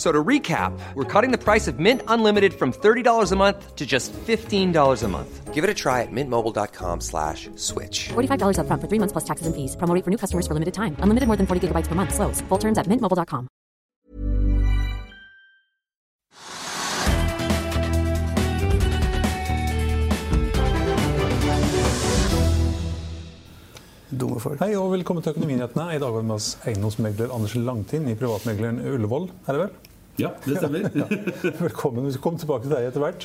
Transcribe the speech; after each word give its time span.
So 0.00 0.10
to 0.10 0.24
recap, 0.24 0.72
we're 0.94 1.04
cutting 1.04 1.30
the 1.30 1.36
price 1.36 1.68
of 1.68 1.78
Mint 1.78 2.00
Unlimited 2.08 2.54
from 2.54 2.72
$30 2.72 3.32
a 3.32 3.36
month 3.36 3.76
to 3.76 3.84
just 3.84 4.14
$15 4.14 5.02
a 5.02 5.08
month. 5.08 5.52
Give 5.52 5.62
it 5.62 5.68
a 5.68 5.74
try 5.74 6.00
at 6.00 6.08
mintmobile.com 6.10 7.02
slash 7.02 7.50
switch. 7.56 8.08
$45 8.08 8.56
upfront 8.64 8.80
for 8.80 8.88
three 8.88 8.98
months 8.98 9.12
plus 9.12 9.28
taxes 9.28 9.46
and 9.46 9.54
fees. 9.54 9.76
Promo 9.76 9.92
for 10.02 10.08
new 10.08 10.16
customers 10.16 10.46
for 10.48 10.54
limited 10.54 10.72
time. 10.72 10.96
Unlimited 11.04 11.28
more 11.28 11.36
than 11.36 11.46
40 11.46 11.68
gigabytes 11.68 11.86
per 11.86 11.94
month. 11.94 12.14
Slows. 12.14 12.40
Full 12.48 12.56
terms 12.56 12.78
at 12.78 12.88
mintmobile.com. 12.88 13.48
Dumme 24.10 24.40
folk. 24.40 24.64
Hei 24.64 24.72
og 24.80 24.96
velkommen 24.96 25.22
til 25.22 25.36
Økonominyhetene. 25.36 25.92
I 25.92 26.00
dag 26.00 26.08
har 26.08 26.16
vi 26.16 26.26
med 26.26 26.40
oss 26.40 26.56
eiendomsmegler 26.64 27.36
Anders 27.36 27.54
Langtind 27.54 28.08
i 28.08 28.16
privatmegleren 28.16 28.80
Ullevål. 28.80 29.28
Er 29.44 29.52
det 29.52 29.60
vel? 29.66 29.89
Ja, 30.20 30.34
det 30.44 30.58
stemmer. 30.58 30.90
Velkommen. 31.62 32.04
Vi 32.04 32.12
skal 32.12 32.22
komme 32.26 32.40
tilbake 32.40 32.66
til 32.66 32.74
deg 32.74 32.90
etter 32.90 33.00
hvert. 33.00 33.24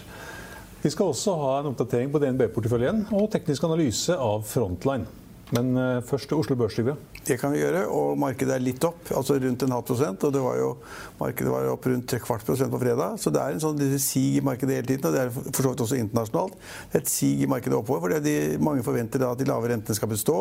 Vi 0.85 0.91
skal 0.93 1.11
også 1.11 1.33
ha 1.41 1.51
en 1.59 1.73
oppdatering 1.73 2.11
på 2.13 2.21
DNB-porteføljen 2.23 3.07
og 3.17 3.27
teknisk 3.33 3.65
analyse 3.67 4.15
av 4.15 4.45
Frontline. 4.47 5.09
Men 5.53 5.75
eh, 5.77 5.99
først 6.05 6.29
til 6.31 6.39
Oslo 6.39 6.55
Børs, 6.57 6.73
Trygve. 6.77 6.95
Det 7.25 7.35
kan 7.41 7.51
vi 7.53 7.59
gjøre, 7.59 7.83
og 7.93 8.15
markedet 8.21 8.55
er 8.55 8.63
litt 8.63 8.85
opp, 8.87 9.11
altså 9.13 9.35
rundt 9.41 9.65
en 9.65 9.75
halv 9.75 9.85
prosent. 9.85 10.23
Og 10.25 10.33
det 10.33 10.41
var 10.41 10.57
jo, 10.57 10.71
markedet 11.19 11.51
var 11.51 11.67
opp 11.73 11.85
rundt 11.89 12.07
tre 12.09 12.21
kvart 12.23 12.45
prosent 12.47 12.73
på 12.73 12.79
fredag. 12.81 13.19
Så 13.21 13.33
det 13.33 13.43
er 13.43 13.53
en 13.53 13.61
sånn 13.61 13.81
sig 14.01 14.39
i 14.39 14.43
markedet 14.45 14.79
hele 14.79 14.89
tiden, 14.89 15.09
og 15.09 15.17
det 15.17 15.23
er 15.25 15.33
for 15.35 15.61
så 15.61 15.73
vidt 15.73 15.83
også 15.85 15.99
internasjonalt. 15.99 16.57
Er 16.93 17.01
et 17.01 17.11
sig 17.11 17.43
i 17.43 17.49
markedet 17.51 17.77
oppover, 17.77 18.07
fordi 18.07 18.21
de, 18.25 18.61
mange 18.63 18.85
forventer 18.85 19.21
da 19.21 19.33
at 19.35 19.41
de 19.41 19.49
lave 19.49 19.73
rentene 19.73 19.99
skal 19.99 20.13
bestå. 20.13 20.37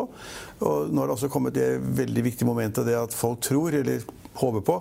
Og 0.63 0.93
nå 0.93 1.03
har 1.03 1.11
det 1.11 1.19
også 1.19 1.33
kommet 1.33 1.59
det 1.59 1.73
veldig 2.05 2.29
viktige 2.31 2.49
momentet 2.49 2.87
det 2.89 2.97
at 3.01 3.17
folk 3.17 3.43
tror, 3.45 3.75
eller 3.83 4.07
håper 4.35 4.65
på, 4.67 4.77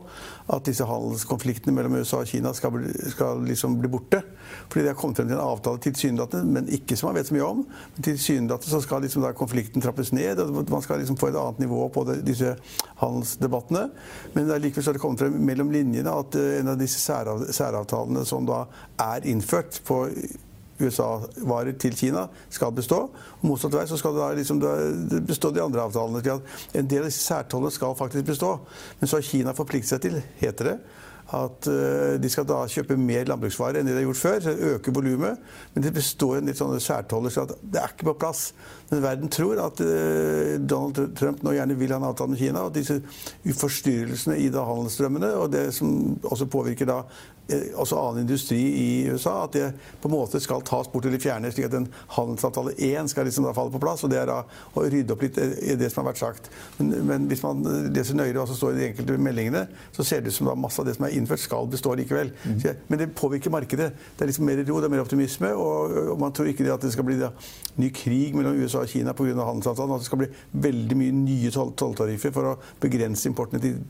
at 0.54 0.66
disse 0.68 0.86
handelskonfliktene 0.88 1.76
mellom 1.76 1.98
USA 2.00 2.22
og 2.24 2.30
Kina 2.30 2.54
skal 2.58 2.74
bli, 2.76 2.92
skal 3.14 3.44
liksom 3.48 3.78
bli 3.82 3.92
borte. 3.92 4.22
Fordi 4.68 4.84
de 4.84 4.92
har 4.92 4.98
kommet 4.98 5.20
frem 5.20 5.30
til 5.30 5.38
en 5.38 5.44
avtale 5.44 5.82
tilsynelatende, 5.84 6.54
men 6.56 6.72
ikke 6.74 6.98
som 6.98 7.10
man 7.10 7.20
vet 7.20 7.30
så 7.30 7.38
mye 7.38 7.50
om. 7.50 7.66
Men 7.96 8.08
tilsynelatende 8.10 8.74
så 8.74 8.82
skal 8.86 9.06
liksom 9.06 9.26
da 9.26 9.34
konflikten 9.38 9.84
trappes 9.84 10.14
ned, 10.16 10.42
og 10.42 10.64
man 10.72 10.86
skal 10.86 11.02
liksom 11.02 11.20
få 11.20 11.30
et 11.32 11.40
annet 11.40 11.66
nivå 11.66 11.88
på 11.94 12.06
det, 12.10 12.22
disse 12.28 12.56
handelsdebattene. 13.02 13.88
Men 14.34 14.48
det 14.48 14.56
er 14.56 14.66
likevel 14.66 14.88
så 14.88 14.96
det 14.96 15.04
kommet 15.04 15.26
frem 15.26 15.38
mellom 15.38 15.74
linjene 15.74 16.18
at 16.24 16.40
uh, 16.40 16.48
en 16.60 16.74
av 16.74 16.82
disse 16.82 17.02
særav, 17.04 17.46
særavtalene 17.54 18.26
som 18.28 18.48
da 18.50 18.66
er 19.02 19.30
innført 19.30 19.82
på 19.88 20.06
USA-varer 20.84 21.78
til 21.80 21.96
Kina 21.98 22.28
skal 22.50 22.74
bestå. 22.76 23.00
Og 23.42 23.48
motsatt 23.48 23.78
vei 23.78 23.86
så 23.90 24.00
skal 24.00 24.16
det 24.16 24.24
da 24.24 24.34
liksom 24.40 24.62
bestå 25.28 25.54
de 25.54 25.64
andre 25.64 25.88
avtalene. 25.88 26.22
til 26.22 26.38
at 26.38 26.76
En 26.80 26.88
del 26.88 27.06
av 27.06 27.12
disse 27.12 27.26
særtollene 27.26 27.72
skal 27.72 27.96
faktisk 27.96 28.26
bestå. 28.26 28.60
Men 29.00 29.08
så 29.08 29.18
har 29.18 29.30
Kina 29.30 29.54
forpliktet 29.54 29.96
seg 29.96 30.06
til, 30.06 30.22
heter 30.40 30.72
det, 30.72 30.78
at 31.34 31.68
uh, 31.72 32.16
de 32.22 32.30
skal 32.30 32.46
da 32.46 32.60
kjøpe 32.70 32.98
mer 33.00 33.26
landbruksvarer 33.30 33.80
enn 33.80 33.88
de 33.88 33.96
har 33.96 34.06
gjort 34.06 34.20
før. 34.20 34.40
så 34.44 34.54
Øke 34.74 34.94
volumet. 34.94 35.40
Men 35.74 35.86
det 35.86 35.94
består 35.96 36.38
en 36.38 36.50
litt 36.50 36.60
sånne 36.60 36.82
særtoller, 36.84 37.34
så 37.34 37.48
det 37.48 37.80
er 37.80 37.94
ikke 37.94 38.10
på 38.12 38.18
plass. 38.26 38.52
Men 38.92 39.04
verden 39.06 39.32
tror 39.34 39.62
at 39.64 39.82
uh, 39.82 40.56
Donald 40.60 41.16
Trump 41.18 41.44
nå 41.44 41.56
gjerne 41.56 41.78
vil 41.80 41.96
ha 41.96 42.02
en 42.02 42.10
avtale 42.12 42.36
med 42.36 42.42
Kina. 42.42 42.66
Og 42.68 42.76
disse 42.76 43.00
forstyrrelsene 43.60 44.38
i 44.44 44.50
da 44.54 44.66
handelsstrømmene, 44.68 45.34
og 45.40 45.54
det 45.56 45.70
som 45.78 46.18
også 46.22 46.50
påvirker 46.52 46.90
da 46.90 47.02
eh, 47.02 47.33
også 47.52 47.98
annen 48.00 48.24
industri 48.24 48.60
i 48.60 48.88
USA, 49.12 49.44
at 49.44 49.56
det 49.56 49.66
på 50.02 50.08
en 50.08 50.14
måte 50.16 50.40
skal 50.42 50.64
tas 50.66 50.88
bort 50.92 51.06
eller 51.06 51.20
fjernes, 51.20 51.56
slik 51.56 51.68
at 51.68 51.76
en 51.76 51.88
handelsavtale 52.16 52.72
1 52.78 53.12
skal 53.12 53.28
liksom 53.28 53.50
falle 53.54 53.74
på 53.74 53.82
plass. 53.84 54.04
og 54.06 54.14
Det 54.14 54.22
er 54.22 54.30
da 54.30 54.40
å 54.48 54.84
rydde 54.88 55.16
opp 55.16 55.26
litt 55.26 55.38
i 55.38 55.76
det 55.80 55.90
som 55.92 56.04
har 56.04 56.14
vært 56.14 56.22
sagt. 56.22 56.50
Men, 56.78 56.94
men 57.10 57.26
hvis 57.32 57.44
man 57.44 57.64
leser 57.94 58.16
nøyere 58.18 58.40
hva 58.40 58.48
som 58.48 58.60
står 58.60 58.76
i 58.76 58.80
de 58.80 58.88
enkelte 58.92 59.18
meldingene, 59.28 59.66
så 59.96 60.06
ser 60.08 60.24
det 60.24 60.32
ut 60.32 60.38
som 60.38 60.50
da 60.50 60.56
masse 60.56 60.80
av 60.80 60.88
det 60.88 60.96
som 60.98 61.08
er 61.08 61.18
innført, 61.18 61.44
skal 61.44 61.68
bestå 61.72 61.98
likevel. 62.00 62.32
Mm. 62.46 62.62
Så, 62.64 62.76
men 62.88 63.04
det 63.04 63.10
påvirker 63.20 63.54
markedet. 63.54 63.90
Det 63.92 64.24
er 64.24 64.32
liksom 64.32 64.48
mer 64.48 64.64
ro, 64.64 64.80
det 64.80 64.88
er 64.88 64.96
mer 64.96 65.04
optimisme, 65.04 65.52
og, 65.60 65.98
og 66.14 66.22
man 66.24 66.36
tror 66.36 66.52
ikke 66.52 66.64
det 66.66 66.76
at 66.78 66.86
det 66.88 66.94
skal 66.96 67.08
bli 67.10 67.20
da, 67.20 67.34
ny 67.82 67.90
krig 67.96 68.38
mellom 68.38 68.56
USA 68.62 68.86
og 68.86 68.94
Kina 68.94 69.16
pga. 69.18 69.36
handelsavtalen. 69.44 69.98
At 69.98 70.06
det 70.06 70.12
skal 70.12 70.24
bli 70.24 70.32
veldig 70.64 71.00
mye 71.02 71.18
nye 71.26 71.52
tolltariffer 71.52 72.32
for 72.32 72.54
å 72.54 72.56
begrense 72.80 73.28
importene 73.28 73.60
til, 73.64 73.84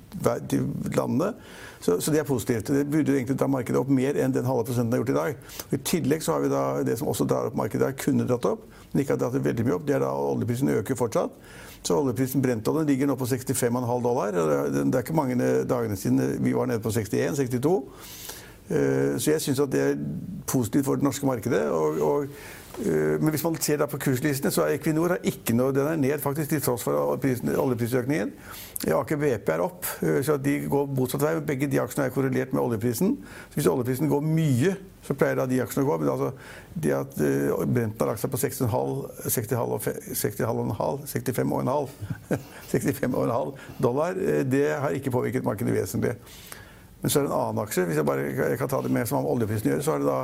til 0.50 0.66
landene. 0.98 1.36
Så, 1.84 2.02
så, 2.02 2.12
det 2.12 2.22
er 2.22 2.24
positivt. 2.24 2.68
Det 2.72 2.86
burde 2.88 3.12
egentlig 3.18 3.36
dra 3.44 3.52
markedet 3.52 3.82
opp 3.82 3.92
mer 3.92 4.18
enn 4.20 4.34
den 4.34 4.48
halve 4.48 4.66
prosenten 4.70 4.96
har 4.96 5.04
gjort 5.04 5.14
i 5.14 5.18
dag. 5.20 5.44
Og 5.68 5.76
I 5.78 5.82
tillegg 5.92 6.24
så 6.24 6.38
har 6.38 6.46
vi 6.46 6.54
da 6.54 6.64
det 6.88 6.98
som 7.00 7.12
også 7.12 7.28
drar 7.30 7.52
opp 7.52 7.60
markedet, 7.60 7.92
har 7.92 8.00
kunne 8.00 8.28
dratt 8.30 8.48
opp, 8.50 8.66
men 8.92 9.04
ikke 9.04 9.18
har 9.18 9.22
dratt 9.26 9.38
det 9.38 9.44
veldig 9.46 9.68
mye 9.68 9.78
opp. 9.78 9.86
Det 9.88 9.98
er 9.98 10.06
da 10.06 10.14
oljeprisen 10.16 10.74
øker 10.78 11.00
fortsatt. 11.00 11.38
Så 11.84 12.00
oljeprisen 12.00 12.42
Brentoljen 12.42 12.88
ligger 12.88 13.10
nå 13.10 13.18
på 13.20 13.28
65,5 13.28 14.04
dollar. 14.04 14.36
Det 14.72 14.84
er 14.88 15.04
ikke 15.04 15.18
mange 15.18 15.36
dagene 15.68 16.00
siden 16.00 16.38
vi 16.44 16.56
var 16.56 16.70
nede 16.72 16.84
på 16.84 16.94
61-62. 16.96 17.74
Eh, 18.72 19.16
så 19.20 19.34
jeg 19.34 19.44
syns 19.44 19.60
at 19.60 19.72
det 19.74 19.82
er 19.84 20.04
positivt 20.48 20.88
for 20.88 20.96
det 20.96 21.04
norske 21.04 21.28
markedet. 21.28 21.66
og, 21.68 22.00
og 22.02 22.28
men 22.80 23.30
hvis 23.30 23.44
man 23.46 23.58
ser 23.62 23.78
da 23.78 23.86
på 23.90 24.00
kurslistene, 24.02 24.50
så 24.54 24.64
er 24.66 24.80
Equinor 24.80 25.20
ikke 25.30 25.54
noe, 25.54 25.74
den 25.76 25.86
er 25.92 26.00
ned 26.00 26.22
faktisk 26.24 26.50
til 26.50 26.62
tross 26.64 26.86
for 26.86 26.96
oljeprisøkningen. 27.14 28.32
Aker 28.98 29.20
BP 29.22 29.52
er 29.54 29.62
opp, 29.64 29.86
eh, 30.02 30.22
så 30.26 30.38
de 30.42 30.56
går 30.72 30.90
motsatt 30.98 31.22
vei. 31.24 31.36
Begge 31.46 31.70
de 31.70 31.80
aksjene 31.84 32.08
er 32.10 32.16
korrelert 32.16 32.54
med 32.56 32.64
oljeprisen. 32.64 33.14
Så 33.52 33.60
hvis 33.60 33.70
oljeprisen 33.70 34.10
går 34.12 34.26
mye, 34.26 34.74
så 35.06 35.14
pleier 35.20 35.38
da 35.38 35.46
de 35.48 35.62
aksjene 35.62 35.86
å 35.86 35.90
gå. 35.92 36.00
Men 36.02 36.14
altså, 36.16 36.32
det 36.74 36.96
at 36.98 37.14
Brenten 37.20 38.02
har 38.02 38.10
lagt 38.10 38.24
seg 38.24 38.34
på 38.34 38.42
60,5 38.42 38.68
65,5 39.30 41.06
65,5 42.74 43.54
dollar, 43.84 44.18
det 44.50 44.66
har 44.82 44.98
ikke 44.98 45.14
påvirket 45.14 45.46
markedet 45.46 45.78
vesentlig. 45.78 46.18
Men 47.04 47.12
så 47.12 47.20
er 47.20 47.26
det 47.26 47.34
en 47.34 47.40
annen 47.40 47.64
aksje. 47.66 47.84
Hvis 47.88 48.00
jeg 48.00 48.08
bare 48.08 48.28
jeg 48.32 48.58
kan 48.60 48.70
ta 48.72 48.82
det 48.82 48.92
med 48.96 49.08
som 49.08 49.20
med 49.20 49.32
oljeprisen 49.32 49.68
å 49.68 49.74
gjøre, 49.74 49.84
så 49.84 49.96
er 49.98 50.04
det 50.04 50.08
da 50.08 50.20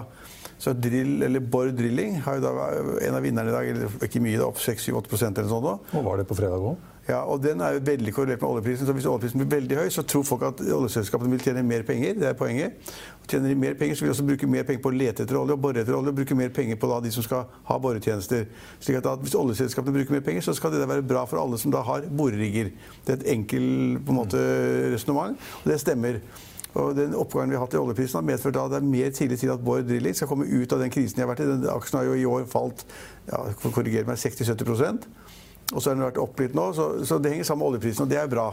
så 0.59 0.73
drill, 0.75 1.21
eller 1.23 1.39
Borr 1.39 1.71
Drilling 1.71 2.17
har 2.25 2.37
jo 2.37 2.43
da 2.43 2.69
en 3.07 3.15
av 3.15 3.23
vinnerne 3.23 3.47
i 3.47 3.55
dag. 3.55 3.69
eller 3.71 4.07
Ikke 4.09 4.19
mye, 4.23 4.37
da, 4.37 4.49
opp 4.49 4.59
6-8% 4.59 5.39
eller 5.39 5.47
noe 5.47 5.53
sånt. 5.53 5.91
Og 5.95 6.03
var 6.03 6.19
det 6.19 6.27
på 6.27 6.35
fredag 6.35 6.65
òg? 6.73 6.87
Ja, 7.09 7.23
og 7.25 7.39
den 7.41 7.61
er 7.65 7.73
jo 7.73 7.79
veldig 7.87 8.11
korrelert 8.13 8.41
med 8.43 8.49
oljeprisen. 8.51 8.85
Så 8.85 8.93
hvis 8.93 9.07
oljeprisen 9.09 9.41
blir 9.41 9.49
veldig 9.55 9.77
høy, 9.79 9.87
så 9.89 10.03
tror 10.05 10.25
folk 10.27 10.43
at 10.45 10.59
oljeselskapene 10.61 11.31
vil 11.31 11.41
tjene 11.41 11.63
mer 11.65 11.81
penger. 11.87 12.19
Det 12.21 12.27
er 12.29 12.35
poenget. 12.37 12.91
Og 13.23 13.31
tjener 13.31 13.49
de 13.49 13.55
mer 13.57 13.77
penger, 13.79 13.97
så 13.97 14.03
vil 14.03 14.11
de 14.11 14.13
også 14.13 14.25
bruke 14.27 14.49
mer 14.51 14.67
penger 14.67 14.83
på 14.83 14.91
å 14.91 14.97
lete 14.99 15.25
etter 15.25 15.39
olje 15.39 15.55
og 15.55 15.63
bore 15.63 15.81
etter 15.81 15.97
olje. 15.97 16.13
Og 16.13 16.19
bruke 16.19 16.37
mer 16.37 16.51
penger 16.53 16.77
på 16.77 16.91
da, 16.91 16.99
de 17.01 17.13
som 17.15 17.25
skal 17.25 17.47
ha 17.71 17.79
boretjenester. 17.81 18.45
Slik 18.77 18.99
at, 18.99 19.07
da, 19.07 19.15
Hvis 19.23 19.33
oljeselskapene 19.39 19.95
bruker 19.95 20.19
mer 20.19 20.27
penger, 20.27 20.45
så 20.45 20.53
skal 20.59 20.75
det 20.75 20.85
være 20.85 21.07
bra 21.07 21.23
for 21.29 21.41
alle 21.41 21.57
som 21.57 21.73
da 21.73 21.81
har 21.87 22.05
borerigger. 22.19 22.69
Det 23.07 23.15
er 23.15 23.23
et 23.23 23.27
enkelt 23.37 24.05
på 24.05 24.13
en 24.13 24.21
måte 24.21 24.45
resonnement, 24.93 25.49
og 25.63 25.71
det 25.71 25.79
stemmer. 25.81 26.21
Og 26.77 26.93
den 26.93 27.15
Oppgangen 27.17 27.49
vi 27.49 27.57
har 27.57 27.65
hatt 27.65 27.73
i 27.73 27.79
oljeprisen 27.79 28.19
har 28.19 28.25
medført 28.27 28.57
at 28.61 28.73
det 28.75 28.79
er 28.79 28.89
mer 28.91 29.13
tidlig 29.15 29.39
til 29.41 29.51
at 29.53 29.61
Bård 29.65 29.87
Drilling 29.89 30.15
skal 30.17 30.29
komme 30.29 30.45
ut 30.45 30.73
av 30.75 30.83
den 30.83 30.91
krisen 30.93 31.17
de 31.17 31.25
har 31.25 31.31
vært 31.31 31.41
i. 31.41 31.49
Den 31.49 31.65
aksjen 31.73 31.97
har 31.97 32.09
jo 32.09 32.17
i 32.17 32.27
år 32.29 32.45
falt 32.49 32.83
ja, 33.31 33.41
korrigere 33.63 34.05
meg 34.09 34.19
60-70% 34.21 35.07
Og 35.73 35.81
så 35.81 35.89
har 35.89 35.97
den 35.97 36.05
vært 36.05 36.21
opp 36.21 36.41
litt 36.41 36.57
nå, 36.57 36.67
så, 36.77 36.91
så, 37.05 37.17
det 37.17 37.33
henger 37.33 37.49
sammen 37.49 37.65
med 37.65 37.73
oljeprisen, 37.73 38.05
og 38.05 38.13
det 38.13 38.19
er 38.21 38.29
bra. 38.29 38.51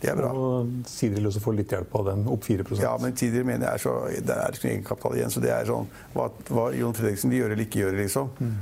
Det 0.00 0.10
er 0.12 0.16
bra. 0.16 0.30
Og 0.32 0.88
Sidril 0.88 1.28
også 1.28 1.44
får 1.44 1.58
litt 1.60 1.76
hjelp 1.76 1.92
av 2.00 2.08
den, 2.10 2.24
opp 2.32 2.44
4% 2.44 2.80
Ja, 2.80 2.94
men 3.00 3.16
Sidril 3.16 3.44
mener 3.48 3.68
jeg 3.68 3.80
er 3.80 3.84
så, 3.84 3.94
det 4.16 4.40
er 4.40 4.56
ikke 4.56 4.72
egenkapital 4.72 5.20
igjen. 5.20 5.32
Så 5.32 5.44
det 5.44 5.52
er 5.52 5.68
sånn 5.68 5.88
hva, 6.16 6.30
hva 6.48 6.66
Jon 6.76 6.96
Fredriksen 6.96 7.32
vil 7.32 7.44
gjøre 7.44 7.56
eller 7.56 7.68
ikke 7.68 7.84
gjøre, 7.84 8.00
liksom. 8.00 8.32
Mm. 8.40 8.58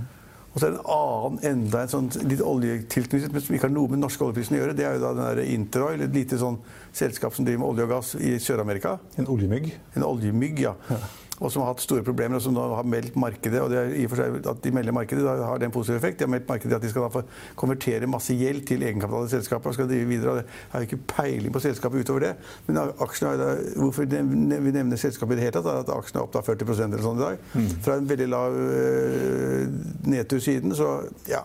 Og 0.55 0.61
så 0.61 0.69
er 0.69 0.75
det 0.77 0.79
en 0.79 0.93
annen, 0.95 1.39
enda 1.51 1.81
en 1.83 1.91
sånn 1.91 2.09
litt 2.31 2.43
oljetilknyttet, 2.47 3.33
men 3.35 3.43
som 3.43 3.57
ikke 3.57 3.67
har 3.67 3.75
noe 3.75 3.91
med 3.91 3.99
den 3.99 4.05
norske 4.07 4.23
oljeprisen 4.23 4.55
å 4.55 4.61
gjøre. 4.61 4.77
Det 4.79 4.87
er 4.87 4.95
jo 4.95 5.03
da 5.03 5.31
den 5.35 5.51
Interoil, 5.51 6.05
et 6.07 6.15
lite 6.15 6.39
sånn 6.39 6.61
selskap 6.95 7.35
som 7.35 7.47
driver 7.47 7.65
med 7.65 7.73
olje 7.73 7.87
og 7.89 7.95
gass 7.97 8.13
i 8.23 8.37
Sør-Amerika. 8.43 8.95
En 9.19 9.27
oljemygg? 9.35 9.73
En 9.99 10.07
oljemygg, 10.07 10.63
ja. 10.63 10.77
ja. 10.93 11.01
Og 11.41 11.51
som 11.51 11.65
har 11.65 11.73
hatt 11.73 11.83
store 11.83 12.05
problemer, 12.07 12.39
og 12.39 12.45
som 12.45 12.55
nå 12.55 12.65
har 12.77 12.87
meldt 12.87 13.17
markedet 13.19 13.59
og 13.63 13.73
det 13.73 13.79
er 13.81 13.95
i 13.99 14.05
og 14.07 14.13
for 14.13 14.23
seg 14.23 14.49
At 14.51 14.61
de 14.63 14.71
melder 14.75 14.95
markedet, 14.95 15.25
da 15.27 15.49
har 15.49 15.59
det 15.59 15.67
en 15.69 15.75
positiv 15.75 15.99
effekt. 15.99 16.19
De 16.21 16.29
har 16.29 16.31
meldt 16.31 16.49
markedet 16.49 16.77
at 16.77 16.85
de 16.85 16.91
skal 16.93 17.07
da 17.07 17.11
få 17.11 17.25
konvertere 17.59 18.09
masse 18.11 18.37
gjeld 18.39 18.63
til 18.69 18.85
egenkapital 18.87 19.27
i 19.27 19.33
selskapet 19.33 19.73
og 19.73 19.77
skal 19.79 19.91
drive 19.91 20.09
videre. 20.09 20.31
og 20.31 20.37
Jeg 20.39 20.73
har 20.73 20.87
ikke 20.87 21.01
peiling 21.11 21.55
på 21.55 21.65
selskapet 21.65 22.05
utover 22.05 22.29
det. 22.29 22.33
Men 22.69 22.83
aksjene 23.03 23.35
da, 23.41 23.51
hvorfor 23.81 24.07
vi 24.07 24.75
nevner 24.79 25.01
selskapet 25.01 25.35
i 25.35 25.41
det 25.41 25.49
hele 25.49 25.57
tatt, 25.59 25.71
er 25.73 25.83
at 25.83 25.95
aksjene 25.97 26.23
er 26.23 26.29
opp 26.29 26.37
da 26.37 26.45
40% 26.47 26.85
eller 26.87 27.07
sånn 27.09 27.19
i 27.19 27.25
dag. 27.25 27.49
Mm. 27.55 27.71
Fra 27.87 27.99
en 27.99 28.11
veldig 28.15 28.31
lav 28.31 28.61
uh, 28.61 29.81
nedtur 30.15 30.45
siden. 30.45 30.77
Så 30.79 30.93
ja. 31.31 31.43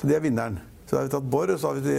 Så 0.00 0.08
det 0.08 0.16
er 0.16 0.24
vinneren. 0.24 0.60
Så 0.90 0.96
da 0.96 1.04
har 1.04 1.06
vi 1.06 1.12
tatt 1.12 1.26
Borr, 1.30 1.52
og 1.54 1.60
så 1.62 1.70
har 1.70 1.76
vi, 1.84 1.92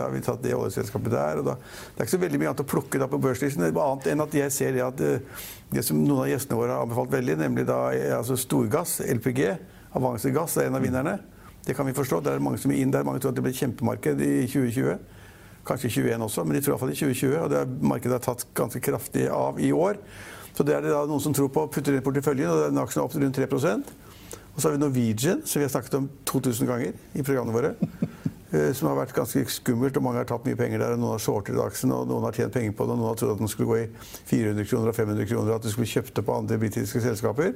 har 0.00 0.12
vi, 0.14 0.20
tatt 0.24 0.40
det 0.40 0.54
oljeselskapet 0.56 1.12
der. 1.12 1.40
og 1.42 1.44
da, 1.44 1.54
Det 1.60 2.00
er 2.00 2.06
ikke 2.06 2.14
så 2.14 2.20
veldig 2.22 2.38
mye 2.40 2.48
annet 2.48 2.62
å 2.64 2.70
plukke 2.70 3.08
på 3.12 3.18
børslisten, 3.20 3.66
annet 3.68 4.06
enn 4.08 4.24
at 4.24 4.36
jeg 4.38 4.54
ser 4.54 4.72
det 4.72 4.80
at 4.86 5.02
eh, 5.04 5.42
det 5.68 5.84
som 5.84 5.98
noen 6.00 6.22
av 6.22 6.30
gjestene 6.30 6.56
våre 6.56 6.72
har 6.72 6.86
anbefalt 6.86 7.12
veldig, 7.12 7.36
nemlig 7.42 7.66
da 7.68 7.82
altså 8.16 8.38
storgass, 8.40 9.02
LPG, 9.04 9.42
avansegass, 10.00 10.56
er 10.56 10.70
en 10.70 10.80
av 10.80 10.86
vinnerne. 10.88 11.18
Det 11.66 11.76
kan 11.76 11.84
vi 11.84 11.92
forstå. 11.92 12.22
Det 12.24 12.32
er 12.32 12.40
mange 12.40 12.62
som 12.62 12.72
er 12.72 12.80
inn 12.80 12.96
der. 12.96 13.04
Mange 13.04 13.20
tror 13.20 13.34
at 13.34 13.36
det 13.36 13.44
blir 13.44 13.60
kjempemarked 13.60 14.24
i 14.24 14.32
2020. 14.48 14.96
Kanskje 15.68 15.92
2021 15.92 16.24
også, 16.24 16.44
men 16.48 16.56
de 16.56 16.62
tror 16.64 16.78
iallfall 16.78 16.94
i 16.94 16.96
2020. 16.96 17.36
Og 17.42 17.50
det 17.52 17.58
er, 17.60 17.74
markedet 17.92 18.16
har 18.16 18.24
tatt 18.24 18.46
ganske 18.56 18.80
kraftig 18.80 19.28
av 19.28 19.60
i 19.60 19.68
år. 19.76 20.00
Så 20.56 20.64
det 20.64 20.74
er 20.78 20.86
det 20.86 20.94
da 20.94 21.04
noen 21.08 21.22
som 21.22 21.36
tror 21.36 21.52
på, 21.52 21.66
putter 21.72 21.92
inn 21.92 22.00
i 22.00 22.04
porteføljen, 22.08 22.48
og 22.48 22.64
den 22.70 22.80
aksjen 22.80 23.02
er 23.02 23.06
opp 23.06 23.14
rundt 23.20 23.38
3% 23.38 23.92
Og 24.54 24.56
så 24.56 24.66
har 24.66 24.74
vi 24.74 24.80
Norwegian, 24.80 25.44
som 25.44 25.60
vi 25.60 25.68
har 25.68 25.72
snakket 25.76 26.00
om 26.00 26.08
2000 26.26 26.68
ganger 26.72 26.96
i 27.14 27.22
programmene 27.22 27.54
våre. 27.54 27.74
Eh, 28.50 28.72
som 28.74 28.88
har 28.90 28.96
vært 28.98 29.14
ganske 29.14 29.44
skummelt. 29.46 29.96
og 29.96 30.02
Mange 30.02 30.18
har 30.18 30.26
tatt 30.26 30.46
mye 30.46 30.58
penger 30.58 30.82
der. 30.82 30.92
og 30.92 30.98
Noen 30.98 31.14
har 31.14 31.22
shortet 31.22 31.58
aksjen, 31.62 31.92
og 31.94 32.08
noen 32.08 32.24
har 32.26 32.34
tjent 32.34 32.52
penger 32.52 32.72
på 32.74 32.86
det. 32.86 32.96
og 32.96 32.98
Noen 32.98 33.12
har 33.12 33.20
trodd 33.20 33.32
at 33.36 33.38
den 33.38 33.48
skulle 33.48 33.70
gå 33.70 33.78
i 33.78 33.88
400 34.26 34.64
kroner 34.66 34.88
og 34.88 34.94
500 34.94 35.26
kroner, 35.26 35.54
at 35.54 35.62
det 35.62 35.70
skulle 35.70 35.86
kjøpt 35.86 36.14
det 36.16 36.24
på 36.26 36.34
andre 36.34 36.58
britiske 36.58 37.00
selskaper. 37.00 37.54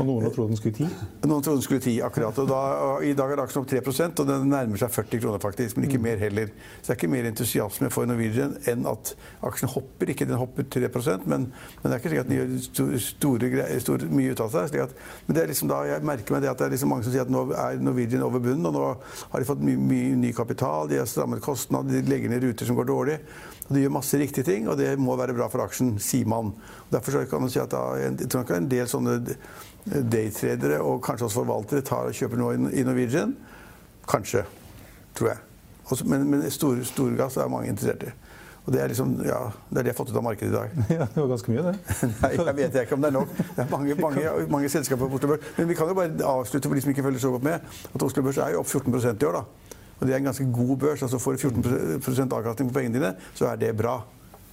Og 0.00 0.08
noen 0.08 0.24
har 0.26 0.32
trodd 0.34 0.50
den 0.50 0.58
skulle 0.58 0.74
10? 0.74 0.88
Noen 1.28 1.44
trodde 1.44 1.60
den 1.60 1.66
skulle 1.66 1.82
10, 1.84 2.00
akkurat. 2.06 2.38
Og 2.42 2.48
da, 2.50 2.60
og 2.88 3.04
I 3.06 3.12
dag 3.16 3.30
er 3.30 3.42
aksjen 3.44 3.62
opp 3.62 3.70
3% 3.70 4.22
og 4.22 4.30
den 4.30 4.48
nærmer 4.50 4.80
seg 4.80 4.90
40 4.94 5.22
kroner, 5.22 5.42
faktisk. 5.42 5.78
Men 5.78 5.86
ikke 5.88 6.00
mm. 6.00 6.06
mer 6.08 6.22
heller. 6.24 6.50
Så 6.80 6.88
det 6.88 6.94
er 6.94 6.98
ikke 6.98 7.12
mer 7.12 7.28
entusiasme 7.30 7.90
for 7.94 8.10
Norwegian 8.10 8.56
enn 8.70 8.88
at 8.90 9.14
aksjen 9.46 9.70
hopper. 9.70 10.10
Ikke 10.14 10.26
den 10.28 10.40
hopper 10.40 10.66
3% 10.66 11.28
men, 11.30 11.46
men 11.52 11.86
det 11.86 11.92
er 11.92 12.02
ikke 12.02 12.12
slik 12.12 12.24
at 12.24 12.30
den 12.30 12.40
gjør 12.40 12.52
store, 13.04 13.68
store, 13.84 14.10
mye 14.10 14.34
ut 14.34 14.44
av 14.44 14.52
seg. 14.56 14.78
At, 14.84 14.98
men 15.26 15.38
det 15.38 15.44
er 15.44 15.52
liksom 15.52 15.70
da 15.70 15.80
jeg 15.88 16.08
merker 16.10 16.36
meg 16.36 16.44
det 16.44 16.52
at 16.52 16.60
det 16.60 16.68
er 16.68 16.76
liksom 16.76 16.94
mange 16.94 17.06
som 17.06 17.14
sier 17.14 17.26
at 17.26 17.32
nå 17.32 17.46
er 17.54 17.82
Norwegian 17.82 18.26
over 18.26 18.42
bunnen, 18.42 18.68
og 18.70 18.76
nå 18.76 18.86
har 19.32 19.42
de 19.42 19.48
fått 19.48 19.64
mye, 19.64 19.80
mye 19.80 20.14
ny 20.20 20.34
kapital, 20.36 20.90
de 20.90 21.00
har 21.00 21.10
strammet 21.10 21.42
kostnader, 21.44 22.02
de 22.02 22.10
legger 22.10 22.32
ned 22.32 22.46
ruter 22.48 22.68
som 22.68 22.78
går 22.78 22.90
dårlig. 22.90 23.18
Og 23.64 23.76
de 23.76 23.84
gjør 23.84 23.94
masse 23.96 24.18
riktige 24.20 24.44
ting, 24.44 24.66
og 24.68 24.76
det 24.76 24.90
må 25.00 25.14
være 25.16 25.36
bra 25.36 25.48
for 25.52 25.64
aksjen, 25.64 25.94
sier 26.02 26.28
man. 26.28 26.52
Og 26.84 26.90
derfor 26.92 27.24
kan 27.30 27.44
man 27.44 27.52
si 27.52 27.62
at 27.62 27.72
da, 27.72 27.84
jeg 27.96 28.28
tror 28.28 28.44
nok 28.44 28.52
en 28.58 28.68
del 28.68 28.90
sånne 28.90 29.14
daytradere 29.84 30.80
og 30.80 31.02
kanskje 31.04 31.28
også 31.28 31.42
forvaltere 31.42 31.84
tar 31.84 32.08
og 32.08 32.16
kjøper 32.16 32.40
noe 32.40 32.72
i 32.72 32.84
Norwegian. 32.86 33.34
Kanskje. 34.08 34.44
Tror 35.16 35.34
jeg. 35.34 35.42
Også, 35.84 36.06
men, 36.08 36.24
men 36.30 36.44
storgass 36.50 37.36
er 37.36 37.50
mange 37.52 37.68
interessert 37.72 38.06
i. 38.08 38.12
Og 38.64 38.72
det 38.72 38.80
er 38.80 38.88
liksom, 38.88 39.10
ja, 39.26 39.40
det 39.68 39.76
er 39.78 39.84
det 39.84 39.90
jeg 39.90 39.92
har 39.92 39.98
fått 39.98 40.10
ut 40.14 40.16
av 40.16 40.24
markedet 40.24 40.48
i 40.48 40.54
dag. 40.54 40.76
Ja, 40.96 41.06
Det 41.12 41.20
var 41.20 41.28
ganske 41.34 41.52
mye, 41.52 41.64
det. 41.66 41.74
Nei, 42.22 42.30
jeg 42.38 42.56
vet 42.56 42.78
ikke 42.80 42.96
om 42.96 43.04
det 43.04 43.10
er 43.10 43.16
nok. 43.18 43.34
Det 43.36 43.60
er 43.60 43.68
mange, 43.74 43.96
mange, 44.00 44.32
mange 44.54 44.70
selskaper 44.72 45.10
på 45.10 45.18
Oslo 45.20 45.34
Børs. 45.34 45.50
Men 45.58 45.68
vi 45.68 45.76
kan 45.76 45.92
jo 45.92 45.96
bare 45.98 46.30
avslutte 46.30 46.70
for 46.70 46.78
de 46.78 46.84
som 46.84 46.94
ikke 46.94 47.04
følger 47.04 47.26
så 47.26 47.34
godt 47.34 47.44
med, 47.44 47.76
at 47.92 48.06
Oslo 48.08 48.24
Børs 48.24 48.40
er 48.40 48.56
jo 48.56 48.64
opp 48.64 48.72
14% 48.72 49.20
i 49.20 49.28
år. 49.28 49.36
da. 49.36 49.44
Og 50.00 50.06
det 50.08 50.14
er 50.14 50.22
en 50.22 50.30
ganske 50.30 50.46
god 50.52 50.76
børs. 50.80 51.04
altså 51.04 51.20
Får 51.20 51.36
du 51.36 51.60
14% 51.60 52.38
avkastning 52.38 52.72
på 52.72 52.78
pengene 52.78 52.98
dine, 52.98 53.12
så 53.36 53.52
er 53.52 53.60
det 53.60 53.76
bra. 53.76 53.98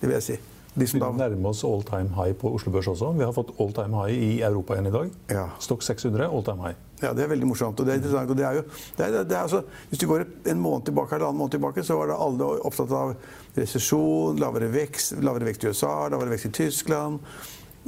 Det 0.01 0.09
vil 0.09 0.17
jeg 0.19 0.27
si. 0.27 0.39
De 0.73 0.87
som 0.87 1.01
da... 1.01 1.09
Vi 1.11 1.19
nærmer 1.19 1.51
oss 1.51 1.63
all 1.67 1.83
time 1.83 2.13
high 2.15 2.31
på 2.39 2.53
Oslo 2.55 2.71
Børs 2.71 2.87
også. 2.87 3.11
Vi 3.17 3.25
har 3.27 3.33
fått 3.35 3.51
all 3.59 3.73
time 3.75 4.03
high 4.03 4.15
i 4.15 4.31
Europa 4.41 4.77
igjen 4.77 4.87
i 4.87 4.93
dag. 4.93 5.13
Ja. 5.33 5.45
Stokk 5.59 5.83
600, 5.83 6.29
all 6.29 6.45
time 6.47 6.63
high. 6.63 6.77
Ja, 7.01 7.13
Det 7.17 7.25
er 7.25 7.31
veldig 7.33 7.49
morsomt. 7.49 7.79
og 7.79 7.85
det 7.85 7.93
er 7.93 7.99
interessant. 7.99 8.29
og 8.29 8.37
det 8.37 8.45
er 8.45 8.59
jo, 8.59 8.63
det 8.97 9.05
er, 9.05 9.23
det 9.23 9.35
er 9.35 9.41
altså, 9.41 9.63
Hvis 9.89 9.99
du 9.99 10.07
går 10.07 10.25
en 10.45 10.61
måned 10.61 10.85
tilbake, 10.85 11.15
eller 11.15 11.27
annen 11.27 11.39
måned 11.39 11.51
tilbake, 11.51 11.83
så 11.83 11.97
var 11.97 12.07
det 12.07 12.19
alle 12.19 12.51
opptatt 12.69 12.91
av 12.91 13.15
resesjon, 13.57 14.39
lavere 14.39 14.69
vekst, 14.71 15.17
lavere 15.19 15.49
vekst 15.49 15.65
i 15.65 15.73
USA, 15.73 16.07
lavere 16.07 16.35
vekst 16.35 16.45
i 16.45 16.53
Tyskland. 16.61 17.19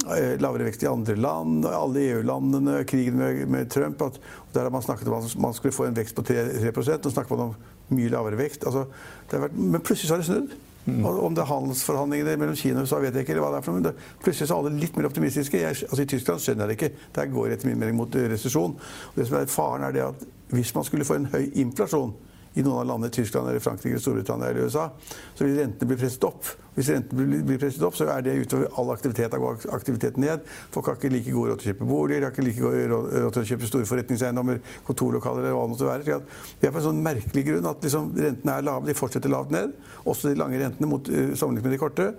Eh, 0.04 0.34
lavere 0.42 0.66
vekst 0.66 0.82
i 0.82 0.90
andre 0.90 1.16
land, 1.16 1.64
alle 1.64 2.02
EU-landene, 2.10 2.82
krigen 2.84 3.16
med, 3.16 3.46
med, 3.48 3.70
Trump. 3.70 4.02
At, 4.02 4.20
der 4.52 4.66
har 4.66 4.70
man 4.74 4.82
snakket 4.82 5.08
om 5.08 5.22
at 5.22 5.38
man 5.40 5.54
skulle 5.54 5.72
få 5.72 5.88
en 5.88 5.96
vekst 5.96 6.18
på 6.18 6.26
3, 6.26 6.48
3 6.60 6.98
og 6.98 7.12
snakker 7.12 7.36
man 7.36 7.46
om 7.48 7.56
mye 7.96 8.12
lavere 8.12 8.36
vekst. 8.36 8.66
Altså, 8.66 8.84
vært, 9.30 9.56
men 9.56 9.80
plutselig 9.80 10.10
så 10.10 10.18
har 10.18 10.24
det 10.24 10.28
snudd. 10.28 10.56
Mm. 10.84 11.06
Om 11.06 11.34
det 11.36 11.40
er 11.40 11.48
handelsforhandlingene 11.48 12.36
mellom 12.36 12.56
Kina 12.60 12.82
og 12.82 12.88
USA, 12.88 12.98
vet 13.00 13.14
jeg 13.16 13.24
ikke. 13.24 13.32
eller 13.32 13.46
hva 13.46 13.54
det 13.54 13.60
er 13.62 13.64
for 13.64 13.72
noe, 13.72 13.80
men 13.80 14.20
Plutselig 14.24 14.50
så 14.50 14.58
er 14.58 14.64
alle 14.64 14.82
litt 14.82 14.98
mer 14.98 15.08
optimistiske. 15.08 15.62
Jeg, 15.62 15.80
altså 15.88 16.02
I 16.02 16.10
Tyskland 16.12 16.44
skjønner 16.44 16.68
jeg 16.68 16.74
det 16.74 16.78
ikke. 16.78 17.08
Der 17.16 17.32
går 17.32 17.48
det 17.48 17.58
etter 17.58 17.70
min 17.70 17.80
mening 17.80 17.96
mot 17.96 18.20
resesjon. 18.34 18.76
Som 19.16 19.38
er 19.40 19.50
Faren 19.52 19.86
er 19.88 19.96
det 19.96 20.04
at 20.04 20.28
hvis 20.54 20.74
man 20.76 20.84
skulle 20.84 21.08
få 21.08 21.16
en 21.18 21.30
høy 21.32 21.48
inflasjon 21.64 22.12
i 22.54 22.62
noen 22.62 22.80
av 22.82 22.86
landene, 22.86 23.10
Tyskland, 23.14 23.48
eller 23.50 23.62
Frankrike, 23.62 23.98
Storbritannia 23.98 24.50
eller 24.50 24.68
USA, 24.68 24.88
så 25.34 25.44
vil 25.44 25.56
rentene 25.58 25.90
bli 25.90 25.98
presset 25.98 26.26
opp. 26.28 26.46
Hvis 26.74 26.90
rentene 26.90 27.42
blir 27.46 27.58
presset 27.58 27.82
opp, 27.86 27.96
så 27.98 28.06
er 28.10 28.22
det 28.26 28.34
utover 28.38 28.70
all 28.78 28.92
aktivitet. 28.94 29.32
Da 29.32 29.40
går 29.42 29.66
aktiviteten 29.74 30.22
ned. 30.22 30.46
Folk 30.74 30.90
har 30.90 30.98
ikke 30.98 31.10
like 31.10 31.34
god 31.34 31.50
råd 31.50 31.62
til 31.62 31.70
å 31.70 31.74
kjøpe 31.74 31.88
boliger, 31.90 32.26
har 32.26 32.34
ikke 32.34 32.46
like 32.46 32.62
god 32.62 32.78
råd 32.92 33.34
til 33.34 33.42
å 33.42 33.48
kjøpe 33.50 33.70
store 33.70 33.90
forretningseiendommer, 33.90 34.62
kontorlokaler 34.86 35.42
eller 35.42 35.58
hva 35.58 35.66
det 35.66 35.74
måtte 35.74 35.90
være. 35.90 36.20
Vi 36.60 36.68
er 36.68 36.74
på 36.74 36.82
en 36.82 36.88
sånn 36.88 37.04
merkelig 37.04 37.46
grunn 37.50 37.70
at 37.70 37.86
liksom, 37.86 38.10
rentene 38.26 38.56
er 38.56 38.66
lave, 38.70 38.90
de 38.90 38.98
fortsetter 38.98 39.34
lavt 39.34 39.54
ned. 39.54 39.74
Også 40.04 40.30
de 40.30 40.38
lange 40.38 40.62
rentene 40.62 40.90
mot, 40.90 41.10
uh, 41.10 41.34
sammenlignet 41.34 41.68
med 41.68 41.76
de 41.76 41.82
korte. 41.82 42.10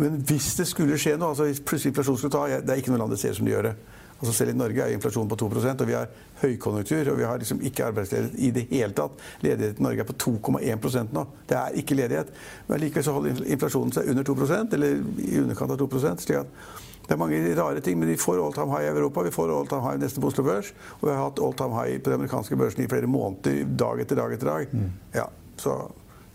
Men 0.00 0.20
hvis 0.24 0.54
det 0.56 0.68
skulle 0.70 1.00
skje 1.00 1.16
noe, 1.20 1.34
altså 1.34 1.48
hvis 1.48 1.60
plutselig 1.66 1.92
inflasjonen 1.92 2.20
skulle 2.20 2.36
ta 2.36 2.60
Det 2.62 2.72
er 2.72 2.80
ikke 2.80 2.92
noe 2.94 3.02
land 3.02 3.12
det 3.12 3.20
ser 3.20 3.36
som 3.36 3.48
de 3.48 3.52
gjør 3.52 3.70
det. 3.70 3.78
Altså 4.20 4.34
Selv 4.36 4.52
i 4.52 4.58
Norge 4.58 4.84
er 4.84 4.92
inflasjonen 4.94 5.30
på 5.30 5.38
2% 5.40 5.80
og 5.80 5.88
vi 5.88 5.96
har 5.96 6.10
høykonjunktur. 6.42 7.12
Og 7.12 7.18
vi 7.18 7.24
har 7.28 7.40
liksom 7.40 7.62
ikke 7.64 7.86
arbeidsledighet 7.88 8.36
i 8.38 8.50
det 8.56 8.66
hele 8.70 8.92
tatt. 8.96 9.16
Ledigheten 9.44 9.80
i 9.80 9.86
Norge 9.88 10.04
er 10.04 10.10
på 10.10 10.18
2,1% 10.26 11.16
nå. 11.16 11.24
Det 11.48 11.56
er 11.56 11.80
ikke 11.80 11.96
ledighet. 11.96 12.30
Men 12.68 12.84
likevel 12.84 13.06
så 13.06 13.16
holder 13.16 13.42
inflasjonen 13.46 13.96
seg 13.96 14.12
under 14.12 14.28
2% 14.28 14.76
eller 14.78 15.02
i 15.24 15.40
underkant 15.40 15.74
av 15.74 15.80
2 15.80 16.04
slik 16.20 16.38
at 16.42 16.78
det 17.10 17.16
er 17.16 17.18
mange 17.18 17.38
rare 17.58 17.80
ting, 17.82 17.96
men 17.98 18.06
vi 18.06 18.14
får 18.20 18.38
all 18.38 18.52
time 18.54 18.70
high 18.70 18.86
i 18.86 18.90
Europa. 18.92 19.24
Vi 19.26 19.32
får 19.34 19.50
all 19.50 19.66
time 19.66 19.82
high 19.82 19.98
nesten 19.98 20.22
på 20.22 20.28
Oslo 20.30 20.44
Børs. 20.46 20.68
Og 21.00 21.08
vi 21.08 21.10
har 21.10 21.24
hatt 21.24 21.40
all 21.42 21.56
time 21.58 21.74
high 21.74 21.98
på 21.98 22.12
de 22.12 22.18
amerikanske 22.20 22.58
børsene 22.60 22.84
i 22.84 22.92
flere 22.92 23.10
måneder, 23.10 23.64
dag 23.82 24.04
etter 24.04 24.20
dag 24.20 24.36
etter 24.36 24.46
dag. 24.46 24.70
Mm. 24.70 24.92
Ja, 25.16 25.26
så 25.58 25.74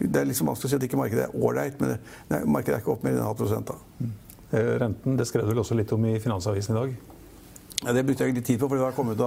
det 0.02 0.20
er 0.20 0.28
liksom 0.28 0.52
vanskelig 0.52 0.68
å 0.68 0.74
si 0.74 0.80
at 0.82 0.84
ikke 0.90 1.00
markedet 1.00 1.30
er 1.30 1.38
ålreit, 1.40 1.80
men 1.80 1.96
nei, 2.28 2.42
markedet 2.44 2.76
er 2.76 2.84
ikke 2.84 2.92
opp 2.92 3.08
mer 3.08 3.16
enn 3.16 3.22
en 3.22 3.30
halv 3.30 3.40
prosent. 3.40 3.72
da. 3.72 4.04
Mm. 4.04 4.12
Eh, 4.52 4.72
renten 4.84 5.16
det 5.16 5.30
skrev 5.30 5.48
du 5.48 5.54
vel 5.54 5.64
også 5.64 5.80
litt 5.80 5.96
om 5.96 6.12
i 6.12 6.18
Finansavisen 6.20 6.76
i 6.76 6.82
dag? 6.82 6.98
Ja, 7.86 7.94
det 7.94 8.02
brukte 8.06 8.26
jeg 8.26 8.34
litt 8.34 8.48
tid 8.48 8.58
på, 8.58 8.66
for 8.66 8.80
det 8.80 8.86
har 8.86 8.96
kommet, 8.98 9.20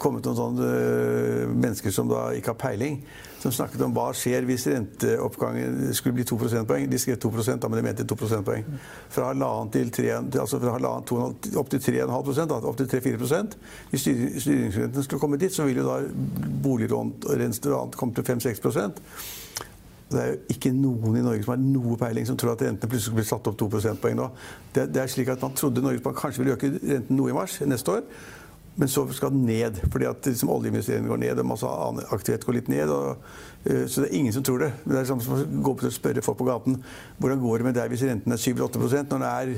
kommet 0.00 0.24
noen 0.24 0.38
sånne 0.38 0.68
uh, 0.72 1.50
mennesker 1.52 1.92
som 1.92 2.08
da 2.08 2.30
ikke 2.32 2.54
har 2.54 2.58
peiling, 2.62 2.94
som 3.42 3.52
snakket 3.52 3.82
om 3.84 3.92
hva 3.92 4.06
skjer 4.16 4.46
hvis 4.48 4.64
renteoppgangen 4.70 5.92
skulle 5.98 6.16
bli 6.16 6.24
2 6.30 6.38
prosentpoeng. 6.40 6.86
De 6.88 7.00
skrev 7.02 7.18
2 7.20 7.32
da, 7.36 7.68
men 7.68 7.80
de 7.80 7.84
mente 7.84 8.06
2 8.08 8.16
prosentpoeng. 8.16 8.64
Fra 9.12 9.28
halvannen 9.32 9.74
til 9.74 9.92
3, 9.92 10.08
altså 10.40 10.62
fra 10.62 10.72
halvannen, 10.78 11.04
to, 11.10 11.20
opp 11.60 11.74
til 11.74 11.84
3,5 11.84 12.56
opp 12.70 12.80
til 12.80 12.90
3-4 12.94 13.42
Hvis 13.90 14.08
styringsrenten 14.46 15.04
skulle 15.04 15.20
komme 15.20 15.40
dit, 15.42 15.52
så 15.52 15.68
vil 15.68 15.82
jo 15.82 15.88
da 15.90 16.00
boliglån 16.64 17.14
og 17.28 17.36
annet 17.36 18.00
komme 18.00 18.16
til 18.16 18.24
5-6 18.24 18.64
det 20.12 20.22
er 20.22 20.30
jo 20.32 20.54
ikke 20.54 20.72
noen 20.76 21.16
i 21.18 21.24
Norge 21.24 21.44
som 21.44 21.54
har 21.54 21.62
noe 21.62 21.96
peiling, 22.00 22.26
som 22.28 22.38
tror 22.40 22.54
at 22.54 22.64
rentene 22.66 22.90
plutselig 22.90 23.18
blir 23.18 23.26
satt 23.28 23.48
opp 23.50 23.58
2 23.60 23.68
prosentpoeng 23.72 24.18
nå. 24.18 24.28
Det, 24.74 24.86
det, 24.92 25.02
er 25.02 25.10
slik 25.10 25.32
at 25.32 25.42
Man 25.42 25.56
trodde 25.58 25.84
Norges 25.84 26.04
Bank 26.04 26.20
kanskje 26.20 26.42
ville 26.42 26.56
øke 26.56 26.72
renten 26.76 27.18
noe 27.18 27.32
i 27.32 27.36
mars 27.36 27.58
neste 27.66 27.98
år. 27.98 28.06
Men 28.74 28.88
så 28.88 29.04
skal 29.12 29.34
den 29.34 29.44
ned, 29.44 29.76
fordi 29.92 30.06
at 30.08 30.26
liksom, 30.26 30.48
oljeinvesteringene 30.48 31.10
går 31.10 31.18
ned 31.20 31.40
og 31.42 31.48
masse 31.50 31.68
annen 31.68 32.06
aktivitet 32.08 32.46
går 32.48 32.56
litt 32.56 32.70
ned. 32.72 32.88
Og, 32.88 33.26
uh, 33.66 33.82
så 33.84 34.00
det 34.00 34.08
er 34.08 34.14
ingen 34.16 34.32
som 34.32 34.44
tror 34.46 34.62
det. 34.64 34.70
Det 34.86 34.96
er 34.96 35.08
samme 35.10 35.24
som 35.24 35.34
å 35.36 35.42
gå 35.44 35.74
opp 35.74 35.84
og 35.84 35.92
spørre 35.92 36.24
folk 36.24 36.38
på 36.40 36.46
gaten 36.48 36.78
hvordan 37.20 37.42
går 37.42 37.60
det 37.60 37.66
med 37.68 37.76
deg 37.76 37.92
hvis 37.92 38.04
renten 38.08 38.34
er 38.34 38.40
7-8 38.40 38.80
når 39.12 39.20
det 39.22 39.28
er, 39.28 39.52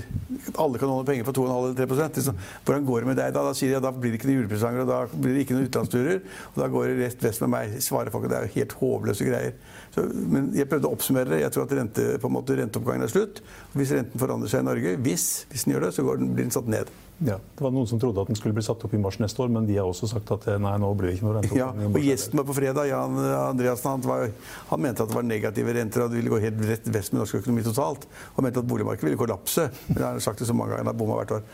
alle 0.60 0.80
kan 0.80 0.90
låne 0.90 1.06
penger 1.08 1.28
på 1.28 1.36
2,5-3% 1.38 2.18
liksom, 2.20 2.42
Hvordan 2.66 2.88
går 2.88 3.04
det 3.04 3.08
med 3.12 3.18
deg 3.20 3.30
da? 3.36 3.44
Da 3.46 3.54
sier 3.56 3.70
de 3.70 3.78
at 3.78 3.86
da 3.86 3.94
blir 3.94 4.12
det 4.12 4.18
ikke 4.18 4.28
noen 4.28 4.40
julepresanger, 4.42 4.82
og 4.82 4.90
da 4.90 4.98
blir 5.14 5.36
det 5.36 5.44
ikke 5.46 5.56
noen 5.56 5.70
utenlandsturer. 5.70 6.20
Og 6.50 6.60
da 6.60 6.68
går 6.74 6.90
det 6.90 6.98
rett 7.04 7.24
vest 7.28 7.46
med 7.46 7.54
meg, 7.54 7.78
svarer 7.86 8.12
folk. 8.14 8.26
at 8.26 8.34
Det 8.34 8.40
er 8.40 8.52
helt 8.58 8.76
håpløse 8.82 9.30
greier. 9.30 9.56
Så, 9.94 10.04
men 10.10 10.50
jeg 10.58 10.68
prøvde 10.70 10.90
å 10.90 10.98
oppsummere 10.98 11.30
det. 11.36 11.40
Jeg 11.44 11.54
tror 11.54 11.68
at 11.68 11.78
rente, 11.78 12.10
måte, 12.26 12.58
renteoppgangen 12.58 13.06
er 13.06 13.14
slutt. 13.14 13.40
Hvis 13.78 13.94
renten 13.94 14.20
forandrer 14.20 14.50
seg 14.50 14.64
i 14.64 14.68
Norge, 14.72 14.98
hvis, 15.06 15.28
hvis 15.52 15.66
den 15.66 15.76
gjør 15.76 15.86
det, 15.86 15.94
så 15.94 16.06
den, 16.10 16.34
blir 16.34 16.48
den 16.48 16.54
satt 16.54 16.70
ned. 16.70 16.90
Ja, 17.22 17.36
Det 17.38 17.62
var 17.62 17.70
noen 17.70 17.86
som 17.86 18.00
trodde 18.02 18.22
at 18.24 18.30
den 18.30 18.36
skulle 18.38 18.56
bli 18.56 18.64
satt 18.66 18.82
opp 18.84 18.94
i 18.96 18.98
mars 18.98 19.20
neste 19.22 19.38
år, 19.44 19.50
men 19.54 19.68
de 19.68 19.76
har 19.78 19.86
også 19.86 20.08
sagt 20.10 20.32
at 20.34 20.48
nei, 20.60 20.72
nå 20.82 20.88
blir 20.98 21.12
det 21.12 21.18
ikke 21.18 21.26
noe 21.28 21.36
renteoppgang. 21.36 21.82
Ja, 21.84 21.90
og 21.90 22.08
Gjesten 22.08 22.40
var 22.40 22.48
på 22.48 22.56
fredag, 22.56 22.88
Jan 22.90 23.20
Andreassen, 23.22 23.90
han, 23.92 24.02
var, 24.08 24.26
han, 24.72 24.82
mente 24.82 25.06
at 25.06 25.12
det 25.12 25.18
var 25.20 25.28
negative 25.28 25.76
renter 25.78 26.04
og 26.04 26.10
det 26.10 26.18
ville 26.18 26.34
gå 26.34 26.40
helt 26.42 26.64
rett 26.66 26.90
vest 26.96 27.14
med 27.14 27.22
norsk 27.22 27.38
økonomi 27.38 27.64
totalt. 27.68 28.08
Og 28.34 28.42
mente 28.46 28.64
at 28.64 28.68
boligmarkedet 28.72 29.08
ville 29.08 29.20
kollapse. 29.20 29.68
Men 29.92 30.00
han 30.00 30.18
har 30.18 30.26
sagt 30.26 30.42
det 30.42 30.50
så 30.50 30.58
mange 30.58 30.74
ganger, 30.74 30.82
han 30.82 30.92
har 30.92 31.00
bomma 31.04 31.20
hvert 31.22 31.38
år. 31.38 31.48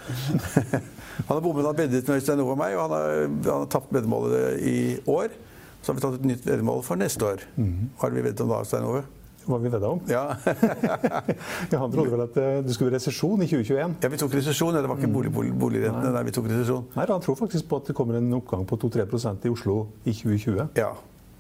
han 1.29 1.35
har 1.35 1.45
bommet, 1.45 1.63
han 1.63 1.71
har 1.71 1.79
bedret 1.83 2.09
med 2.09 2.17
Øystein 2.17 2.45
og 2.47 2.57
meg, 2.57 2.77
og 2.79 2.85
han 2.87 2.97
har, 2.97 3.15
han 3.29 3.55
har 3.67 3.71
tapt 3.77 3.95
veddemålet 3.95 4.67
i 4.73 4.77
år. 5.13 5.39
Så 5.81 5.93
har 5.93 6.01
vi 6.01 6.09
tatt 6.09 6.21
et 6.23 6.29
nytt 6.33 6.45
veddemål 6.49 6.85
for 6.89 7.01
neste 7.01 7.35
år. 7.35 7.49
Hva 7.57 8.09
er 8.09 8.09
har 8.09 8.17
vi 8.17 8.29
veddet 8.31 8.47
om 8.47 8.53
da, 8.53 8.65
Øystein 8.65 8.89
Ove? 8.89 9.05
Hva 9.53 9.59
vi 9.63 9.73
vedda 9.73 9.89
om. 9.91 10.01
Ja. 10.11 10.25
Ja, 11.71 11.79
han 11.79 11.93
trodde 11.93 12.11
vel 12.13 12.23
at 12.25 12.37
eh, 12.41 12.61
det 12.65 12.75
skulle 12.75 12.95
resesjon 12.97 13.43
i 13.45 13.49
2021. 13.51 13.95
ja, 14.03 14.09
vi 14.13 14.19
tok 14.21 14.35
resesjon. 14.35 14.75
ja, 14.75 14.81
Det 14.83 14.89
var 14.91 14.99
ikke 14.99 15.13
bolig, 15.13 15.33
bolig, 15.35 15.53
boligrentene. 15.59 16.13
der 16.15 16.27
vi 16.27 16.35
tok 16.35 16.49
resesjon. 16.51 16.87
Nei, 16.97 17.07
Han 17.11 17.21
tror 17.25 17.39
faktisk 17.39 17.69
på 17.71 17.81
at 17.83 17.91
det 17.91 17.97
kommer 17.99 18.19
en 18.19 18.33
oppgang 18.39 18.65
på 18.67 18.77
2-3% 18.81 19.47
i 19.47 19.53
Oslo 19.53 19.77
i 20.05 20.13
2020. 20.13 20.69
Ja. 20.79 20.93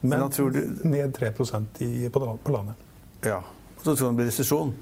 Men, 0.02 0.18
Men 0.20 0.30
tror 0.32 0.50
du 0.54 0.60
ned 0.88 1.12
3% 1.16 1.82
i, 1.84 2.08
på, 2.08 2.22
på 2.44 2.52
landet. 2.52 2.74
Ja. 3.24 3.42
Så 3.82 3.94
tror 3.96 4.06
han 4.10 4.16
det 4.16 4.22
blir 4.22 4.30
resesjon 4.30 4.74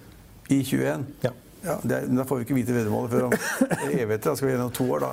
i 0.49 0.61
2021. 0.63 1.07
Ja. 1.27 1.31
Ja, 1.69 1.77
er, 1.99 2.07
Da 2.19 2.27
får 2.29 2.41
vi 2.41 2.47
ikke 2.47 2.57
vite 2.59 2.77
veddemålet 2.77 3.15
før 3.15 3.27
om 3.29 3.35
evigheter. 3.93 4.25
Da 4.31 4.35
skal 4.39 4.49
vi 4.49 4.53
gjennom 4.55 4.73
to 4.75 4.87
år, 4.97 5.07
da. 5.07 5.11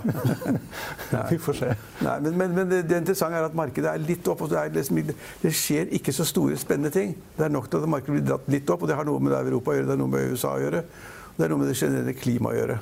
Vi 1.32 1.40
får 1.42 1.58
se. 1.60 1.72
Nei, 2.06 2.16
men, 2.26 2.38
men, 2.40 2.54
men 2.58 2.70
det, 2.72 2.82
det 2.90 3.00
interessante 3.04 3.40
er 3.40 3.48
at 3.48 3.58
markedet 3.58 3.92
er 3.92 4.04
litt 4.04 4.28
opp. 4.32 4.46
og 4.46 4.52
det, 4.52 4.62
er 4.62 4.76
liksom, 4.76 5.02
det 5.42 5.54
skjer 5.56 5.92
ikke 6.00 6.14
så 6.16 6.28
store, 6.28 6.60
spennende 6.60 6.94
ting. 6.94 7.16
Det 7.38 7.48
er 7.48 7.54
nok 7.54 7.70
til 7.72 7.84
at 7.84 7.92
markedet 7.92 8.20
blir 8.20 8.30
dratt 8.30 8.48
litt 8.52 8.72
opp, 8.74 8.86
og 8.86 8.92
det 8.92 9.00
har 9.00 9.08
noe 9.08 9.24
med 9.24 9.36
Europa 9.40 9.74
å 9.74 9.78
gjøre, 9.78 9.90
det 9.90 9.96
har 9.96 10.02
noe 10.04 10.14
med 10.16 10.32
USA 10.34 10.56
å 10.56 10.64
gjøre. 10.64 10.86
og 10.86 11.38
Det 11.38 11.48
er 11.48 11.54
noe 11.54 11.64
med 11.64 11.72
det 11.72 11.78
generelle 11.82 12.16
klimaet 12.18 12.56
å 12.56 12.62
gjøre. 12.64 12.80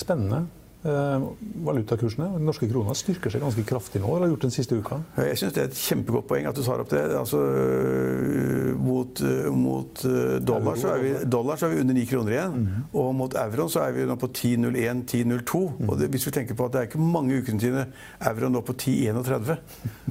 Spennende. 0.00 0.44
Eh, 0.84 1.22
valutakursene, 1.64 2.26
den 2.36 2.44
norske 2.44 2.66
krona, 2.68 2.92
styrker 2.92 3.32
seg 3.32 3.40
ganske 3.40 3.62
kraftig 3.64 4.02
nå. 4.02 4.08
eller 4.10 4.26
Har 4.26 4.34
gjort 4.34 4.42
den 4.44 4.52
siste 4.52 4.76
uka. 4.76 4.98
Jeg 5.16 5.38
syns 5.40 5.54
det 5.56 5.62
er 5.62 5.70
et 5.70 5.78
kjempegodt 5.80 6.26
poeng 6.28 6.48
at 6.50 6.58
du 6.58 6.60
tar 6.66 6.82
opp 6.82 6.90
det. 6.92 7.00
Altså, 7.16 7.40
øh, 7.40 8.74
mot, 8.76 9.22
øh, 9.24 9.48
mot 9.56 10.02
dollar, 10.44 10.76
så 10.76 10.92
er 10.92 11.00
vi, 11.00 11.14
dollar 11.24 11.56
så 11.56 11.70
er 11.70 11.74
vi 11.74 11.80
under 11.80 11.96
9 11.96 12.04
kroner 12.10 12.36
igjen. 12.36 12.68
Og 12.92 13.14
mot 13.16 13.32
euroen 13.46 13.72
så 13.72 13.80
er 13.86 13.96
vi 13.96 14.04
nå 14.04 14.18
på 14.20 14.28
10,01-10,02. 14.28 15.64
Og 15.88 15.98
det, 15.98 16.10
hvis 16.12 16.26
vi 16.26 16.36
tenker 16.36 16.54
på 16.54 16.68
at 16.68 16.72
det 16.72 16.82
er 16.82 16.90
ikke 16.90 17.00
mange 17.16 17.40
ukene 17.40 17.64
siden 17.64 17.94
euroen 18.20 18.52
nå 18.52 18.60
på 18.60 18.76
10,31. 18.76 19.56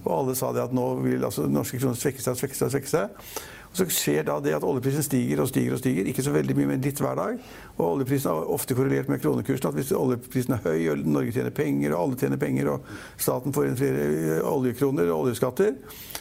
Og 0.06 0.12
alle 0.20 0.36
sa 0.36 0.50
det 0.58 0.66
at 0.66 0.74
nå 0.74 0.90
vil 1.06 1.22
altså, 1.22 1.46
norske 1.46 1.78
kroner 1.78 2.02
svekke 2.02 2.26
seg, 2.26 2.40
svekke 2.42 2.58
seg, 2.58 2.74
svekke 2.74 2.90
seg. 2.90 3.44
Så 3.74 3.88
skjer 3.90 4.28
da 4.28 4.36
det 4.44 4.54
at 4.54 4.66
oljeprisen 4.68 5.02
stiger 5.06 5.42
og 5.42 5.48
stiger 5.50 5.74
og 5.74 5.80
stiger. 5.82 6.06
Ikke 6.12 6.22
så 6.26 6.34
veldig 6.36 6.56
mye, 6.60 6.70
men 6.70 6.84
litt 6.86 7.00
hver 7.02 7.18
dag. 7.18 7.40
Og 7.74 7.84
oljeprisen 7.88 8.30
er 8.30 8.52
ofte 8.54 8.78
korrelert 8.78 9.10
med 9.10 9.22
kronekursen. 9.24 9.72
At 9.72 9.80
hvis 9.80 9.90
oljeprisen 9.98 10.54
er 10.54 10.62
høy, 10.62 10.92
og 10.94 11.02
Norge 11.10 11.34
tjener 11.34 11.56
penger, 11.58 11.96
og 11.96 12.04
alle 12.04 12.20
tjener 12.22 12.42
penger, 12.42 12.70
og 12.76 12.86
staten 13.18 13.56
får 13.56 13.72
inn 13.72 13.80
flere 13.80 14.38
oljekroner 14.46 15.10
og 15.10 15.26
oljeskatter, 15.26 15.74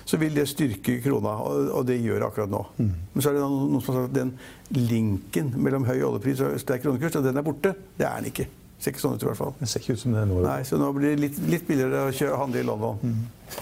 så 0.08 0.18
vil 0.22 0.32
det 0.34 0.48
styrke 0.48 0.96
krona. 1.04 1.36
Og, 1.44 1.84
det 1.86 2.00
gjør 2.00 2.22
det 2.22 2.28
akkurat 2.30 2.52
nå. 2.52 2.64
Men 2.80 3.20
så 3.20 3.30
er 3.30 3.36
det 3.36 3.44
noen, 3.44 3.84
som 3.84 3.94
har 3.94 4.00
sagt 4.00 4.14
at 4.14 4.18
den 4.22 4.32
linken 4.72 5.52
mellom 5.60 5.84
høy 5.84 5.98
oljepris 6.08 6.40
og 6.46 6.56
sterk 6.62 6.86
kronekurs, 6.86 7.20
den 7.20 7.36
er 7.36 7.44
borte. 7.46 7.76
Det 7.98 8.08
er 8.08 8.16
den 8.22 8.32
ikke. 8.32 8.48
Det 8.48 8.82
Ser 8.82 8.94
ikke 8.96 9.02
sånn 9.04 9.12
ut 9.14 9.22
i 9.22 9.26
hvert 9.28 9.38
fall. 9.38 9.52
Det 9.60 9.68
ser 9.70 9.84
ikke 9.84 9.94
ut 9.94 10.00
som 10.00 10.14
det 10.16 10.22
er 10.24 10.26
nå. 10.26 10.40
Nei, 10.42 10.62
Så 10.66 10.78
nå 10.80 10.88
blir 10.96 11.12
det 11.12 11.20
litt, 11.22 11.36
litt 11.52 11.68
billigere 11.68 12.08
å 12.08 12.14
kjøre 12.16 12.38
handle 12.40 12.64
i 12.64 12.66
London. 12.66 13.12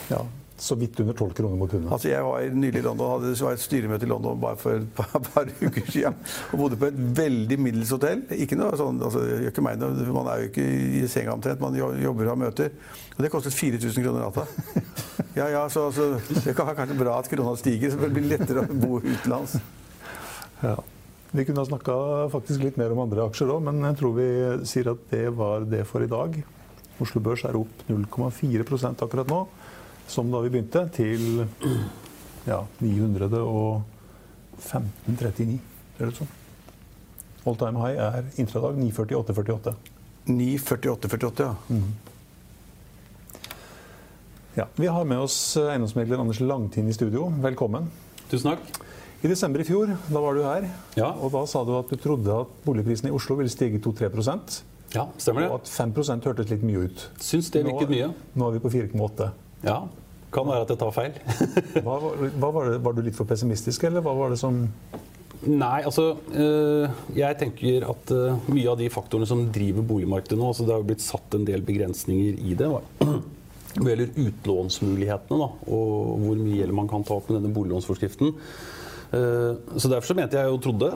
ja, 0.08 0.22
Så 0.60 0.76
vidt 0.76 0.98
under 1.00 1.16
12 1.16 1.30
kroner 1.38 1.56
mot 1.56 1.70
pundet. 1.72 1.88
Altså 1.94 2.10
Jeg 2.10 2.24
var 2.26 2.42
nylig 2.52 2.82
i 2.82 2.84
London, 2.84 3.14
hadde 3.14 3.32
var 3.46 3.56
et 3.56 3.62
styremøte 3.62 4.04
i 4.04 4.10
London 4.10 4.40
bare 4.42 4.58
for 4.60 4.76
et 4.76 4.90
par, 4.96 5.14
par 5.32 5.48
uker 5.60 5.88
siden. 5.88 6.18
Og 6.52 6.64
bodde 6.64 6.78
på 6.80 6.90
et 6.90 6.98
veldig 7.20 7.58
middels 7.64 7.92
hotell. 7.96 8.26
Ikke 8.36 8.58
noe 8.60 8.76
sånn, 8.76 9.00
altså, 9.00 9.24
gjør 9.24 9.48
ikke 9.54 9.64
meg 9.64 9.80
noe, 9.80 10.08
Man 10.20 10.28
er 10.28 10.42
jo 10.42 10.50
ikke 10.50 10.66
i 11.00 11.02
senga 11.08 11.32
omtrent, 11.32 11.62
man 11.64 11.78
jobber 11.80 12.28
og 12.28 12.32
har 12.34 12.40
møter. 12.44 12.76
Og 13.16 13.24
det 13.24 13.32
kostet 13.32 13.56
4000 13.56 14.04
kroner 14.04 14.28
natta. 14.28 14.46
Ja, 15.36 15.44
ja, 15.46 15.60
så 15.70 15.84
altså, 15.86 16.16
Det 16.44 16.56
kan 16.58 16.66
være 16.66 16.80
kanskje 16.80 16.96
bra 16.98 17.12
at 17.20 17.28
krona 17.30 17.52
stiger, 17.56 17.92
så 17.92 18.00
det 18.00 18.08
blir 18.16 18.24
lettere 18.32 18.64
å 18.66 18.78
bo 18.82 18.98
utenlands. 18.98 19.60
Ja. 20.60 20.74
Vi 21.30 21.44
kunne 21.46 21.62
ha 21.62 21.68
snakka 21.68 21.94
litt 22.58 22.78
mer 22.80 22.90
om 22.90 23.04
andre 23.04 23.28
aksjer 23.28 23.52
òg, 23.54 23.62
men 23.62 23.78
jeg 23.86 23.98
tror 24.00 24.16
vi 24.16 24.26
sier 24.66 24.90
at 24.90 25.04
det 25.12 25.28
var 25.38 25.62
det 25.70 25.84
for 25.86 26.02
i 26.02 26.10
dag. 26.10 26.40
Oslo 27.00 27.22
Børs 27.22 27.44
er 27.46 27.56
opp 27.56 27.84
0,4% 27.88 29.04
akkurat 29.06 29.30
nå, 29.30 29.44
som 30.10 30.30
da 30.32 30.40
vi 30.44 30.50
begynte, 30.50 30.82
til 30.94 31.46
ja, 32.48 32.60
915,39, 32.82 35.58
ser 35.96 36.04
det 36.04 36.10
ut 36.12 36.16
som. 36.20 36.28
All 37.48 37.56
time 37.56 37.78
high 37.80 37.96
er 38.02 38.24
intradag 38.42 38.74
948,48. 38.82 39.72
9,48,48, 40.28 41.40
ja. 41.46 41.54
Ja, 44.58 44.64
vi 44.76 44.86
har 44.90 45.04
med 45.06 45.18
oss 45.22 45.36
eiendomsmegler 45.56 46.18
Anders 46.20 46.40
Langtind 46.42 46.88
i 46.90 46.92
studio. 46.96 47.28
Velkommen. 47.40 47.86
Tusen 48.30 48.50
takk. 48.50 48.60
I 49.22 49.28
desember 49.30 49.60
i 49.62 49.66
fjor, 49.68 49.86
da 50.08 50.20
var 50.24 50.34
du 50.36 50.42
her, 50.44 50.66
Ja. 50.96 51.10
og 51.12 51.30
da 51.32 51.44
sa 51.46 51.62
du 51.64 51.74
at 51.78 51.88
du 51.92 51.96
trodde 52.00 52.32
at 52.40 52.46
boligprisene 52.64 53.08
i 53.10 53.14
Oslo 53.14 53.36
ville 53.36 53.50
stige 53.52 53.78
2-3% 53.84 54.62
Ja, 54.94 55.04
stemmer 55.20 55.40
det. 55.44 55.50
og 55.50 55.54
at 55.60 55.66
5% 55.68 56.24
hørtes 56.24 56.48
litt 56.50 56.62
mye 56.64 56.84
ut. 56.88 57.04
Syns 57.20 57.50
det 57.52 57.64
virket 57.66 57.88
mye. 57.92 58.08
Nå 58.34 58.48
er 58.48 58.52
vi 58.58 58.62
på 58.64 58.70
4,8. 58.72 59.28
Ja. 59.66 59.82
Kan 60.30 60.46
være 60.46 60.62
at 60.62 60.70
jeg 60.70 60.78
tar 60.78 60.92
feil. 60.94 61.16
Hva, 61.84 61.96
var- 62.04 62.18
hva 62.38 62.50
var, 62.54 62.68
det, 62.70 62.80
var 62.84 62.94
du 62.94 63.00
litt 63.02 63.16
for 63.18 63.26
pessimistisk, 63.26 63.82
eller 63.88 64.04
hva 64.04 64.12
var 64.14 64.30
det 64.34 64.38
som 64.42 64.60
Nei, 65.40 65.78
altså 65.88 66.02
eh, 66.36 66.98
Jeg 67.16 67.36
tenker 67.40 67.86
at 67.88 68.10
eh, 68.12 68.42
mye 68.52 68.66
av 68.68 68.76
de 68.76 68.90
faktorene 68.92 69.24
som 69.26 69.46
driver 69.54 69.86
boligmarkedet 69.88 70.36
nå 70.36 70.50
altså 70.50 70.66
Det 70.68 70.74
har 70.74 70.82
jo 70.82 70.88
blitt 70.90 71.00
satt 71.00 71.32
en 71.38 71.46
del 71.48 71.62
begrensninger 71.64 72.36
i 72.44 72.52
det. 72.60 72.68
Når 72.68 73.80
det 73.80 73.86
gjelder 73.94 74.20
utlånsmulighetene 74.26 75.40
da, 75.40 75.48
og 75.72 75.94
hvor 76.26 76.36
mye 76.42 76.58
gjeld 76.60 76.76
man 76.76 76.90
kan 76.92 77.06
ta 77.08 77.16
opp 77.16 77.30
med 77.32 77.40
denne 77.40 77.54
boliglånsforskriften. 77.56 78.34
Eh, 79.16 79.54
Så 79.80 79.88
Derfor 79.94 80.10
så 80.12 80.18
mente 80.20 80.36
jeg 80.44 80.52
og 80.52 80.60
trodde 80.66 80.92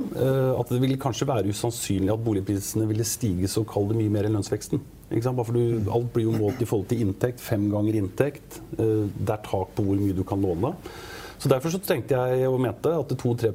at 0.61 0.75
det 0.77 0.83
ville 0.85 1.01
kanskje 1.01 1.31
være 1.33 1.49
usannsynlig 1.49 2.13
at 2.13 2.23
boligprisene 2.29 2.87
ville 2.93 3.09
stige 3.09 3.49
så 3.51 3.65
kall 3.67 3.89
det 3.91 3.97
mye 4.03 4.13
mer 4.13 4.29
enn 4.29 4.37
lønnsveksten. 4.37 4.85
Du, 5.15 5.91
Alt 5.93 6.13
blir 6.13 6.25
jo 6.29 6.37
målt 6.37 6.63
i 6.63 6.69
forhold 6.69 6.89
til 6.89 7.05
inntekt. 7.05 7.41
Fem 7.41 7.69
ganger 7.71 7.95
inntekt. 8.01 8.61
Eh, 8.79 9.07
Det 9.07 9.31
er 9.31 9.43
tak 9.45 9.75
på 9.77 9.85
hvor 9.85 9.97
mye 10.01 10.17
du 10.17 10.25
kan 10.25 10.41
låne. 10.41 10.75
Så 11.39 11.49
Derfor 11.49 11.71
så 11.71 11.79
tenkte 11.79 12.17
jeg 12.17 12.49
og 12.49 12.61
mente 12.61 12.89
at 12.89 13.09
2-3 13.21 13.51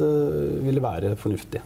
eh, 0.00 0.64
ville 0.64 0.82
være 0.82 1.16
fornuftig. 1.16 1.60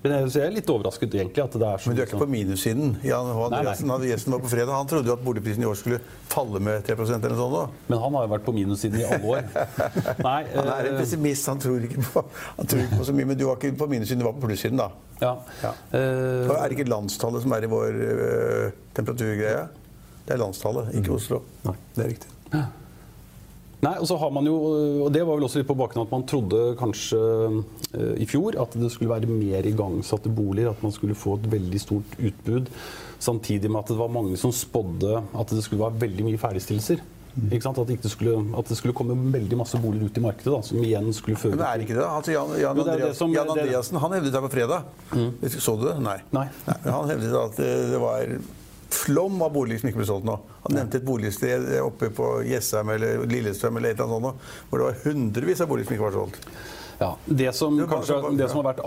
Men 0.00 0.14
jeg, 0.16 0.40
er 0.40 0.52
litt 0.54 0.70
overrasket 0.72 1.12
egentlig 1.12 1.42
at 1.42 1.56
det 1.60 1.66
er 1.68 1.80
så 1.82 1.90
Men 1.90 1.96
du 1.98 2.00
er 2.00 2.06
ikke 2.08 2.20
på 2.22 2.28
minussiden. 2.32 2.94
Jan 3.04 3.26
H. 3.36 3.42
Andreassen, 3.50 3.90
gjesten 4.08 4.32
var 4.32 4.40
på 4.40 4.52
fredag, 4.52 4.72
han 4.72 4.88
trodde 4.88 5.12
jo 5.12 5.16
at 5.18 5.24
boligprisen 5.26 5.66
i 5.66 5.68
år 5.68 5.76
skulle 5.76 5.98
falle 6.30 6.62
med 6.64 6.86
3% 6.86 7.18
eller 7.18 7.36
sånt. 7.36 7.56
da. 7.58 7.82
Men 7.90 8.00
han 8.06 8.16
har 8.16 8.24
jo 8.24 8.32
vært 8.32 8.46
på 8.46 8.54
minussiden 8.56 9.02
i 9.02 9.04
alle 9.04 9.34
år. 9.34 9.44
Nei, 10.28 10.38
Han 10.54 10.72
er 10.72 10.88
en 10.88 10.94
eh, 10.94 11.02
pessimist, 11.02 11.52
han 11.52 11.60
tror 11.60 11.84
på, 11.84 12.24
han 12.56 12.72
tror 12.72 12.82
ikke 12.86 13.02
på 13.02 13.10
så 13.10 13.18
mye. 13.18 13.28
Men 13.28 13.42
du 13.42 13.46
var 13.50 13.60
ikke 13.60 13.76
på 13.84 13.92
minussiden, 13.92 14.24
du 14.24 14.30
var 14.30 14.36
på 14.40 14.48
plussiden, 14.48 14.80
da. 14.80 14.88
ja. 15.20 15.36
Ja. 15.60 15.76
Uh, 15.92 16.56
er 16.56 16.64
det 16.64 16.78
ikke 16.78 16.88
landstallet 16.88 17.44
som 17.44 17.58
er 17.58 17.68
i 17.68 17.72
vår 17.76 18.00
uh, 18.00 18.82
temperaturgreie? 18.96 19.68
Det 20.24 20.36
er 20.36 20.40
landstallet, 20.40 20.94
ikke 20.96 21.18
Oslo. 21.20 21.44
Nei, 21.68 21.76
det 21.92 22.06
er 22.06 22.14
riktig. 22.16 22.36
Nei, 23.80 23.94
og 23.96 24.04
så 24.10 24.16
har 24.20 24.30
man 24.30 24.44
jo, 24.44 24.54
og 25.06 25.12
Det 25.12 25.22
var 25.24 25.38
vel 25.38 25.46
også 25.46 25.60
litt 25.62 25.68
på 25.70 25.76
bakgrunn 25.78 26.02
av 26.02 26.08
at 26.10 26.12
man 26.12 26.26
trodde 26.28 26.58
kanskje 26.76 27.20
eh, 27.96 28.16
i 28.20 28.26
fjor 28.28 28.58
at 28.60 28.74
det 28.76 28.90
skulle 28.92 29.08
være 29.14 29.30
mer 29.30 29.64
igangsatte 29.70 30.28
boliger, 30.28 30.74
at 30.74 30.82
man 30.84 30.92
skulle 30.92 31.16
få 31.16 31.38
et 31.38 31.46
veldig 31.54 31.80
stort 31.80 32.18
utbud. 32.18 32.68
Samtidig 33.20 33.70
med 33.70 33.80
at 33.80 33.88
det 33.88 33.96
var 33.96 34.12
mange 34.12 34.36
som 34.40 34.52
spådde 34.52 35.22
at 35.32 35.48
det 35.56 35.64
skulle 35.64 35.80
være 35.86 36.00
veldig 36.04 36.28
mye 36.28 36.40
ferdigstillelser. 36.40 37.00
Ikke 37.46 37.62
sant? 37.62 37.78
At, 37.78 37.86
det 37.86 38.10
skulle, 38.10 38.36
at 38.58 38.68
det 38.68 38.76
skulle 38.76 38.92
komme 38.96 39.14
veldig 39.32 39.56
masse 39.60 39.78
boliger 39.80 40.10
ut 40.10 40.16
i 40.18 40.22
markedet, 40.24 40.50
da, 40.50 40.60
som 40.66 40.80
igjen 40.82 41.12
skulle 41.14 41.38
føre 41.38 41.54
Men 41.54 41.62
det 41.62 41.68
er 41.70 41.84
ikke 41.86 41.94
det. 41.94 42.02
da. 42.02 42.08
Altså, 42.18 42.32
Jan, 42.34 42.48
Jan, 42.58 42.76
Jo, 42.76 42.84
det 42.84 42.92
Andreas, 42.92 43.08
det 43.08 43.16
som- 43.20 43.32
Jan 43.32 43.46
Mm. 43.46 43.52
Andreassen 43.56 44.00
han 44.02 44.12
hevdet 44.12 44.32
det 44.34 44.42
på 44.42 44.50
fredag. 44.50 44.82
Så 45.60 45.76
du 45.78 45.84
det? 45.86 45.94
Nei. 46.02 46.18
Nei. 46.32 46.48
Nei. 46.66 46.78
Han 46.90 47.08
hevdet 47.08 47.36
at 47.44 47.56
det 47.56 47.70
det 47.94 48.00
var 48.02 48.26
flom 48.94 49.40
av 49.44 49.52
boliger 49.54 49.82
som 49.82 49.90
ikke 49.90 50.00
ble 50.02 50.08
solgt 50.08 50.26
nå. 50.28 50.36
Han 50.66 50.76
nevnte 50.76 51.00
et 51.00 51.06
boligsted 51.06 51.68
oppe 51.82 52.10
på 52.14 52.32
Jessheim 52.48 52.92
eller 52.94 53.24
Lillestrøm 53.30 53.80
eller 53.80 53.94
et 53.94 54.02
eller 54.02 54.18
annet 54.18 54.30
sånt, 54.30 54.52
hvor 54.70 54.82
det 54.82 54.88
var 54.88 55.00
hundrevis 55.04 55.62
av 55.64 55.70
boliger 55.70 55.88
som 55.88 55.96
ikke 55.96 56.06
var 56.08 56.18
solgt. 56.18 56.50
Ja, 57.00 57.14
det 57.24 57.52
som, 57.56 57.78
kanskje, 57.88 58.18
det 58.36 58.50
som 58.52 58.60
har 58.60 58.74
vært 58.74 58.82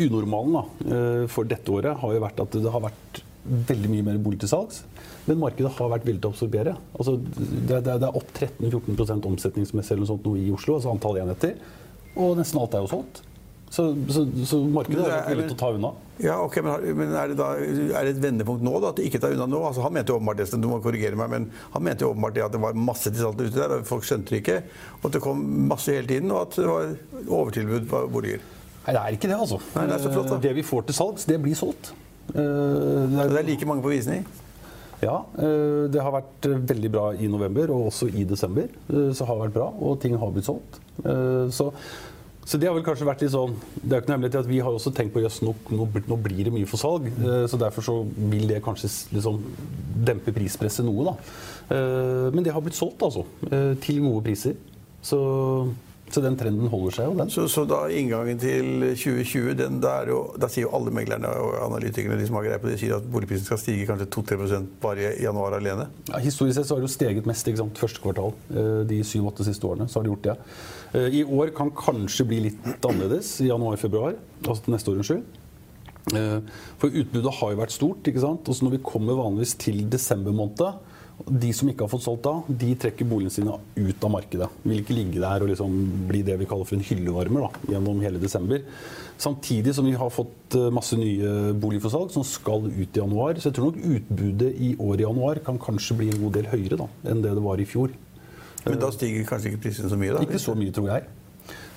unormalen 0.00 0.54
da, 0.56 0.62
eh, 0.96 1.24
for 1.28 1.48
dette 1.48 1.74
året, 1.74 1.98
har 2.00 2.14
jo 2.16 2.22
vært 2.22 2.40
at 2.46 2.56
det 2.56 2.72
har 2.72 2.84
vært 2.86 3.20
veldig 3.44 3.90
mye 3.92 4.06
mer 4.06 4.20
bolig 4.22 4.40
til 4.40 4.52
salgs. 4.52 4.82
Men 5.26 5.40
markedet 5.42 5.72
har 5.76 5.90
vært 5.92 6.06
villig 6.08 6.22
til 6.22 6.30
å 6.30 6.34
absorbere. 6.34 6.76
Altså, 6.96 7.18
det, 7.20 7.82
det, 7.84 7.98
det 8.00 8.08
er 8.08 8.16
opp 8.16 8.32
13-14 8.32 9.28
omsetningsmessig 9.28 9.92
eller 9.92 10.06
noe 10.06 10.12
sånt 10.14 10.24
nå 10.28 10.36
i 10.40 10.48
Oslo, 10.54 10.78
altså 10.78 10.94
antall 10.94 11.20
enheter. 11.20 11.58
Og 12.16 12.38
nesten 12.40 12.60
alt 12.62 12.74
er 12.74 12.86
jo 12.86 12.90
solgt. 12.94 13.20
Så, 13.70 13.84
så, 14.10 14.24
så 14.50 14.58
markedet 14.66 15.04
er- 15.06 15.28
villig 15.30 15.44
til 15.52 15.54
å 15.54 15.58
ta 15.60 15.68
unna. 15.76 15.90
Ja, 16.20 16.34
ok, 16.42 16.56
Men, 16.66 16.82
men 16.98 17.12
er, 17.16 17.28
det 17.30 17.36
da, 17.38 17.52
er 17.56 18.08
det 18.08 18.16
et 18.16 18.22
vendepunkt 18.24 18.64
nå, 18.66 18.72
da? 18.82 18.90
At 18.90 18.98
du 18.98 19.04
ikke 19.06 19.20
tar 19.22 19.32
unna 19.36 19.46
nå? 19.48 19.60
Altså, 19.68 19.80
han 19.86 19.94
mente 19.94 20.10
jo 20.12 20.18
åpenbart 20.18 20.40
det, 20.42 20.48
du 20.60 20.66
må 20.68 20.80
korrigere 20.84 21.16
meg, 21.16 21.30
men 21.32 21.46
han 21.72 21.84
mente 21.86 22.02
jo 22.04 22.10
åpenbart 22.12 22.34
det 22.36 22.42
at 22.48 22.52
det 22.56 22.60
var 22.60 22.74
masse 22.76 23.08
til 23.14 23.22
salg 23.22 23.38
ute 23.40 23.54
der, 23.54 23.76
og 23.78 23.86
folk 23.88 24.04
skjønte 24.08 24.34
det 24.34 24.40
ikke. 24.42 24.58
Og 24.98 25.06
at 25.08 25.14
det 25.16 25.22
kom 25.24 25.40
masse 25.70 25.94
hele 25.94 26.10
tiden, 26.10 26.34
og 26.34 26.42
at 26.48 26.58
det 26.58 26.66
var 26.68 26.90
overtilbud 27.38 27.86
på 27.94 28.02
boliger. 28.12 28.42
Nei, 28.84 28.92
det 28.96 29.00
er 29.06 29.16
ikke 29.16 29.30
det, 29.30 29.38
altså. 29.38 29.62
Nei, 29.78 29.86
det 29.86 29.96
er 30.00 30.04
så 30.04 30.12
flott, 30.18 30.28
da. 30.34 30.36
Eh, 30.40 30.44
Det 30.48 30.54
vi 30.58 30.66
får 30.66 30.84
til 30.90 30.98
salgs, 30.98 31.24
det 31.30 31.38
blir 31.46 31.56
solgt. 31.62 31.92
Eh, 32.34 32.36
Det 32.42 33.22
er, 33.22 33.32
det 33.36 33.40
er 33.44 33.48
like 33.54 33.70
mange 33.70 33.86
på 33.86 33.94
visning? 33.94 34.26
Ja, 35.00 35.22
eh, 35.40 35.86
det 35.94 36.02
har 36.04 36.12
vært 36.18 36.50
veldig 36.74 36.90
bra 36.92 37.06
i 37.16 37.30
november, 37.32 37.70
og 37.72 37.86
også 37.94 38.10
i 38.12 38.26
desember. 38.28 38.66
Så 38.90 39.24
har 39.24 39.38
det 39.38 39.46
vært 39.46 39.56
bra, 39.56 39.70
og 39.78 40.00
ting 40.02 40.18
har 40.20 40.34
blitt 40.34 40.50
solgt. 40.50 40.82
Så, 41.56 41.70
så 42.44 42.58
det 42.58 42.66
har 42.66 42.74
vel 42.74 42.82
kanskje 42.86 43.06
vært 43.06 43.20
litt 43.22 43.30
sånn 43.34 43.52
Det 43.82 43.92
er 43.92 43.98
jo 43.98 44.02
ikke 44.02 44.08
noe 44.10 44.16
hemmelighet 44.16 44.38
at 44.40 44.48
vi 44.48 44.58
har 44.64 44.72
også 44.74 44.90
tenkt 44.96 45.12
på 45.14 45.20
jøss, 45.22 45.40
nå, 45.44 45.52
nå, 45.70 45.86
nå 46.08 46.16
blir 46.24 46.44
det 46.48 46.52
mye 46.54 46.66
for 46.66 46.80
salg. 46.80 47.06
eh, 47.20 47.44
Så 47.46 47.58
derfor 47.60 47.84
så 47.86 47.98
vil 48.16 48.48
det 48.50 48.62
kanskje 48.64 48.88
liksom 49.14 49.38
dempe 50.08 50.32
prispresset 50.34 50.84
noe, 50.88 51.04
da. 51.12 51.14
Eh, 51.76 52.30
Men 52.34 52.42
det 52.46 52.52
har 52.56 52.60
blitt 52.64 52.74
solgt, 52.78 53.02
altså. 53.06 53.26
eh, 53.52 53.74
Til 53.84 54.00
gode 54.02 54.24
priser. 54.26 54.56
Så 55.02 55.20
Så 56.10 56.18
den 56.24 56.34
trenden 56.34 56.66
holder 56.66 56.90
seg 56.90 57.06
jo, 57.06 57.12
den. 57.14 57.28
Så, 57.30 57.44
så 57.46 57.62
da 57.70 57.84
inngangen 57.86 58.36
til 58.42 58.80
2020, 58.98 59.52
den, 59.60 59.76
der, 59.80 60.08
er 60.10 60.38
da 60.42 60.48
sier 60.50 60.64
jo 60.66 60.72
alle 60.74 60.90
meglerne 60.90 61.28
og 61.38 61.52
analytikerne 61.68 62.16
de 62.18 62.26
som 62.26 62.34
har 62.40 62.48
greie 62.48 62.58
på 62.58 62.66
det, 62.66 62.80
sier 62.80 62.96
at 62.96 63.06
boligprisen 63.06 63.46
skal 63.46 63.60
stige 63.62 63.86
kanskje 63.86 64.08
2-3 64.16 64.58
bare 64.82 65.12
i 65.20 65.22
januar 65.22 65.54
alene. 65.60 65.86
Ja, 66.10 66.18
historisk 66.18 66.56
sett 66.58 66.66
så 66.66 66.74
har 66.74 66.82
det 66.82 66.88
jo 66.90 66.96
steget 66.96 67.28
mest 67.30 67.46
ikke 67.46 67.62
sant? 67.62 67.78
første 67.78 68.02
kvartal. 68.02 68.34
De 68.90 68.98
syv-åtte 69.06 69.46
siste 69.46 69.62
årene. 69.70 69.86
så 69.86 70.00
har 70.00 70.08
det 70.08 70.10
gjort 70.16 70.26
det. 70.32 70.36
Eh, 70.94 71.20
I 71.20 71.24
år 71.24 71.52
kan 71.54 71.70
kanskje 71.70 72.26
bli 72.26 72.40
litt 72.48 72.86
annerledes 72.86 73.36
i 73.44 73.50
januar-februar. 73.50 74.16
Altså 74.42 74.64
til 74.64 74.74
neste 74.74 74.90
år, 74.92 75.00
unnskyld. 75.02 75.24
Eh, 76.16 76.38
For 76.80 76.90
utbudet 76.90 77.34
har 77.40 77.52
jo 77.52 77.60
vært 77.60 77.76
stort. 77.76 78.02
ikke 78.06 78.22
sant? 78.24 78.48
Og 78.48 78.54
så 78.56 78.66
når 78.66 78.78
vi 78.78 78.84
kommer 78.84 79.18
vanligvis 79.20 79.56
til 79.60 79.84
desember 79.88 80.32
måned, 80.34 80.80
de 81.28 81.50
som 81.52 81.68
ikke 81.68 81.84
har 81.84 81.90
fått 81.92 82.06
solgt 82.06 82.24
da, 82.24 82.32
de 82.48 82.70
trekker 82.80 83.04
boligene 83.04 83.34
sine 83.34 83.52
ut 83.76 84.04
av 84.06 84.10
markedet. 84.14 84.48
Vil 84.64 84.80
ikke 84.80 84.96
ligge 84.96 85.20
der 85.20 85.42
og 85.44 85.50
liksom 85.50 85.74
bli 86.08 86.22
det 86.24 86.38
vi 86.40 86.46
kaller 86.48 86.64
for 86.64 86.78
en 86.78 86.86
hyllevarmer 86.86 87.44
da, 87.44 87.50
gjennom 87.74 88.00
hele 88.00 88.18
desember. 88.22 88.62
Samtidig 89.20 89.74
som 89.76 89.84
vi 89.84 89.92
har 90.00 90.08
fått 90.08 90.56
eh, 90.56 90.70
masse 90.72 90.96
nye 90.96 91.52
boliger 91.52 91.84
for 91.84 91.92
salg 91.92 92.14
som 92.14 92.24
skal 92.24 92.70
ut 92.70 92.96
i 92.96 93.02
januar. 93.02 93.36
Så 93.36 93.50
jeg 93.50 93.58
tror 93.58 93.68
nok 93.68 93.84
utbudet 93.98 94.54
i 94.56 94.72
år 94.80 94.96
i 94.96 95.04
januar 95.04 95.42
kan 95.44 95.60
kanskje 95.60 95.98
bli 96.00 96.08
en 96.08 96.22
god 96.24 96.38
del 96.38 96.48
høyere 96.54 96.80
da, 96.80 96.88
enn 97.12 97.20
det 97.20 97.36
det 97.36 97.44
var 97.44 97.60
i 97.60 97.68
fjor. 97.68 97.92
Men 98.66 98.78
da 98.82 98.90
stiger 98.92 99.24
kanskje 99.28 99.52
ikke 99.54 99.62
prisene 99.66 99.90
så 99.92 99.98
mye, 100.00 100.12
da? 100.16 100.22
Ikke 100.26 100.40
så 100.42 100.54
mye, 100.58 100.74
tror 100.76 100.90
jeg. 100.92 101.08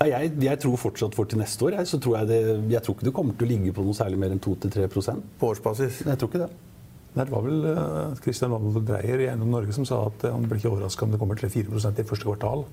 Nei, 0.01 0.09
jeg, 0.11 0.33
jeg 0.43 0.59
tror 0.59 0.77
fortsatt 0.81 1.15
for 1.15 1.29
til 1.29 1.39
neste 1.39 1.65
år 1.65 1.77
jeg, 1.79 1.87
så 1.89 1.97
tror 2.01 2.17
jeg, 2.19 2.27
det, 2.29 2.39
jeg 2.73 2.83
tror 2.83 2.97
ikke 2.97 3.07
det 3.07 3.13
kommer 3.15 3.37
til 3.39 3.47
å 3.47 3.51
ligge 3.53 3.73
på 3.73 3.85
noe 3.85 3.95
særlig 3.97 4.19
mer 4.21 4.33
enn 4.35 4.41
2-3% 4.43 5.23
På 5.39 5.49
årsbasis? 5.53 6.01
Jeg 6.05 6.19
tror 6.19 6.29
ikke 6.31 6.43
det. 6.43 6.49
Nei, 7.13 7.25
Det 7.25 7.31
var 7.33 7.43
vel 7.45 7.67
uh, 7.69 8.15
Christian 8.21 8.53
Wandel 8.53 8.85
Dreyer 8.87 9.21
i 9.23 9.27
Eiendom 9.29 9.53
Norge 9.53 9.75
som 9.75 9.85
sa 9.87 10.01
at 10.09 10.25
eh, 10.25 10.33
han 10.33 10.47
blir 10.49 10.59
ikke 10.59 10.71
overraska 10.73 11.05
om 11.05 11.13
det 11.13 11.19
kommer 11.21 11.39
3-4% 11.39 12.01
i 12.01 12.05
første 12.09 12.27
kvartal. 12.27 12.65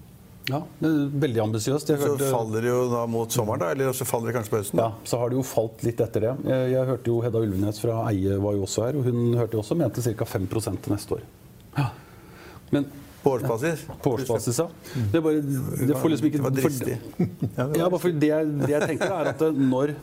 Ja, 0.48 0.62
det 0.80 0.88
er 0.88 1.10
Veldig 1.22 1.42
ambisiøst. 1.44 1.90
Så 1.92 1.98
hørte- 2.00 2.30
faller 2.32 2.64
det 2.64 2.70
jo 2.72 2.86
da 2.90 3.02
mot 3.06 3.30
sommeren, 3.30 3.60
da? 3.62 3.68
Eller 3.74 3.92
så 3.96 4.06
faller 4.08 4.30
det 4.30 4.38
kanskje 4.38 4.54
på 4.54 4.60
høsten? 4.62 4.80
Ja, 4.80 4.88
så 5.04 5.20
har 5.20 5.30
det 5.30 5.36
jo 5.38 5.44
falt 5.46 5.84
litt 5.86 6.00
etter 6.00 6.24
det. 6.26 6.32
Jeg, 6.48 6.72
jeg 6.72 6.88
hørte 6.88 7.12
jo 7.12 7.20
Hedda 7.22 7.42
Ulvenes 7.44 7.82
fra 7.84 7.98
Eie 8.08 8.40
var 8.42 8.56
jo 8.56 8.64
også 8.66 8.86
her, 8.88 8.98
og 8.98 9.06
hun 9.06 9.36
hørte 9.38 9.58
jo 9.58 9.62
også 9.62 9.76
mente 9.78 10.02
ca. 10.02 10.26
5 10.32 10.48
til 10.50 10.94
neste 10.96 11.18
år. 11.18 11.28
Ja. 11.76 11.90
Men 12.72 12.88
På 13.20 13.34
årsbasis? 13.36 13.84
på 14.02 14.14
årsbasis, 14.16 14.58
ja. 14.62 14.68
Det, 15.12 15.18
er 15.18 15.24
bare, 15.24 15.42
det 15.42 15.96
får 15.98 16.12
liksom 16.14 16.28
ikke 16.30 16.38
Det 16.40 16.46
var 16.46 16.56
dristig. 16.56 16.96
Ja, 17.58 17.88
bare 17.88 18.00
for 18.00 18.14
det, 18.14 18.30
det 18.62 18.72
jeg 18.72 18.88
tenker 18.94 19.16
er 19.16 19.32
at 19.34 19.44
når, 19.56 19.94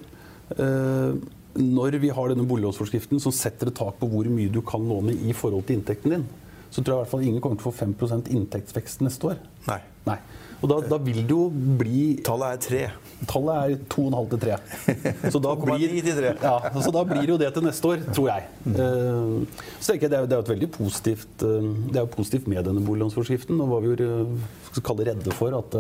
eh, 0.54 1.16
når 1.58 1.98
vi 2.04 2.12
har 2.14 2.34
denne 2.34 2.46
boliglånsforskriften 2.50 3.22
som 3.24 3.34
setter 3.34 3.72
et 3.72 3.78
tak 3.80 3.98
på 4.02 4.10
hvor 4.12 4.30
mye 4.30 4.54
du 4.54 4.62
kan 4.66 4.86
låne 4.86 5.16
i 5.18 5.34
forhold 5.38 5.66
til 5.68 5.80
inntekten 5.80 6.14
din, 6.14 6.28
så 6.70 6.82
tror 6.84 6.94
jeg 6.94 6.98
i 6.98 7.02
hvert 7.06 7.14
fall 7.16 7.26
ingen 7.26 7.42
kommer 7.42 7.58
til 7.58 7.70
å 7.70 7.74
få 7.74 7.88
5 7.88 8.28
inntektsvekst 8.38 9.02
neste 9.06 9.34
år. 9.34 9.42
Nei. 9.70 9.82
Nei. 10.08 10.20
Og 10.62 10.70
da, 10.72 10.80
da 10.96 10.98
vil 11.02 11.22
det 11.24 11.34
jo 11.34 11.48
bli 11.80 12.02
Tallet 12.26 12.58
er 12.58 12.64
tre. 12.68 12.84
Tallet 13.26 13.56
er 13.58 13.80
2,5 13.90 14.28
til 14.30 14.42
3. 14.44 14.58
Så 15.34 15.40
da, 15.42 15.56
blir, 15.58 15.82
ja, 15.90 16.54
så 16.78 16.92
da 16.94 17.02
blir 17.10 17.32
jo 17.32 17.38
det 17.42 17.50
til 17.56 17.66
neste 17.66 17.90
år, 17.90 18.04
tror 18.14 18.28
jeg. 18.30 18.46
Eh, 18.70 19.66
Så 19.82 19.92
tenker 19.94 20.06
jeg 20.06 20.12
det 20.14 20.20
er, 20.20 20.28
det 20.30 20.36
er 20.38 20.42
jo 20.42 20.46
et 20.46 20.52
veldig 20.54 20.70
positivt 20.76 21.46
eh, 21.48 21.68
Det 21.90 21.98
er 21.98 22.06
jo 22.06 22.12
positivt 22.14 22.48
med 22.52 22.62
denne 22.70 22.84
boliglånsforskriften. 22.86 23.58
Og 23.66 23.72
var 23.74 23.82
vi 23.82 23.92
jo 23.96 23.98
eh, 24.06 24.94
redde 25.02 25.34
for 25.34 25.58
at 25.58 25.78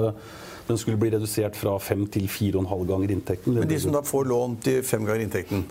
den 0.67 0.81
skulle 0.81 0.99
bli 0.99 1.13
redusert 1.13 1.55
fra 1.55 1.77
5 1.79 2.07
til 2.17 2.25
4,5 2.27 2.85
ganger 2.89 3.13
inntekten. 3.13 3.55
Men 3.61 3.69
de 3.69 3.79
som 3.79 3.93
da 3.95 4.01
får 4.03 4.27
lån 4.33 4.57
til 4.65 4.81
fem 4.83 5.05
ganger 5.07 5.23
inntekten, 5.27 5.63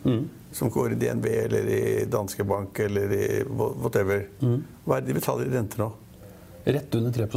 som 0.56 0.70
går 0.73 0.94
i 0.94 1.00
DNB 1.02 1.26
eller 1.44 1.68
i 1.68 1.82
Danske 2.08 2.46
Bank 2.49 2.78
eller 2.87 3.12
i 3.12 3.26
whatever, 3.50 4.25
hva 4.87 4.96
er 4.96 5.04
det 5.04 5.11
de 5.12 5.18
betaler 5.18 5.50
i 5.50 5.56
rente 5.58 5.82
nå? 5.82 5.90
Rett 6.66 6.96
under 6.99 7.12
3 7.12 7.28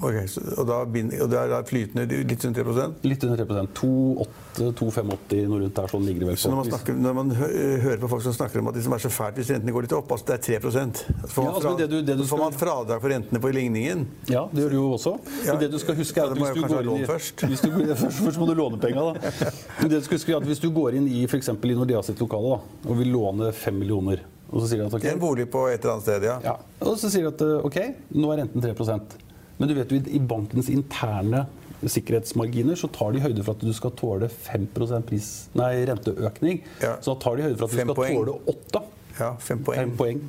Ok, 0.00 0.14
så, 0.32 0.40
og, 0.56 0.64
da, 0.64 0.78
og 0.86 1.28
det 1.28 1.38
er 1.42 1.64
flytende 1.68 2.06
litt 2.08 2.44
under 2.48 2.64
3 2.64 2.86
Litt 3.04 3.24
under 3.26 3.42
3 3.44 3.56
2,85 3.76 5.48
noe 5.48 5.58
rundt 5.62 5.76
der, 5.76 5.90
sånn 5.92 6.06
ligger 6.06 6.24
det 6.24 6.28
vel 6.30 6.38
Så 6.40 6.48
når 6.52 6.62
man, 6.62 6.68
snakker, 6.70 6.96
når 6.96 7.16
man 7.18 7.32
hører 7.36 8.00
på 8.00 8.08
folk 8.08 8.24
som 8.24 8.34
snakker 8.36 8.62
om 8.62 8.70
at 8.70 8.76
det 8.78 8.84
som 8.86 8.94
er 8.96 9.02
så 9.04 9.10
fælt 9.12 9.36
hvis 9.40 9.50
rentene 9.52 9.74
går 9.76 9.86
litt 9.86 9.94
opp, 9.96 10.12
altså 10.16 10.30
det 10.30 10.38
er 10.38 10.60
3 10.60 10.72
Så 10.72 11.30
får 11.34 11.44
Ja, 11.44 11.52
altså, 11.52 11.74
det 11.78 11.88
du- 11.90 12.02
det 12.02 12.16
du 12.18 12.24
så 12.24 12.30
får 12.32 12.40
man 12.42 12.56
fradrag 12.56 13.00
for 13.04 13.08
rentene 13.12 13.40
på 13.40 13.52
ligningen. 13.52 14.06
Ja, 14.32 14.46
det 14.52 14.64
gjør 14.64 14.70
du 14.72 14.76
jo 14.76 14.86
også. 14.96 15.14
Ja, 15.44 15.52
Men 15.52 15.60
det 15.64 15.70
du 15.72 15.78
skal 15.78 15.94
huske 15.96 16.20
er 16.20 16.32
at 16.32 16.38
hvis 16.38 16.54
du 16.54 16.62
går 16.68 16.82
inn 16.88 17.02
i 17.02 17.06
først. 17.08 17.44
Hvis 17.48 17.60
du, 17.60 17.70
først, 17.70 18.22
først 18.26 18.38
må 18.40 18.46
du 18.48 18.54
låne 18.54 18.80
penga, 18.80 19.12
da. 19.12 19.32
Men 19.80 19.90
det 19.90 19.98
du 20.00 20.04
skal 20.08 20.18
huske 20.18 20.32
er 20.32 20.36
at 20.40 20.48
hvis 20.48 20.62
du 20.62 20.70
går 20.70 20.96
inn 21.00 21.08
i 21.08 21.24
f.eks. 21.28 21.48
i 21.52 21.74
Nordea 21.76 22.02
sitt 22.02 22.20
lokale 22.20 22.56
da, 22.56 22.88
og 22.88 22.98
vil 22.98 23.12
låne 23.12 23.52
5 23.52 23.78
millioner, 23.78 24.24
og 24.50 24.60
så 24.62 24.68
sier 24.68 24.82
de 24.82 24.88
at 24.88 24.94
ok, 24.94 25.04
I 25.04 25.12
en 25.12 25.20
bolig 25.20 25.48
på 25.52 25.66
et 25.68 25.80
eller 25.80 25.94
annet 25.98 26.08
sted, 26.08 26.24
ja. 26.28 26.38
ja, 26.44 26.56
og 26.80 26.96
så 27.00 27.08
sier 27.12 27.28
de 27.28 27.32
at 27.32 27.44
eh, 27.44 27.68
ok, 27.68 27.78
nå 28.16 28.32
er 28.32 28.42
renten 28.44 28.60
3 28.64 29.31
Men 29.62 29.70
du 29.70 29.76
vet 29.78 29.92
jo 29.94 30.00
i 30.10 30.18
bankens 30.18 30.66
interne 30.74 31.44
sikkerhetsmarginer 31.86 32.78
så 32.78 32.88
tar 32.94 33.14
de 33.14 33.20
høyde 33.22 33.42
for 33.46 33.54
at 33.54 33.62
du 33.62 33.70
skal 33.74 33.92
tåle 33.98 34.26
5 34.30 34.66
pris, 35.06 35.28
nei, 35.58 35.84
renteøkning. 35.86 36.60
Ja. 36.82 36.96
Så 37.02 37.14
da 37.14 37.20
tar 37.22 37.38
de 37.38 37.46
høyde 37.46 37.58
for 37.60 37.66
at 37.68 37.74
du 37.74 37.78
Fem 37.78 37.86
skal 37.92 37.98
poeng. 37.98 38.16
tåle 38.18 38.34
8. 38.54 38.82
ja 39.20 39.30
fem 39.38 39.62
Fem 39.62 39.64
poeng. 39.66 39.94
poeng. 39.98 40.20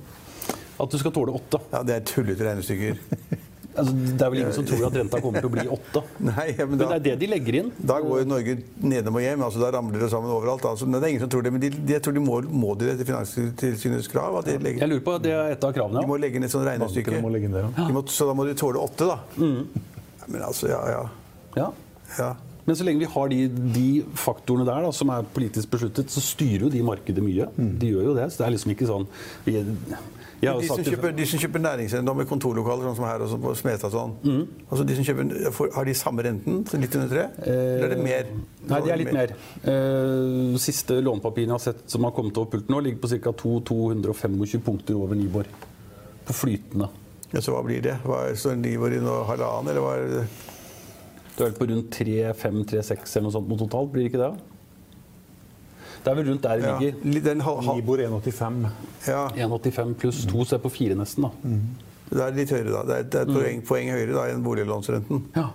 At 0.81 0.93
du 0.93 0.97
skal 1.01 1.13
tåle 1.17 1.33
8. 1.37 1.61
Ja, 1.73 1.81
det 1.89 1.95
er 1.97 2.05
tullete 2.09 2.45
regnestykker. 2.45 3.01
Altså, 3.73 3.93
det 3.95 4.21
er 4.21 4.29
vel 4.29 4.39
ingen 4.43 4.53
som 4.53 4.65
tror 4.69 4.83
at 4.85 4.97
renta 4.99 5.19
kommer 5.23 5.41
til 5.41 5.49
å 5.49 5.53
bli 5.55 5.63
åtte. 5.75 6.01
Nei, 6.29 6.45
ja, 6.53 6.65
men 6.69 6.77
Men 6.77 6.83
det 6.83 6.97
er 6.99 7.03
det 7.07 7.13
de 7.23 7.29
legger 7.31 7.57
inn. 7.61 7.71
da 7.79 7.95
går 8.03 8.19
jo 8.21 8.27
Norge 8.29 8.55
nedom 8.85 9.17
og 9.17 9.23
hjem. 9.25 9.45
altså 9.47 9.63
Da 9.63 9.71
ramler 9.77 10.03
det 10.05 10.09
sammen 10.13 10.29
overalt. 10.35 10.67
Altså, 10.69 10.85
men 10.85 10.99
det 10.99 11.07
er 11.07 11.13
ingen 11.15 11.23
som 11.25 11.31
tror 11.33 11.47
det, 11.47 11.53
men 11.55 11.63
de, 11.63 11.71
de, 11.73 11.95
jeg 11.95 12.03
tror 12.05 12.13
de 12.19 12.23
må, 12.23 12.37
må 12.63 12.75
de 12.77 12.85
det 12.91 12.93
etter 12.99 13.09
Finanstilsynets 13.09 14.11
krav. 14.13 14.37
At 14.43 14.51
de, 14.51 14.59
legger, 14.61 14.85
Jeg 14.85 14.93
lurer 14.93 15.05
på, 15.09 15.17
Det 15.25 15.33
er 15.33 15.55
et 15.57 15.67
av 15.69 15.73
kravene. 15.73 16.03
de 16.05 16.11
må 16.13 16.19
legge 16.21 16.37
ned 16.43 16.51
et 16.51 16.53
sånt 16.53 16.67
regnestykke. 16.69 17.17
Må 17.25 17.33
legge 17.33 17.49
inn 17.49 17.57
det, 17.57 17.65
ja. 17.65 17.87
De 17.89 17.97
må, 17.97 18.05
så 18.13 18.29
da 18.29 18.37
må 18.37 18.45
de 18.49 18.53
tåle 18.61 18.81
åtte, 18.83 19.09
da. 19.09 19.19
Mm. 19.41 19.65
Men 20.27 20.41
altså, 20.51 20.69
ja, 20.69 20.81
ja. 20.93 21.03
Ja. 21.57 21.69
ja. 22.19 22.31
Men 22.63 22.77
så 22.79 22.85
lenge 22.87 23.01
vi 23.03 23.09
har 23.11 23.27
de, 23.27 23.39
de 23.75 23.87
faktorene 24.15 24.63
der 24.69 24.85
da, 24.85 24.91
som 24.95 25.09
er 25.11 25.25
politisk 25.35 25.73
besluttet, 25.73 26.13
så 26.13 26.21
styrer 26.23 26.67
jo 26.67 26.69
de 26.71 26.83
markedet 26.85 27.23
mye. 27.25 27.49
De 27.57 27.89
gjør 27.89 28.05
jo 28.11 28.13
det. 28.21 28.29
Så 28.31 28.39
det 28.39 28.45
er 28.47 28.53
liksom 28.55 28.71
ikke 28.77 28.87
sånn 28.87 29.09
De 30.43 30.67
som, 30.67 30.81
kjøper, 30.83 31.13
de 31.15 31.25
som 31.29 31.39
kjøper 31.39 31.61
næringseiendom 31.63 32.17
med 32.19 32.27
kontorlokaler, 32.27 32.83
sånn 32.89 32.95
som 32.99 33.05
her 33.07 33.21
og 33.23 33.33
på 33.43 33.53
Smestad, 33.55 33.91
sånn, 33.93 34.13
Mm. 34.23 34.47
altså 34.69 34.85
de 34.89 34.95
som 34.97 35.05
kjøper, 35.07 35.51
får, 35.55 35.69
har 35.75 35.85
de 35.85 35.93
samme 35.93 36.23
renten, 36.27 36.57
litt 36.81 36.95
under 36.99 37.07
tre? 37.13 37.25
Eller 37.47 37.85
er 37.85 37.93
det 37.95 37.99
mer? 38.03 38.25
Eh, 38.27 38.67
Nei, 38.69 38.81
de 38.81 38.91
er 38.91 38.97
litt 39.03 39.13
mer. 39.13 39.35
Eh, 39.63 40.57
siste 40.59 40.99
lånepapirene 41.01 41.53
jeg 41.53 41.57
har 41.57 41.63
sett 41.67 41.83
som 41.89 42.03
har 42.03 42.11
kommet 42.11 42.37
over 42.37 42.51
pulten 42.57 42.69
nå, 42.75 42.81
ligger 42.83 42.99
på 42.99 43.07
ca. 43.23 43.31
225 43.33 44.61
punkter 44.65 44.95
over 44.99 45.15
Nibor. 45.15 45.45
På 46.25 46.33
flytende. 46.33 46.89
Ja, 47.33 47.39
så 47.41 47.51
hva 47.55 47.63
blir 47.65 47.81
det? 47.81 47.97
Hva 48.05 48.29
er, 48.29 48.35
står 48.35 48.55
Nibor 48.59 48.91
i 48.93 48.99
noe 49.01 49.23
halvannen, 49.25 49.69
eller 49.71 49.81
hva 49.81 49.93
er 49.97 50.09
det? 50.19 50.25
Du 51.35 51.43
er 51.43 51.49
vel 51.49 51.57
på 51.57 51.65
rundt 51.71 51.89
3-5-3-6 51.97 53.15
eller 53.17 53.23
noe 53.27 53.33
sånt 53.33 53.47
noe 53.49 53.57
totalt, 53.63 53.91
blir 53.91 54.03
det 54.05 54.11
ikke 54.11 54.21
det? 54.21 54.33
Det 56.03 56.11
er 56.11 56.15
vel 56.19 56.27
rundt 56.29 56.43
der 56.43 56.57
det 56.59 56.91
ligger. 57.03 57.23
den 57.23 57.37
Nibor 57.77 57.97
1,85. 57.97 58.69
ja, 59.07 59.29
1,85 59.47 59.93
pluss 60.01 60.25
2, 60.25 60.43
så 60.45 60.55
er 60.55 60.59
det 60.59 60.63
på 60.63 60.71
4 60.75 60.95
nesten, 60.99 61.23
da. 61.23 61.29
det 62.13 62.21
er 62.21 62.31
litt 62.35 62.49
høyere 62.51 62.71
da. 62.73 62.81
Det 62.83 62.95
er, 62.97 63.03
det 63.03 63.15
er 63.15 63.21
et 63.21 63.27
Mm. 63.29 63.35
poeng, 63.39 63.61
poeng 63.67 63.91
høyere 63.91 64.13
da 64.13 64.25
enn 64.33 64.43
boliglånsrenten. 64.43 65.23
Ja. 65.35 65.47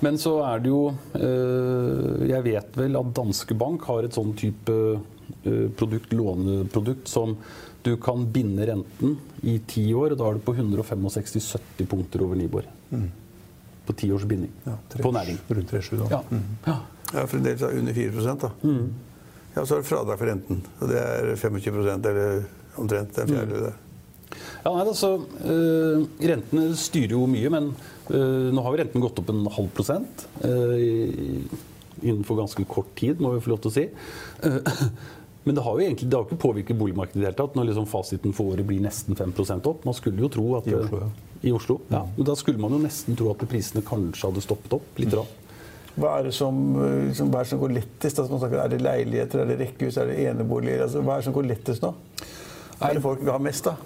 Men 0.00 0.16
så 0.16 0.38
er 0.48 0.58
det 0.64 0.70
jo 0.70 0.94
øh, 1.14 2.28
Jeg 2.28 2.42
vet 2.44 2.76
vel 2.76 2.96
at 2.96 3.10
Danske 3.14 3.54
Bank 3.54 3.82
har 3.84 4.06
et 4.06 4.14
sånn 4.16 4.32
type 4.38 4.72
øh, 4.72 5.68
produkt, 5.76 6.12
låneprodukt 6.16 7.08
som 7.08 7.36
du 7.84 7.94
kan 7.96 8.26
binde 8.32 8.66
renten 8.68 9.18
i 9.42 9.58
ti 9.66 9.86
år, 9.96 10.12
og 10.12 10.18
da 10.20 10.24
er 10.30 10.34
du 10.34 10.40
på 10.44 10.54
165-70 10.56 11.86
punkter 11.88 12.24
over 12.24 12.36
Nibor. 12.36 12.64
På 13.86 13.92
ti 13.96 14.10
års 14.12 14.24
binding. 14.28 14.50
Ja, 14.66 14.74
tre- 14.92 15.02
på 15.02 15.12
næring. 15.12 15.38
Rundt 15.48 15.70
3,7 15.72 15.98
da. 16.02 16.08
Ja. 16.10 16.22
ja. 16.66 16.74
Ja, 17.14 17.24
fremdeles 17.26 17.62
er 17.66 17.78
under 17.78 17.92
4 17.96 18.34
da. 18.40 18.50
Mm. 18.62 18.90
Ja, 19.56 19.64
så 19.66 19.76
er 19.76 19.80
det 19.82 19.88
fradrag 19.90 20.18
for 20.20 20.30
renten. 20.30 20.60
Og 20.80 20.90
det 20.92 20.98
er 21.00 21.30
25% 21.40 22.06
eller 22.10 22.42
omtrent 22.80 23.18
en 23.18 23.30
fjerdedel. 23.32 23.64
det. 23.70 23.72
Ja, 24.64 24.70
nei, 24.76 24.84
altså, 24.86 25.08
øh, 25.42 26.04
Rentene 26.30 26.68
styrer 26.78 27.16
jo 27.16 27.24
mye, 27.26 27.50
men 27.50 27.70
øh, 28.12 28.50
nå 28.54 28.62
har 28.62 28.74
jo 28.76 28.80
renten 28.84 29.02
gått 29.02 29.18
opp 29.22 29.32
en 29.32 29.46
halv 29.50 29.70
prosent 29.74 30.26
øh, 30.46 30.76
i- 30.78 31.48
innenfor 32.02 32.38
ganske 32.38 32.64
kort 32.70 32.92
tid, 32.96 33.18
må 33.20 33.34
vi 33.34 33.40
få 33.44 33.50
lov 33.52 33.58
til 33.60 33.68
å 33.72 33.74
si. 33.74 33.82
Uh, 34.40 34.60
men 35.44 35.56
det 35.58 35.64
har 35.66 35.74
jo 35.76 35.82
egentlig 35.84 36.06
det 36.08 36.16
har 36.16 36.24
ikke 36.28 36.38
påvirket 36.40 36.78
boligmarkedet 36.80 37.18
i 37.18 37.24
det 37.24 37.26
hele 37.32 37.36
tatt, 37.42 37.58
når 37.58 37.66
liksom 37.72 37.88
fasiten 37.90 38.32
for 38.36 38.54
året 38.54 38.64
blir 38.70 38.80
nesten 38.80 39.18
5% 39.18 39.66
opp. 39.68 39.82
Man 39.84 39.96
skulle 39.98 40.22
jo 40.24 40.30
tro 40.32 40.46
at 40.56 40.70
I 40.70 40.78
Oslo, 40.78 41.02
ja. 41.02 41.10
I 41.42 41.52
Oslo, 41.56 41.76
ja. 41.92 42.00
Men 42.16 42.28
da 42.30 42.36
skulle 42.40 42.62
man 42.62 42.72
jo 42.72 42.80
nesten 42.80 43.18
tro 43.20 43.28
at 43.34 43.42
prisene 43.50 43.82
kanskje 43.84 44.30
hadde 44.30 44.44
stoppet 44.46 44.78
opp 44.78 45.02
litt. 45.02 45.12
Rann. 45.18 45.36
Hva 45.98 46.18
er 46.18 46.28
det 46.28 46.34
som, 46.34 46.54
eh, 46.76 47.08
liksom, 47.08 47.30
hva 47.30 47.40
er 47.40 47.44
det 47.48 47.50
som 47.50 47.60
går 47.60 47.74
lettest? 47.74 48.18
Altså, 48.18 48.38
snakker, 48.38 48.60
er 48.64 48.68
det 48.68 48.82
leiligheter, 48.82 49.40
er 49.42 49.46
det 49.50 49.58
rekkehus, 49.64 49.96
er 49.98 50.06
det 50.06 50.18
eneboliger? 50.30 50.84
Altså, 50.86 51.02
hva 51.02 51.16
er 51.16 51.22
det 51.22 51.24
som 51.30 51.34
går 51.34 51.48
lettest 51.50 51.82
nå? 51.82 51.94
Hva 52.78 52.90
er 52.90 52.94
det 52.94 53.02
folk 53.02 53.20
vil 53.24 53.32
ha 53.34 53.38
mest, 53.38 53.66
av? 53.66 53.76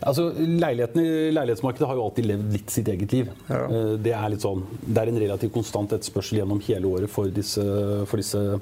Altså, 0.00 0.30
Leilighetsmarkedet 0.32 1.86
har 1.88 1.98
jo 1.98 2.04
alltid 2.06 2.24
levd 2.30 2.52
litt 2.54 2.70
sitt 2.72 2.88
eget 2.88 3.12
liv. 3.12 3.28
Ja. 3.50 3.64
Eh, 3.66 3.96
Det 4.00 4.14
er 4.16 4.36
sånn, 4.40 4.62
det 4.86 5.02
er 5.02 5.08
en 5.12 5.20
relativt 5.20 5.52
konstant 5.52 5.92
etterspørsel 5.92 6.38
gjennom 6.40 6.60
hele 6.64 6.88
året 6.88 7.10
for 7.10 7.28
disse, 7.28 7.60
for 8.06 8.16
disse 8.16 8.60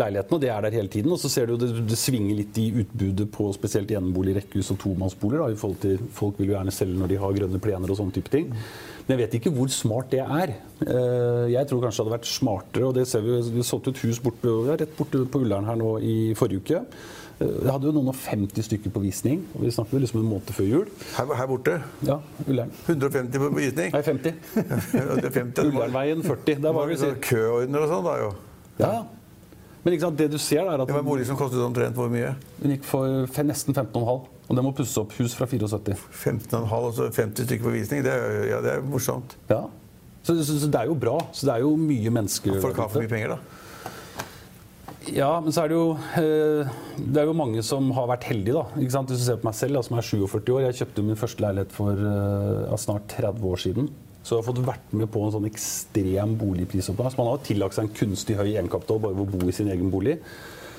leilighetene, 0.00 0.36
og 0.38 0.42
det 0.44 0.50
er 0.50 0.64
der 0.66 0.76
hele 0.78 0.88
tiden. 0.92 1.12
Og 1.14 1.20
så 1.22 1.30
ser 1.32 1.46
du 1.50 1.56
det, 1.60 1.68
det 1.88 1.98
svinger 2.00 2.36
litt 2.40 2.58
i 2.62 2.66
utbudet 2.82 3.28
på 3.34 3.48
spesielt 3.56 3.90
enebolig, 3.94 4.36
rekkehus 4.40 4.70
og 4.74 4.78
tomannsboliger. 4.82 5.52
i 5.54 5.58
forhold 5.60 5.80
til 5.84 5.98
Folk 6.14 6.38
vil 6.40 6.50
jo 6.52 6.56
gjerne 6.58 6.74
selge 6.74 6.98
når 6.98 7.12
de 7.14 7.20
har 7.22 7.32
grønne 7.40 7.60
plener 7.62 7.90
og 7.94 8.00
sånne 8.00 8.16
type 8.16 8.30
ting. 8.32 8.50
Men 9.06 9.18
jeg 9.18 9.22
vet 9.24 9.34
ikke 9.40 9.52
hvor 9.56 9.68
smart 9.68 10.10
det 10.14 10.22
er. 10.24 10.54
Eh, 10.86 11.50
Jeg 11.52 11.66
tror 11.68 11.82
kanskje 11.84 11.98
det 12.00 12.06
hadde 12.06 12.16
vært 12.18 12.30
smartere, 12.30 12.86
og 12.88 12.94
det 12.94 13.06
ser 13.08 13.20
vi 13.26 13.40
Vi 13.58 13.62
solgte 13.62 13.90
et 13.92 14.00
hus 14.06 14.18
bort, 14.24 14.40
rett 14.80 14.96
borte 14.96 15.24
på 15.28 15.42
Ullern 15.44 15.64
her 15.68 15.76
nå 15.76 15.98
i 16.00 16.34
forrige 16.34 16.62
uke. 16.64 16.84
Det 17.38 17.66
hadde 17.66 17.88
jo 17.88 17.92
noen 17.96 18.12
og 18.12 18.14
50 18.14 18.62
stykker 18.62 18.92
på 18.94 19.00
visning. 19.02 19.40
og 19.54 19.64
Vi 19.64 19.70
snakker 19.74 19.96
jo 19.98 20.02
liksom 20.04 20.20
en 20.20 20.28
måned 20.30 20.52
før 20.54 20.68
jul. 20.70 20.84
Her, 21.16 21.32
her 21.34 21.48
borte. 21.50 21.74
Ja, 22.06 22.20
Ullern. 22.46 22.70
150 22.86 23.42
på 23.42 23.48
visning. 23.56 23.90
Nei, 23.92 24.02
50. 24.06 24.34
Ja, 24.94 25.16
det 25.18 25.24
er 25.28 25.34
50. 25.40 25.72
Ullernveien 25.72 26.22
40. 26.22 26.44
Det 26.46 26.56
det 26.62 26.70
er 26.70 26.76
var 26.78 26.86
vi 26.86 26.94
køordner 27.26 27.84
og 27.84 27.90
sånn, 27.90 28.06
da 28.06 28.16
jo. 28.22 28.30
Ja, 28.78 28.92
ja. 29.00 29.02
Men 29.84 29.98
sant, 30.00 30.16
det 30.16 30.30
du 30.32 30.38
ser, 30.40 30.64
er 30.64 30.80
at 30.80 30.88
Ja, 30.88 30.96
men 30.96 31.04
bolig 31.04 31.26
som 31.28 31.36
kostet 31.36 31.60
omtrent 31.60 31.96
hvor 31.98 32.08
mye? 32.12 32.34
den 32.62 32.72
gikk 32.76 32.86
for 32.88 33.44
nesten 33.44 33.76
15,5. 33.76 34.30
Og 34.44 34.56
det 34.58 34.64
må 34.64 34.72
pusses 34.76 34.96
opp. 35.00 35.12
Hus 35.18 35.34
fra 35.36 35.46
74. 35.48 35.96
15,5 36.12 36.72
og 36.72 37.00
50 37.12 37.46
stykker 37.48 37.64
på 37.64 37.72
visning. 37.74 38.04
Det 38.04 38.12
er, 38.12 38.38
ja, 38.48 38.60
det 38.64 38.78
er 38.78 38.84
morsomt. 38.84 39.36
Ja. 39.48 39.66
Så, 40.24 40.36
så, 40.40 40.56
så 40.62 40.70
det 40.72 40.80
er 40.80 40.88
jo 40.88 40.96
bra. 40.96 41.18
Så 41.36 41.48
det 41.48 41.54
er 41.56 41.64
jo 41.64 41.74
mye 41.76 42.12
mennesker 42.12 42.60
Folk 42.64 42.80
har 42.80 42.88
for 42.92 43.04
mye 43.04 43.12
penger, 43.12 43.36
da. 43.36 43.60
Ja, 45.12 45.34
men 45.44 45.52
så 45.52 45.64
er 45.64 45.68
det 45.68 45.76
jo 45.76 45.88
eh, 46.16 46.70
Det 46.96 47.20
er 47.20 47.26
jo 47.28 47.34
mange 47.36 47.60
som 47.66 47.90
har 47.92 48.06
vært 48.08 48.24
heldige, 48.30 48.56
da. 48.56 48.64
Hvis 48.78 48.96
du 49.10 49.16
ser 49.20 49.40
på 49.40 49.50
meg 49.50 49.56
selv, 49.58 49.76
da, 49.76 49.82
som 49.84 49.98
er 50.00 50.06
47 50.08 50.54
år. 50.54 50.62
Jeg 50.68 50.78
kjøpte 50.80 51.04
min 51.04 51.20
første 51.20 51.44
leilighet 51.44 51.74
for 51.76 51.92
eh, 51.92 52.62
ja, 52.70 52.78
snart 52.80 53.08
30 53.12 53.48
år 53.50 53.60
siden. 53.66 53.90
Så 54.24 54.32
jeg 54.32 54.40
har 54.40 54.46
fått 54.46 54.64
vært 54.64 54.92
med 54.96 55.10
på 55.12 55.20
en 55.20 55.34
sånn 55.34 55.48
ekstrem 55.50 56.34
boligprisoppgang. 56.40 57.12
Så 57.12 57.20
man 57.20 57.28
har 57.28 57.42
tillagt 57.44 57.76
seg 57.76 57.84
en 57.84 57.96
kunstig 57.98 58.38
høy 58.38 58.46
egenkapital 58.54 59.02
bare 59.02 59.18
ved 59.18 59.26
å 59.26 59.38
bo 59.38 59.50
i 59.50 59.56
sin 59.56 59.68
egen 59.68 59.90
bolig. 59.92 60.16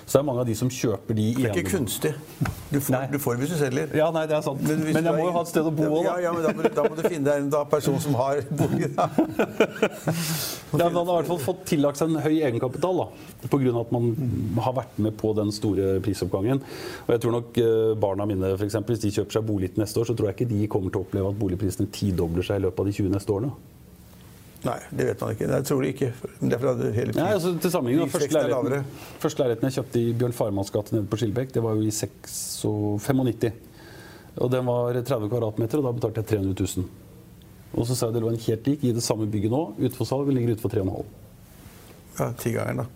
Så 0.06 0.20
det 0.20 0.22
er 0.22 0.26
mange 0.28 0.44
av 0.44 0.46
de 0.46 0.54
som 0.58 0.70
kjøper 0.70 1.18
de 1.18 1.24
Det 1.34 1.48
er 1.50 1.56
ikke 1.58 1.72
kunstig. 1.80 2.12
Du 2.70 2.78
får, 2.84 3.08
du 3.10 3.18
får 3.22 3.40
hvis 3.42 3.54
du 3.56 3.58
selger. 3.58 3.94
Ja, 3.98 4.12
nei, 4.14 4.26
det 4.30 4.36
er 4.38 4.44
sant. 4.46 4.62
Men, 4.62 4.84
men 4.86 5.08
jeg 5.10 5.18
må 5.18 5.26
jo 5.26 5.34
ha 5.34 5.42
et 5.42 5.50
sted 5.50 5.66
å 5.66 5.72
bo 5.74 5.88
òg, 5.88 6.06
Ja, 6.06 6.14
da. 6.14 6.24
ja, 6.28 6.34
men 6.36 6.46
da 6.46 6.54
må, 6.54 6.72
da 6.78 6.86
må 6.86 6.98
du 7.00 7.02
finne 7.08 7.26
deg 7.26 7.42
en 7.42 7.50
da, 7.54 7.64
person 7.70 7.98
som 8.04 8.18
har 8.20 8.44
bolig. 8.52 8.92
Da. 8.96 9.10
Ja, 10.76 10.90
men 10.90 10.98
han 10.98 11.08
har 11.08 11.14
i 11.14 11.20
hvert 11.22 11.30
fall 11.30 11.40
fått 11.40 11.62
tillagt 11.70 12.00
seg 12.02 12.12
en 12.12 12.20
høy 12.20 12.34
egenkapital 12.44 12.98
da, 13.00 13.06
pga. 13.48 13.74
at 13.80 13.94
man 13.96 14.10
har 14.66 14.74
vært 14.76 14.98
med 15.06 15.16
på 15.18 15.32
den 15.38 15.54
store 15.56 16.02
prisoppgangen. 16.04 16.60
Og 17.06 17.14
jeg 17.16 17.24
tror 17.24 17.36
nok 17.38 17.60
eh, 17.62 17.94
Barna 18.02 18.28
mine, 18.28 18.52
for 18.58 18.68
eksempel, 18.68 18.98
hvis 18.98 19.06
de 19.06 19.14
kjøper 19.16 19.40
seg 19.40 19.48
bolig 19.48 19.72
til 19.72 19.86
neste 19.86 20.02
år, 20.02 20.10
så 20.10 20.18
tror 20.18 20.30
jeg 20.30 20.38
ikke 20.38 20.52
de 20.52 20.68
kommer 20.72 20.92
til 20.92 21.02
å 21.02 21.08
oppleve 21.08 21.32
at 21.32 21.40
boligprisene 21.40 21.88
tidobler 21.96 22.46
seg 22.46 22.60
i 22.60 22.66
løpet 22.68 22.84
av 22.84 22.92
de 22.92 22.98
20 23.00 23.16
neste 23.16 23.38
årene. 23.38 23.54
Nei, 24.66 24.80
det 24.90 25.06
vet 25.12 25.22
man 25.22 25.36
ikke. 25.36 25.48
Nei, 25.50 25.60
jeg 25.62 25.68
tror 25.70 25.84
det 25.84 25.90
ikke. 25.94 26.10
Men 26.40 26.52
Derfor 26.54 26.80
det 26.80 26.92
hele 26.96 27.14
Nei, 27.14 27.30
altså, 27.38 27.54
til 27.62 27.74
sammenligning, 27.74 28.10
da, 28.10 28.18
første, 28.18 28.30
er 28.40 28.50
leiligheten, 28.50 29.02
første 29.22 29.44
leiligheten 29.44 29.70
jeg 29.70 29.78
kjøpte 29.78 30.02
i 30.02 30.14
Bjørn 30.18 30.36
Farmanns 30.36 30.74
gate 30.74 30.96
nede 30.96 31.10
på 31.12 31.20
Skilbekk, 31.22 31.54
det 31.54 31.64
var 31.66 31.78
jo 31.78 31.86
i 31.86 31.94
6 31.94 32.38
og 32.70 32.86
95. 33.06 33.52
Og 34.42 34.52
den 34.52 34.66
var 34.68 34.98
30 34.98 35.30
kvadratmeter, 35.32 35.80
og 35.80 35.88
da 35.88 35.94
betalte 36.00 36.24
jeg 36.24 36.32
300 36.34 36.68
000. 36.82 36.90
Og 37.76 37.88
så 37.88 37.96
sa 37.96 38.10
jeg 38.10 38.18
det 38.18 38.24
lå 38.24 38.32
en 38.32 38.42
helt 38.48 38.68
lik 38.72 38.84
i 38.88 38.94
det 38.96 39.04
samme 39.04 39.28
bygget 39.32 39.54
nå, 39.54 39.62
utenfor 39.78 40.10
salg, 40.10 40.28
vi 40.28 40.36
ligger 40.36 40.56
ute 40.56 40.64
for 40.64 40.74
3,5. 40.74 41.06
Ja, 42.16 42.30
Tigangeren, 42.40 42.84
da. 42.84 42.88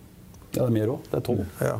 Ja, 0.50 0.64
det 0.64 0.66
er 0.66 0.74
mer 0.74 0.94
òg. 0.96 1.04
Det 1.06 1.20
er 1.20 1.26
12. 1.28 1.44
Ja. 1.62 1.76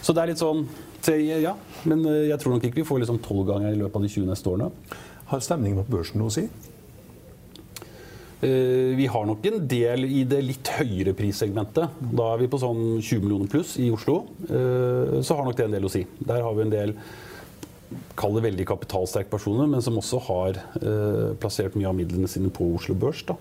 Så 0.00 0.14
det 0.14 0.22
er 0.22 0.32
litt 0.32 0.40
sånn 0.40 0.66
Ja, 1.06 1.52
men 1.86 2.00
eh, 2.08 2.24
jeg 2.32 2.38
tror 2.42 2.56
nok 2.56 2.64
ikke 2.66 2.80
vi 2.80 2.86
får 2.86 3.04
liksom 3.04 3.20
12 3.20 3.42
ganger 3.46 3.74
i 3.74 3.78
løpet 3.78 3.98
av 3.98 4.06
de 4.06 4.08
20 4.10 4.30
neste 4.30 4.50
årene. 4.50 4.70
Har 5.30 5.42
stemningen 5.44 5.84
på 5.84 5.92
børsen 5.92 6.18
noe 6.18 6.32
å 6.32 6.34
si? 6.34 6.46
Eh, 8.46 8.94
Vi 8.96 9.06
har 9.10 9.26
nok 9.26 9.44
en 9.50 9.62
del 9.68 10.04
i 10.06 10.22
det 10.28 10.38
litt 10.44 10.68
høyere 10.78 11.14
prissegmentet. 11.18 11.88
Da 12.14 12.26
er 12.34 12.38
vi 12.44 12.48
på 12.52 12.60
sånn 12.62 13.00
20 13.02 13.22
millioner 13.24 13.50
pluss 13.50 13.76
i 13.82 13.90
Oslo. 13.94 14.20
Eh, 14.46 15.20
Så 15.26 15.34
har 15.36 15.44
nok 15.48 15.56
det 15.58 15.64
en 15.66 15.74
del 15.78 15.84
å 15.88 15.90
si. 15.92 16.04
Der 16.20 16.42
har 16.46 16.54
vi 16.54 16.62
en 16.68 16.70
del 16.74 16.94
Kall 18.18 18.34
det 18.34 18.42
veldig 18.42 18.64
kapitalsterke 18.66 19.30
personer, 19.30 19.68
men 19.70 19.80
som 19.80 19.94
også 19.96 20.18
har 20.26 20.56
eh, 20.82 21.34
plassert 21.38 21.76
mye 21.78 21.86
av 21.86 21.94
midlene 21.94 22.26
sine 22.28 22.50
på 22.50 22.66
Oslo 22.74 22.96
Børs. 22.98 23.20
Da. 23.28 23.36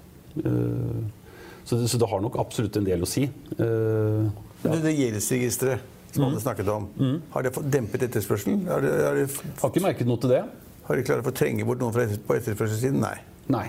Så, 1.65 1.79
det, 1.79 1.87
så 1.89 1.97
det 1.97 2.07
har 2.11 2.21
nok 2.21 2.35
absolutt 2.37 2.77
en 2.77 2.85
del 2.85 3.01
å 3.01 3.09
si. 3.09 3.23
Eh, 3.25 4.29
Men 4.65 4.81
Det 4.83 4.93
gjeldsregisteret 4.99 5.79
som 6.13 6.23
Mm. 6.23 6.29
alle 6.29 6.39
snakket 6.39 6.67
om, 6.71 6.85
har 7.33 7.43
det 7.43 7.51
dempet 7.73 8.03
etterspørselen? 8.05 8.67
Har, 8.69 8.79
det, 8.85 8.91
har, 9.03 9.15
det, 9.15 9.25
har 9.59 9.69
ikke 9.73 9.81
merket 9.83 10.07
noe 10.07 10.17
til 10.21 10.29
det. 10.29 10.43
har 10.87 10.95
de 10.95 11.03
klart 11.03 11.19
å 11.25 11.27
få 11.27 11.33
trenge 11.35 11.65
bort 11.67 11.79
noen 11.81 11.91
fra 11.91 12.05
på 12.05 12.37
etterspørselssiden? 12.37 13.01
Nei. 13.01 13.17
Nei. 13.49 13.65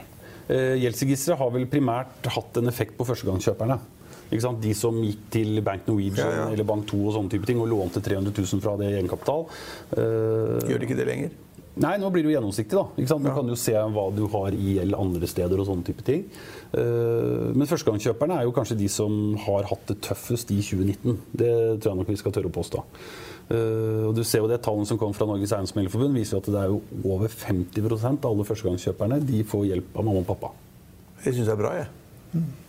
Eh, 0.49 0.77
Gjeldsregisteret 0.83 1.39
har 1.41 1.51
vel 1.55 1.67
primært 1.71 2.29
hatt 2.33 2.61
en 2.61 2.69
effekt 2.71 2.97
på 2.99 3.07
førstegangskjøperne. 3.09 3.79
De 4.31 4.73
som 4.75 4.97
gikk 5.05 5.27
til 5.31 5.61
Bank 5.63 5.85
Norwegian 5.87 6.27
Ja, 6.27 6.37
ja. 6.41 6.47
eller 6.51 6.67
Bank 6.67 6.87
2 6.91 6.99
og 7.07 7.13
sånne 7.15 7.31
type 7.31 7.47
ting 7.47 7.61
og 7.63 7.69
lånte 7.71 8.03
300 8.03 8.33
000 8.35 8.63
fra 8.65 8.77
det 8.81 8.89
i 8.91 8.97
egenkapital. 8.99 9.45
Eh, 9.95 10.71
Gjør 10.71 10.81
de 10.83 10.89
ikke 10.89 10.97
det 10.99 11.07
lenger? 11.11 11.31
nei, 11.77 11.99
nå 12.01 12.09
blir 12.09 12.25
det 12.25 12.31
jo 12.33 12.39
gjennomsiktig. 12.39 12.73
da. 12.73 12.87
Du 12.97 13.29
kan 13.37 13.49
jo 13.53 13.55
se 13.61 13.75
hva 13.77 14.07
du 14.17 14.23
har 14.33 14.55
i 14.57 14.79
gjeld 14.79 14.95
andre 14.97 15.29
steder 15.29 15.61
og 15.61 15.67
sånne 15.69 15.85
type 15.85 16.03
ting. 16.07 16.23
Eh, 16.73 17.53
men 17.55 17.69
førstegangskjøperne 17.69 18.39
er 18.41 18.47
jo 18.49 18.55
kanskje 18.57 18.79
de 18.81 18.89
som 18.89 19.37
har 19.45 19.69
hatt 19.69 19.87
det 19.93 20.01
tøffest 20.01 20.51
i 20.51 20.59
2019. 20.65 21.19
Det 21.37 21.53
tror 21.83 21.93
jeg 21.93 21.99
nok 22.01 22.09
vi 22.09 22.17
skal 22.17 22.33
tørre 22.33 22.49
å 22.51 22.57
påstå. 22.57 22.83
Eh, 23.47 24.07
og 24.09 24.15
du 24.17 24.25
ser 24.27 24.43
jo 24.43 24.49
det 24.51 24.59
Tallene 24.65 24.89
som 24.89 24.99
kom 24.99 25.13
fra 25.15 25.29
Norges 25.29 25.53
Eiendomsmeglerforbund, 25.55 26.17
viser 26.19 26.37
jo 26.37 26.43
at 26.43 26.49
det 26.51 26.63
er 26.65 26.73
jo 26.73 26.81
over 27.15 27.31
50% 27.31 28.25
av 28.27 28.33
alle 28.33 28.47
førstegangskjøperne 28.49 29.21
de 29.23 29.45
får 29.47 29.69
hjelp 29.69 30.01
av 30.01 30.09
mamma 30.09 30.25
og 30.25 30.29
pappa. 30.33 30.51
Jeg 31.23 31.37
syns 31.37 31.47
det 31.47 31.55
er 31.55 31.61
bra, 31.63 31.77
jeg. 31.79 31.87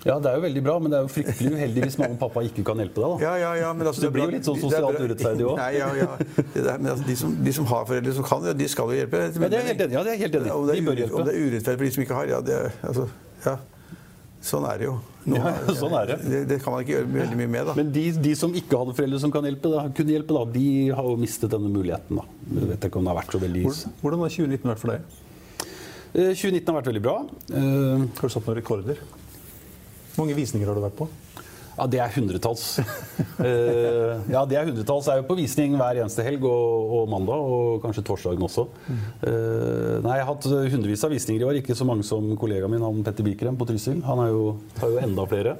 Ja, 0.06 0.16
det 0.22 0.30
er 0.30 0.38
jo 0.38 0.44
veldig 0.46 0.62
bra, 0.64 0.76
men 0.80 0.94
det 0.94 1.00
er 1.00 1.08
jo 1.08 1.10
fryktelig 1.12 1.50
uheldig 1.58 1.82
hvis 1.84 1.98
mamma 2.00 2.16
og 2.16 2.20
pappa 2.22 2.44
ikke 2.46 2.64
kan 2.70 2.80
hjelpe 2.80 3.02
deg. 3.02 3.08
da. 3.10 3.26
Ja, 3.26 3.32
ja, 3.42 3.50
ja, 3.66 3.72
men 3.76 3.90
altså, 3.90 4.06
Det 4.06 4.12
blir 4.16 4.28
jo 4.28 4.36
litt 4.38 4.48
sånn 4.48 4.60
sosialt 4.62 5.02
urettferdig 5.02 5.48
òg. 5.50 5.58
Ja, 5.82 5.90
ja. 5.98 6.12
Der, 6.54 6.78
men 6.78 6.92
altså, 6.94 7.08
de, 7.08 7.16
som, 7.20 7.34
de 7.44 7.54
som 7.58 7.68
har 7.74 7.88
foreldre 7.90 8.14
som 8.16 8.28
kan, 8.30 8.46
de 8.62 8.70
skal 8.72 8.94
jo 8.94 9.00
hjelpe. 9.02 9.24
Ja, 9.34 9.50
det 9.50 9.60
er 9.60 9.68
helt 9.72 9.84
enig, 9.88 9.98
ja, 9.98 10.06
det 10.06 10.14
er 10.14 10.22
helt 10.22 10.38
enig. 10.40 10.54
det 10.70 10.78
De 10.78 10.86
bør 10.88 11.02
hjelpe. 11.02 11.18
om 11.18 11.28
det 11.28 11.34
er 11.34 11.50
urettferdig 11.50 11.82
for 11.82 11.90
de 11.90 11.96
som 11.98 12.06
ikke 12.06 12.22
har, 12.22 12.32
ja, 12.36 12.40
det 12.46 12.56
er, 12.62 12.78
altså, 12.92 13.10
ja. 13.48 13.58
Sånn 14.42 14.66
er 14.70 14.78
det 14.78 14.86
jo. 14.86 15.00
Nå- 15.28 15.36
Ja, 15.42 15.54
sånn 15.76 15.94
er 16.02 16.06
det. 16.08 16.18
det. 16.30 16.42
Det 16.48 16.58
kan 16.64 16.72
man 16.74 16.84
ikke 16.86 16.94
gjøre 17.02 17.08
veldig 17.12 17.38
mye 17.38 17.50
med, 17.52 17.66
da. 17.68 17.74
Men 17.76 17.92
de, 17.92 18.04
de 18.12 18.34
som 18.36 18.54
ikke 18.54 18.78
hadde 18.80 18.94
foreldre 18.96 19.20
som 19.20 19.32
kan 19.34 19.44
hjelpe, 19.44 19.70
da, 19.74 19.88
kunne 19.90 20.14
hjelpe, 20.14 20.34
da, 20.38 20.44
de 20.54 20.68
har 20.96 21.04
jo 21.04 21.18
mistet 21.18 21.50
denne 21.52 21.68
muligheten. 21.74 22.16
da. 22.22 22.24
Jeg 22.54 22.70
vet 22.70 22.88
ikke 22.88 22.98
om 23.02 23.04
det 23.04 23.14
har 23.16 23.20
vært 23.24 23.32
så 23.36 23.42
veldig... 23.42 23.64
Hvor- 23.66 23.94
Hvordan 24.02 24.20
har 24.24 24.30
2019 24.30 24.72
vært 24.72 24.80
for 24.80 24.94
deg? 24.94 25.02
Eh, 26.16 26.32
2019 26.34 26.66
har 26.72 26.78
vært 26.82 26.92
veldig 26.94 27.04
bra. 27.04 27.18
Eh, 27.52 28.06
Har 28.22 28.30
du 28.30 28.34
satt 28.38 28.46
noen 28.48 28.58
rekorder? 28.62 29.02
Hvor 30.16 30.24
mange 30.26 30.38
visninger 30.38 30.66
har 30.70 30.76
du 30.76 30.82
vært 30.82 30.96
på? 30.98 31.10
Ja, 31.78 31.86
det 31.86 32.00
er 32.02 32.14
hundretalls. 32.16 32.66
uh, 33.38 34.18
ja, 34.36 34.42
det 34.50 34.58
er 34.58 34.66
hundretalls. 34.66 35.06
Jeg 35.06 35.14
er 35.14 35.22
jo 35.22 35.28
på 35.30 35.38
visning 35.38 35.78
hver 35.78 36.02
eneste 36.02 36.26
helg 36.26 36.46
og, 36.50 36.94
og 37.00 37.12
mandag, 37.12 37.38
og 37.54 37.80
kanskje 37.86 38.06
torsdagen 38.08 38.48
også. 38.50 38.66
Uh, 39.22 40.02
nei, 40.02 40.18
jeg 40.18 40.26
har 40.26 40.32
hatt 40.32 40.50
hundrevis 40.74 41.06
av 41.06 41.14
visninger 41.14 41.46
i 41.46 41.50
år. 41.52 41.62
Ikke 41.62 41.78
så 41.78 41.86
mange 41.88 42.08
som 42.08 42.34
kollegaen 42.40 42.74
min, 42.74 42.86
han 42.86 43.06
Petter 43.06 43.28
Bikrem 43.28 43.60
på 43.60 43.70
Trysil. 43.70 44.02
Han 44.10 44.26
jo, 44.32 44.46
har 44.82 44.96
jo 44.96 45.04
enda 45.06 45.30
flere. 45.30 45.60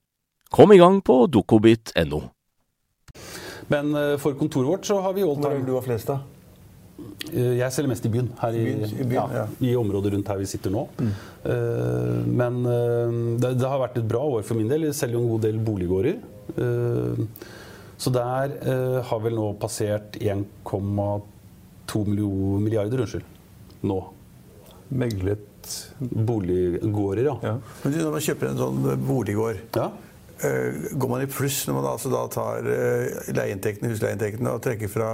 Kom 0.51 0.71
i 0.75 0.77
gang 0.77 0.99
på 1.01 1.15
dokobit.no. 1.31 2.21
Men 3.71 3.93
eh, 3.95 4.17
for 4.19 4.35
kontoret 4.35 4.67
vårt 4.67 4.85
så 4.89 4.97
har 4.99 5.13
vi 5.15 5.23
Hvor 5.23 5.37
er 5.37 5.41
det 5.41 5.47
alltime. 5.47 5.67
du 5.69 5.73
ha 5.77 5.81
flest, 5.85 6.09
da? 6.11 6.17
Eh, 7.31 7.53
Jeg 7.61 7.71
selger 7.71 7.91
mest 7.93 8.05
i 8.05 8.11
byen, 8.11 8.27
her 8.41 8.57
i, 8.57 8.65
I 8.65 8.65
byen, 8.65 8.91
i 8.91 9.05
byen, 9.05 9.15
ja, 9.15 9.27
ja. 9.37 9.45
i 9.69 9.75
området 9.79 10.11
rundt 10.13 10.27
her 10.27 10.41
vi 10.41 10.49
sitter 10.51 10.73
nå. 10.75 10.83
Eh, 10.99 12.19
men 12.27 12.59
uh, 12.67 13.37
det, 13.39 13.53
det 13.61 13.69
har 13.71 13.79
vært 13.79 14.01
et 14.01 14.09
bra 14.11 14.25
år 14.35 14.43
for 14.43 14.59
min 14.59 14.67
del. 14.67 14.89
Jeg 14.89 14.97
selger 14.99 15.15
jo 15.15 15.23
en 15.23 15.31
god 15.37 15.47
del 15.47 15.57
boliggårder. 15.63 16.19
Uh, 16.59 17.15
så 18.01 18.09
der 18.11 18.57
har 19.05 19.19
vel 19.21 19.35
nå 19.37 19.51
passert 19.61 20.15
1,2 20.17 21.99
milliarder, 22.59 23.03
unnskyld. 23.05 23.27
Nå. 23.85 23.97
Meglet 24.89 25.47
Boliggårder, 26.01 27.27
ja. 27.29 27.35
ja. 27.45 27.51
Men 27.83 27.93
du, 27.93 27.99
når 28.01 28.15
man 28.15 28.23
kjøper 28.25 28.49
en 28.49 28.57
sånn 28.57 28.79
boliggård, 29.05 29.59
ja. 29.77 29.91
Eh, 30.47 30.89
går 30.93 31.11
man 31.11 31.23
i 31.25 31.29
pluss 31.29 31.63
når 31.67 31.77
man 31.77 31.91
altså 31.93 32.11
da 32.13 32.25
tar 32.31 32.67
eh, 32.71 33.21
leieinntektene, 33.37 33.91
husleieinntektene 33.93 34.55
og 34.55 34.63
trekker 34.65 34.91
fra 34.91 35.13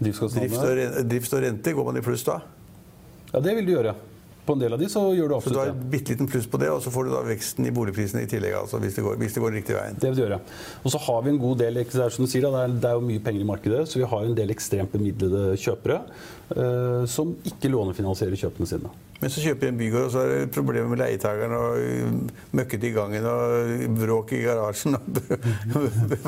drift 0.00 0.24
og, 0.24 1.40
rente? 1.44 1.72
Går 1.72 1.86
man 1.86 2.00
i 2.00 2.02
pluss 2.04 2.26
da? 2.26 2.40
Ja, 3.32 3.40
det 3.42 3.54
vil 3.58 3.68
du 3.68 3.72
gjøre. 3.76 3.94
På 4.44 4.52
en 4.52 4.60
del 4.60 4.74
av 4.76 4.80
de 4.80 4.88
så 4.92 5.00
gjør 5.16 5.30
du 5.30 5.34
absolutt 5.38 5.56
det. 5.56 5.62
Så 5.62 5.70
du 5.70 5.72
har 5.72 5.72
et 5.72 5.92
bitte 5.94 6.12
liten 6.12 6.28
pluss 6.28 6.46
på 6.50 6.58
det, 6.60 6.68
og 6.68 6.82
så 6.84 6.92
får 6.92 7.06
du 7.06 7.12
da 7.14 7.22
veksten 7.24 7.64
i 7.64 7.72
boligprisene 7.74 8.26
i 8.26 8.28
tillegg, 8.28 8.58
altså, 8.58 8.80
hvis, 8.82 8.98
det 8.98 9.04
går, 9.06 9.16
hvis 9.22 9.36
det 9.36 9.42
går 9.44 9.56
riktig 9.56 9.76
veien. 9.78 9.96
Det 10.00 10.10
vil 10.10 10.18
du 10.18 10.22
gjøre. 10.26 10.40
Og 10.82 10.92
så 10.92 11.00
har 11.06 11.24
vi 11.24 11.32
en 11.32 11.40
god 11.40 11.62
del 11.62 11.80
det 11.80 11.86
er 11.88 12.12
som 12.12 12.26
du 12.26 12.30
sier, 12.30 12.44
det, 12.44 12.60
er, 12.66 12.76
det 12.82 12.90
er 12.90 12.98
jo 12.98 13.06
mye 13.08 13.24
penger 13.24 13.40
i 13.40 13.48
markedet, 13.48 13.80
så 13.88 14.02
vi 14.02 14.10
har 14.10 14.28
en 14.28 14.36
del 14.36 14.52
ekstremt 14.52 14.92
bemidlede 14.92 15.56
kjøpere 15.64 16.02
eh, 16.52 17.08
som 17.08 17.32
ikke 17.48 17.72
lånefinansierer 17.72 18.44
kjøpene 18.44 18.68
sine. 18.68 18.92
Men 19.20 19.32
så 19.32 19.42
kjøper 19.44 19.68
jeg 19.68 19.72
en 19.72 19.78
bygård, 19.78 20.06
og 20.08 20.12
så 20.12 20.22
er 20.24 20.32
det 20.32 20.48
problemer 20.54 20.90
med 20.90 21.00
leietakeren 21.00 21.54
og 21.56 21.78
uh, 21.80 22.32
møkkete 22.58 22.88
i 22.88 22.92
gangen 22.94 23.28
og 23.28 23.84
bråk 24.00 24.34
i 24.36 24.40
garasjen. 24.44 24.96
det, 25.14 26.18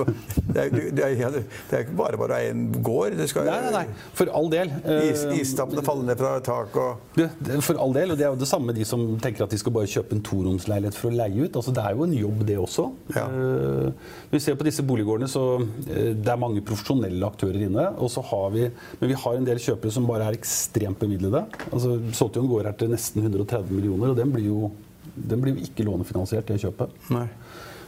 er, 0.63 0.71
det, 0.73 1.05
er, 1.05 1.37
det 1.37 1.77
er 1.77 1.85
ikke 1.85 1.97
bare 1.99 2.21
bare 2.21 2.37
å 2.37 2.39
eie 2.39 2.55
en 2.55 2.69
gård. 2.87 3.17
Det 3.19 3.29
skal, 3.31 3.49
Nei, 3.51 3.59
nei, 3.67 3.73
nei. 3.75 4.07
For 4.17 4.31
all 4.33 4.49
del. 4.53 4.73
Eh, 4.85 5.11
Is, 5.11 5.25
istappene 5.43 5.85
faller 5.87 6.09
ned 6.09 6.21
fra 6.21 6.37
taket 6.45 6.79
og 6.83 7.19
det, 7.19 7.29
det, 7.45 7.59
for 7.65 7.79
all 7.83 7.95
del, 7.97 8.15
og 8.15 8.21
det 8.21 8.27
er 8.27 8.33
jo 8.33 8.41
det 8.41 8.49
samme 8.49 8.75
de 8.77 8.87
som 8.89 9.05
tenker 9.23 9.47
at 9.47 9.53
de 9.53 9.61
skal 9.61 9.75
bare 9.77 9.91
kjøpe 9.91 10.17
en 10.17 10.25
toromsleilighet 10.27 10.97
for 10.97 11.11
å 11.11 11.19
leie 11.19 11.47
ut. 11.47 11.59
Altså, 11.59 11.75
det 11.77 11.85
er 11.85 11.97
jo 11.99 12.07
en 12.07 12.17
jobb, 12.17 12.43
det 12.49 12.59
også. 12.63 12.87
Ja. 13.17 13.27
Når 13.29 14.35
vi 14.37 14.43
ser 14.43 14.59
på 14.59 14.69
disse 14.69 14.85
boliggårdene, 14.87 15.29
så 15.31 15.45
det 15.87 16.33
er 16.33 16.41
mange 16.41 16.65
profesjonelle 16.67 17.29
aktører 17.29 17.67
inne. 17.69 17.89
Og 18.01 18.11
så 18.13 18.25
har 18.31 18.49
vi, 18.55 18.67
men 19.01 19.13
vi 19.13 19.21
har 19.27 19.39
en 19.39 19.49
del 19.49 19.61
kjøpere 19.63 19.95
som 19.95 20.09
bare 20.09 20.31
er 20.31 20.39
ekstremt 20.39 21.01
bemidlede. 21.03 21.45
Altså, 21.71 21.97
solgte 22.17 22.41
jo 22.41 22.47
en 22.47 22.53
gård 22.53 22.71
her 22.71 22.76
til 22.81 22.93
nesten 22.93 23.25
130 23.25 23.73
millioner, 23.73 24.13
og 24.13 24.19
den 24.19 24.33
blir 24.35 24.49
jo, 24.49 24.71
den 25.15 25.43
blir 25.43 25.57
jo 25.57 25.67
ikke 25.69 25.87
lånefinansiert, 25.89 26.49
det 26.49 26.61
kjøpet. 26.65 26.95
Nei. 27.15 27.29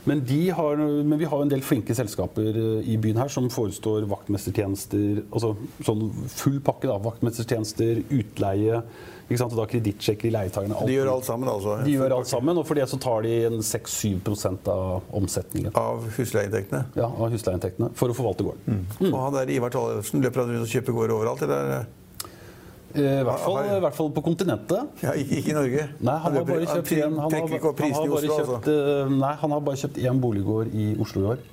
Men, 0.08 0.22
de 0.24 0.50
har, 0.50 0.76
men 1.04 1.18
vi 1.18 1.26
har 1.28 1.42
en 1.42 1.50
del 1.50 1.60
flinke 1.64 1.92
selskaper 1.96 2.56
eh, 2.56 2.86
i 2.88 2.96
byen 3.00 3.18
her 3.20 3.28
som 3.32 3.48
forestår 3.52 4.06
vaktmestertjenester. 4.08 5.22
Altså 5.28 5.54
sånn 5.84 6.06
full 6.32 6.58
pakke. 6.64 6.88
da, 6.88 6.96
Vaktmestertjenester, 7.02 8.00
utleie, 8.14 8.80
ikke 9.28 9.40
sant? 9.42 9.52
og 9.52 9.60
da 9.60 9.66
kredittsjekker 9.68 10.30
i 10.30 10.32
leietakerne. 10.32 10.78
De 10.88 10.96
gjør 10.96 11.12
alt 11.12 11.28
sammen, 11.28 11.50
altså? 11.52 11.76
De 11.84 11.96
gjør 11.98 12.16
alt 12.16 12.30
sammen, 12.30 12.56
og 12.56 12.64
for 12.68 12.80
det 12.80 12.88
så 12.88 13.00
tar 13.02 13.26
de 13.26 13.60
6-7% 13.60 14.72
av 14.72 15.12
omsetningen. 15.18 15.74
Av 15.76 16.08
husleieinntektene? 16.16 16.86
Ja, 16.96 17.10
av 17.10 17.34
husleieinntektene 17.34 17.92
for 17.98 18.08
å 18.08 18.16
forvalte 18.16 18.48
gården. 18.48 18.84
Og 19.10 19.20
han 19.26 19.36
der 19.36 19.52
Ivar 19.58 19.74
Tollefsen 19.74 20.24
løper 20.24 20.46
han 20.46 20.54
rundt 20.54 20.70
og 20.70 20.72
kjøper 20.72 20.96
gårder 21.02 21.18
overalt? 21.18 21.44
Eller? 21.44 21.88
Eh, 22.94 23.20
I 23.20 23.24
hvert 23.26 23.42
fall, 23.44 23.58
i 23.76 23.80
hvert 23.84 23.94
fall 23.98 24.08
på 24.16 24.22
kontinentet. 24.24 25.02
Ja, 25.04 25.12
ikke, 25.12 25.36
ikke 25.42 25.50
i 25.52 25.58
Norge? 25.58 25.82
Nei, 26.00 26.16
han 26.24 26.38
har 26.38 26.44
bare 26.48 26.64
kjøpt 26.70 26.92
en, 26.96 27.02
han 27.04 27.18
har, 27.18 27.30
han 27.36 27.92
har 27.98 28.08
bare 28.14 28.32
kjøpt, 28.38 28.72
nei, 29.18 29.34
han 29.42 29.50
har 29.56 29.60
bare 29.68 29.76
kjøpt 29.84 30.00
én 30.08 30.20
boliggård 30.22 30.72
i 30.72 30.88
Oslo 31.04 31.20
i 31.26 31.30
år. 31.34 31.46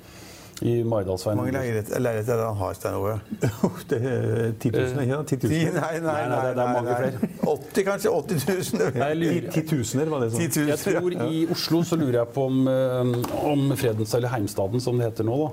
I 0.63 0.73
Maridalsveien. 0.87 1.35
Hvor 1.35 1.43
mange 1.49 1.51
leiligheter 1.51 1.97
er 1.99 2.39
det 2.39 2.45
han 2.47 2.55
har, 2.55 2.73
Stein 2.77 2.93
Ove? 2.95 3.17
Det 3.91 3.97
er 3.99 4.53
10 4.55 4.69
000, 4.71 5.01
ikke 5.03 5.17
sant? 5.17 5.33
10 5.33 5.39
000. 5.43 5.51
Nei, 5.51 5.65
nei, 5.75 5.99
Nei, 5.99 6.21
nei, 6.31 6.37
det- 6.55 6.63
er 6.63 6.69
mange 6.77 6.95
flere. 6.95 7.29
80 7.43 7.83
kanskje? 7.89 8.13
80 8.15 8.45
000? 8.79 8.99
Jeg 9.01 9.17
lurer- 9.19 9.49
10 9.51 9.65
000 9.99 10.13
var 10.13 10.23
det 10.23 10.29
sånn. 10.31 10.45
10 10.47 10.59
000, 10.61 10.69
Jeg 10.71 10.79
tror. 10.79 11.17
I 11.35 11.41
Oslo 11.51 11.81
så 11.83 11.99
lurer 11.99 12.21
jeg 12.21 12.31
på 12.37 12.45
om, 12.47 12.61
eh, 12.71 13.49
om 13.51 13.65
Fredens 13.75 14.15
eller 14.15 14.31
Heimstaden, 14.31 14.79
som 14.79 14.95
det 14.97 15.09
heter 15.11 15.27
nå, 15.27 15.41
da, 15.43 15.51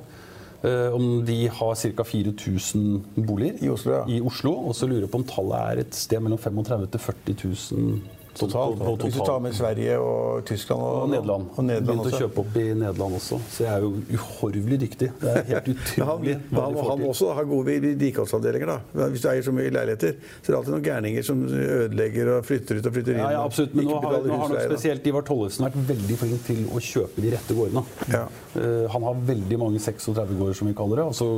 om 0.94 1.24
de 1.26 1.36
har 1.50 1.74
ca. 1.74 2.04
4000 2.06 3.24
boliger 3.26 3.64
I 3.64 3.70
Oslo, 3.72 3.92
ja. 3.92 4.02
i 4.06 4.20
Oslo. 4.20 4.52
Og 4.68 4.76
så 4.78 4.86
lurer 4.86 5.06
jeg 5.06 5.12
på 5.12 5.20
om 5.22 5.26
tallet 5.26 5.58
er 5.58 5.82
et 5.82 5.96
sted 5.98 6.22
mellom 6.22 6.38
35 6.38 6.86
000 6.86 6.92
til 6.92 7.00
40 7.00 7.36
000 7.78 8.21
Totalt. 8.38 8.78
På, 8.78 8.94
på 8.96 9.08
Hvis 9.08 9.16
du 9.18 9.24
tar 9.26 9.40
med 9.44 9.52
Sverige 9.56 9.98
og 10.00 10.44
Tyskland 10.48 10.82
og, 10.82 11.02
Og 11.02 11.10
Nederland. 11.12 11.48
Og 11.56 11.64
Nederland 11.64 12.00
Begynte 12.00 12.16
å 12.16 12.20
kjøpe 12.24 12.40
opp 12.42 12.56
i 12.56 12.64
Nederland 12.72 13.16
også. 13.18 13.38
Så 13.52 13.66
jeg 13.66 13.72
er 13.74 13.84
jo 13.84 13.90
uhorvelig 14.16 14.78
dyktig. 14.86 15.10
Det 15.20 15.34
er 15.34 15.48
helt 15.50 15.68
utrolig 15.74 16.36
han, 16.38 16.46
hva 16.48 16.64
han, 16.64 16.78
han 16.88 17.04
også 17.10 17.34
har 17.36 17.48
gode 17.50 17.76
vedlikeholdsavdelinger. 17.82 18.72
Hvis 19.02 19.24
du 19.24 19.28
eier 19.32 19.44
så 19.44 19.54
mye 19.56 19.74
leiligheter, 19.76 20.16
så 20.38 20.46
er 20.46 20.54
det 20.54 20.58
alltid 20.60 20.76
noen 20.76 20.86
gærninger 20.88 21.28
som 21.28 21.44
ødelegger 21.50 22.32
og 22.38 22.48
flytter 22.48 22.80
ut 22.80 22.88
og 22.88 22.96
flytter 22.96 23.16
inn. 23.16 23.22
Ja, 23.22 23.30
ja, 23.36 23.44
absolutt. 23.44 23.76
Men 23.76 23.90
nå 23.90 24.00
har, 24.00 24.18
nå 24.24 24.40
har 24.44 24.56
nok 24.56 24.66
spesielt 24.72 25.12
Ivar 25.12 25.28
Tollefsen 25.28 25.68
vært 25.68 25.78
veldig 25.92 26.18
flink 26.24 26.48
til 26.48 26.64
å 26.72 26.82
kjøpe 26.82 27.26
de 27.26 27.36
rette 27.36 27.58
gårdene. 27.58 27.84
Ja. 28.12 28.24
Uh, 28.56 28.88
han 28.92 29.08
har 29.10 29.22
veldig 29.28 29.60
mange 29.60 29.82
36-gårder, 29.82 30.56
som 30.56 30.72
vi 30.72 30.76
kaller 30.78 31.02
det. 31.02 31.08
Altså 31.12 31.30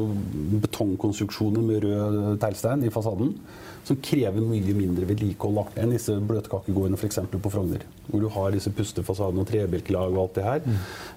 betongkonstruksjoner 0.65 1.71
med 1.73 1.87
rød 1.89 2.43
teglstein 2.43 2.87
i 2.87 2.95
fasaden. 2.95 3.35
Som 3.85 3.99
krever 4.01 4.41
mye 4.41 4.75
mindre 4.77 5.05
vedlikehold 5.09 5.75
enn 5.77 5.91
disse 5.93 6.15
bløtkakegårdene 6.25 6.97
f.eks. 6.97 7.19
på 7.35 7.51
Frogner. 7.53 7.83
Hvor 8.09 8.23
du 8.23 8.31
har 8.33 8.55
disse 8.55 8.73
pustefasadene 8.73 9.43
og 9.45 9.51
trebjelkelag 9.51 10.15
og 10.15 10.23
alt 10.23 10.39
det 10.39 10.47
her. 10.47 10.71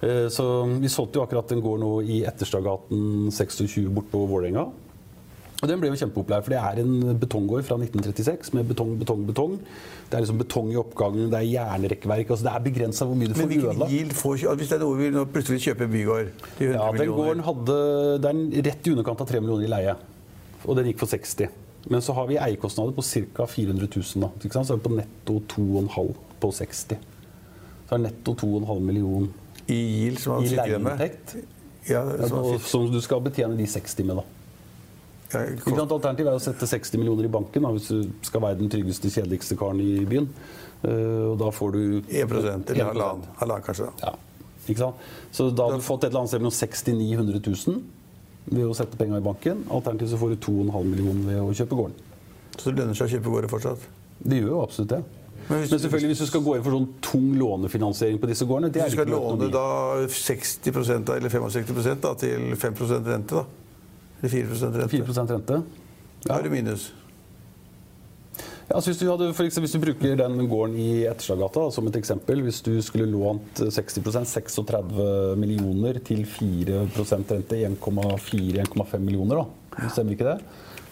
Eh, 0.03 0.25
så 0.33 0.47
vi 0.73 0.91
solgte 0.91 1.21
jo 1.21 1.23
akkurat 1.23 1.53
en 1.55 1.63
gård 1.63 1.79
nå 1.83 1.93
i 2.03 2.23
Etterstadgaten 2.27 3.31
26 3.31 3.87
bort 3.95 4.11
på 4.11 4.25
Vålerenga. 4.27 4.67
Og 5.57 5.65
Den 5.71 5.79
ble 5.81 5.89
jo 5.89 5.97
kjempepopulær, 5.97 6.43
for 6.45 6.53
det 6.53 6.59
er 6.61 6.79
en 6.83 7.15
betonggård 7.17 7.63
fra 7.65 7.79
1936 7.81 8.51
med 8.53 8.67
betong, 8.69 8.91
betong, 8.99 9.23
betong. 9.25 9.55
Det 10.05 10.19
er 10.19 10.21
liksom 10.21 10.37
betong 10.37 10.67
i 10.69 10.77
oppgangen, 10.77 11.31
det 11.31 11.39
er 11.39 11.47
jernrekkverk. 11.49 12.29
altså 12.29 12.45
Det 12.45 12.51
er 12.53 12.65
begrensa 12.67 13.07
hvor 13.09 13.17
mye 13.17 13.31
du 13.31 13.33
får 13.33 13.55
ødelagt. 13.55 14.19
Hvis 14.59 14.69
det 14.69 14.77
er 14.77 14.83
noe 14.83 14.99
vi 14.99 15.09
nå 15.15 15.23
plutselig 15.33 15.63
kjøper 15.65 15.87
en 15.87 15.95
bygård 15.95 16.29
til 16.59 16.75
100 16.75 16.77
Ja, 16.77 16.91
den 16.91 16.99
millioner 16.99 17.23
gården 17.23 17.47
hadde 17.47 17.79
Det 18.21 18.33
er 18.35 18.67
rett 18.69 18.85
i 18.85 18.93
underkant 18.93 19.23
av 19.25 19.31
3 19.31 19.41
millioner 19.41 19.65
i 19.65 19.71
leie. 19.73 19.95
Og 20.67 20.77
den 20.77 20.91
gikk 20.91 21.01
for 21.01 21.09
60. 21.15 21.49
Men 21.89 22.01
så 22.03 22.13
har 22.13 22.27
vi 22.27 22.37
eiekostnader 22.41 22.95
på 22.95 23.03
ca. 23.05 23.47
400 23.47 23.87
000. 23.95 24.23
Da, 24.23 24.31
ikke 24.43 24.53
sant? 24.57 24.67
Så 24.67 24.75
er 24.75 24.81
vi 24.81 24.87
på 24.87 24.95
netto 24.95 25.37
2,5 25.53 26.15
på 26.41 26.51
60. 26.59 26.97
Så 27.87 27.95
er 27.95 28.03
netto 28.03 28.33
2,5 28.35 28.79
million 28.83 29.29
i 29.67 29.77
GIL, 29.77 30.17
som 30.19 30.43
i 30.43 30.51
leieinntekt. 30.51 31.37
Ja, 31.87 32.03
som 32.27 32.39
og 32.43 32.61
Som 32.67 32.89
du 32.91 32.99
skal 33.03 33.23
betjene 33.23 33.55
de 33.59 33.67
60 33.67 34.03
med, 34.07 34.19
da. 34.19 34.25
ja? 35.33 35.83
Alternativet 35.83 36.31
er 36.31 36.35
å 36.35 36.43
sette 36.43 36.67
60 36.67 36.99
millioner 36.99 37.27
i 37.27 37.31
banken 37.31 37.63
da, 37.63 37.71
hvis 37.75 37.89
du 37.91 38.27
skal 38.27 38.43
være 38.43 38.59
den 38.61 38.71
tryggeste, 38.71 39.11
kjedeligste 39.11 39.57
karen 39.59 39.79
i 39.83 40.05
byen. 40.07 40.29
Uh, 40.83 41.33
og 41.33 41.37
da 41.41 41.51
får 41.51 41.73
du 41.73 41.83
1 42.05 42.31
eller 42.31 42.49
1%. 42.59 42.83
halvannen, 42.91 43.29
halvannen 43.39 43.65
kanskje. 43.65 43.87
da. 43.87 44.11
Ja, 44.11 44.43
ikke 44.67 44.83
sant? 44.83 45.07
Så 45.33 45.49
da 45.55 45.69
har 45.71 45.79
du 45.79 45.85
fått 45.85 46.03
et 46.03 46.11
eller 46.11 46.25
annet 46.25 46.33
sted 46.33 46.43
mellom 46.43 46.57
60 46.59 46.99
900 46.99 47.41
000 47.47 47.96
ved 48.47 48.65
å 48.65 48.73
sette 48.77 48.97
penger 48.99 49.19
i 49.21 49.25
banken. 49.25 49.63
Alternativt 49.73 50.13
så 50.13 50.19
får 50.21 50.33
du 50.33 50.41
2,5 50.47 50.83
millioner 50.87 51.31
ved 51.31 51.39
å 51.43 51.53
kjøpe 51.55 51.79
gården. 51.79 52.03
Så 52.57 52.71
det 52.71 52.81
lønner 52.81 52.97
seg 52.97 53.09
å 53.09 53.13
kjøpe 53.15 53.33
gårder 53.33 53.51
fortsatt. 53.51 53.87
Det 54.17 54.41
gjør 54.41 54.53
jo 54.53 54.61
absolutt 54.63 54.93
det. 54.95 55.01
Men 55.47 55.61
Men, 55.61 55.79
selvfølgelig 55.79 56.11
hvis 56.11 56.21
du 56.25 56.27
skal 56.27 56.43
gå 56.43 56.55
inn 56.57 56.63
for 56.65 56.75
sånn 56.75 56.87
tung 57.05 57.27
lånefinansiering 57.39 58.17
på 58.19 58.27
disse 58.27 58.45
gårdene 58.47 58.71
det 58.73 58.81
er 58.81 58.89
Hvis 58.89 58.97
du 58.97 58.99
skal 58.99 59.13
låne 59.13 59.47
da 59.53 59.67
60 60.11 61.05
da, 61.07 61.15
eller 61.15 61.31
65 61.31 62.01
da, 62.03 62.13
til 62.19 62.55
5 62.55 62.81
rente, 63.07 63.35
da. 63.35 63.45
Eller 64.19 64.33
4 64.33 64.71
rente. 64.75 64.89
4 64.91 65.27
rente. 65.31 65.61
Da 66.25 66.39
er 66.39 66.43
det 66.43 66.51
minus. 66.51 66.89
Ja, 68.67 68.81
hvis, 68.83 68.97
du 68.99 69.05
hadde, 69.07 69.29
eksempel, 69.31 69.63
hvis 69.63 69.73
du 69.77 69.79
bruker 69.79 70.17
den 70.19 70.41
gården 70.51 70.73
i 70.75 70.89
Etterstadgata 71.07 71.69
som 71.71 71.85
et 71.87 71.95
eksempel, 71.95 72.41
hvis 72.43 72.59
du 72.65 72.73
skulle 72.83 73.07
lånt 73.07 73.61
60% 73.63 74.27
36 74.27 75.37
millioner 75.39 76.01
til 76.03 76.25
4% 76.27 77.31
rente, 77.31 77.61
1,4-1,5 77.69 79.05
millioner, 79.05 79.39
da. 79.39 79.87
stemmer 79.93 80.17
ikke 80.17 80.27
det? 80.33 80.41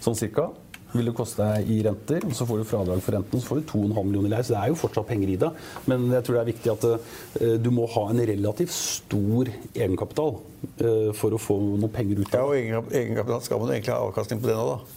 Sånn 0.05 0.15
cirka. 0.15 0.53
Vil 0.95 1.11
det 1.11 1.17
koste 1.17 1.43
deg 1.43 1.67
i 1.75 1.81
renter, 1.83 2.23
og 2.23 2.31
så 2.38 2.47
får 2.47 2.61
du 2.61 2.69
fradrag 2.69 3.03
for 3.03 3.17
renten, 3.17 3.43
så 3.43 3.51
får 3.51 3.59
du 3.59 3.69
2,5 3.73 4.07
millioner 4.07 4.29
i 4.29 4.35
leie. 4.38 4.47
Så 4.47 4.55
det 4.55 4.61
er 4.61 4.71
jo 4.71 4.79
fortsatt 4.79 5.11
penger 5.11 5.33
i 5.33 5.39
det. 5.43 5.49
Men 5.91 6.07
jeg 6.15 6.23
tror 6.23 6.38
det 6.38 6.43
er 6.45 6.51
viktig 6.53 6.75
at 6.77 6.91
eh, 6.93 7.55
du 7.59 7.73
må 7.75 7.91
ha 7.91 8.07
en 8.07 8.27
relativt 8.31 8.71
stor 8.71 9.51
egenkapital 9.73 10.38
eh, 10.79 11.09
for 11.17 11.35
å 11.35 11.41
få 11.51 11.59
noe 11.75 11.91
penger 11.91 12.23
ut 12.23 12.39
av 12.39 12.53
og 12.53 12.61
Ja, 12.61 12.79
og 12.79 12.95
egenkapital 12.95 13.43
skal 13.43 13.65
man 13.65 13.75
egentlig 13.75 13.97
ha 13.97 14.05
avkastning 14.07 14.39
på 14.39 14.47
det 14.47 14.55
nå, 14.55 14.77
da. 14.77 14.94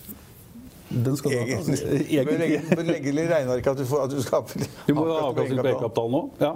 Den 0.88 1.16
skal 1.20 1.32
du 1.32 1.36
ha. 1.36 1.44
Egentlig. 1.44 2.60
Du 2.64 2.76
bør 2.78 2.86
legge, 2.88 3.12
litt 3.12 3.28
regneark 3.28 3.66
at 3.72 3.80
du, 3.80 3.84
får, 3.88 4.06
at 4.06 4.14
du 4.14 4.22
skaper 4.24 4.64
Du 4.86 4.94
må 4.96 5.04
jo 5.08 5.16
ha 5.18 5.26
avkastning 5.28 5.60
på 5.60 5.66
egenkapital 5.68 6.14
nå. 6.14 6.22
Ja. 6.40 6.52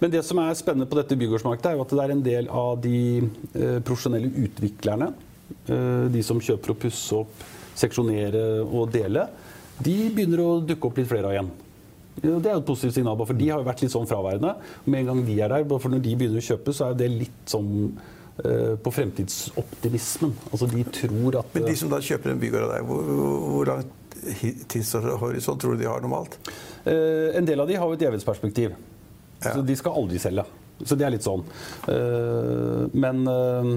Men 0.00 0.14
det 0.14 0.22
som 0.24 0.40
er 0.40 0.56
spennende 0.56 0.88
på 0.88 0.98
dette 1.00 1.18
bygårdsmarkedet, 1.20 1.72
er 1.72 1.76
jo 1.76 1.84
at 1.84 1.92
det 1.92 2.06
er 2.06 2.14
en 2.14 2.24
del 2.24 2.48
av 2.62 2.80
de 2.86 3.02
eh, 3.20 3.76
profesjonelle 3.84 4.32
utviklerne, 4.46 5.10
eh, 5.68 6.06
de 6.14 6.24
som 6.24 6.40
kjøper 6.40 6.72
og 6.72 6.80
pusser 6.86 7.20
opp, 7.20 7.44
seksjonere 7.76 8.46
og 8.64 8.88
dele, 8.94 9.26
de 9.84 9.96
begynner 10.08 10.40
å 10.40 10.50
dukke 10.64 10.88
opp 10.88 10.96
litt 10.96 11.10
flere 11.10 11.28
av 11.28 11.36
igjen. 11.36 11.54
Ja, 12.22 12.38
Det 12.40 12.48
er 12.48 12.54
jo 12.54 12.62
et 12.62 12.68
positivt 12.70 12.96
signal, 12.96 13.18
for 13.28 13.36
de 13.36 13.48
har 13.50 13.60
jo 13.60 13.68
vært 13.68 13.82
litt 13.84 13.92
sånn 13.92 14.08
fraværende. 14.08 14.54
Med 14.86 15.02
en 15.02 15.10
gang 15.10 15.24
de 15.26 15.40
er 15.44 15.52
der, 15.52 15.66
for 15.68 15.92
når 15.92 16.00
de 16.00 16.14
begynner 16.16 16.40
å 16.40 16.48
kjøpe, 16.48 16.72
så 16.72 16.88
er 16.88 16.96
det 16.96 17.12
litt 17.12 17.42
sånn 17.52 17.92
på 18.36 18.90
fremtidsoptimismen. 18.92 20.34
Altså 20.50 20.66
de 20.68 20.82
tror 20.92 21.38
at 21.40 21.54
Men 21.56 21.70
de 21.70 21.76
som 21.80 21.88
da 21.88 22.02
kjøper 22.04 22.34
en 22.34 22.40
bygård 22.42 22.66
av 22.66 22.74
deg, 22.74 22.88
hvor, 22.88 23.06
hvor 23.54 23.70
lang 23.70 23.86
tidshorisont 24.68 25.60
tror 25.60 25.74
du 25.74 25.82
de 25.82 25.88
har 25.88 26.00
normalt? 26.00 26.38
Eh, 26.84 27.36
en 27.38 27.46
del 27.46 27.60
av 27.60 27.68
de 27.68 27.76
har 27.76 27.86
jo 27.86 27.96
et 27.96 28.06
evighetsperspektiv. 28.08 28.74
Ja. 29.42 29.52
Så 29.52 29.60
de 29.62 29.76
skal 29.76 29.98
aldri 30.00 30.20
selge. 30.22 30.46
Så 30.84 30.96
det 30.98 31.06
er 31.06 31.14
litt 31.14 31.24
sånn. 31.24 31.44
Eh, 31.92 32.82
men 32.96 33.22
eh, 33.30 33.70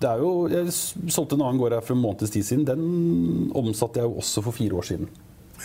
det 0.00 0.08
er 0.08 0.22
jo 0.22 0.30
Jeg 0.48 0.72
solgte 0.72 1.36
en 1.36 1.44
annen 1.44 1.60
gård 1.60 1.76
her 1.76 1.84
for 1.84 1.96
en 1.96 2.04
måneds 2.04 2.32
tid 2.32 2.46
siden. 2.46 2.68
Den 2.68 3.50
omsatte 3.56 4.00
jeg 4.00 4.08
jo 4.08 4.22
også 4.22 4.44
for 4.46 4.56
fire 4.56 4.80
år 4.80 4.88
siden. 4.92 5.10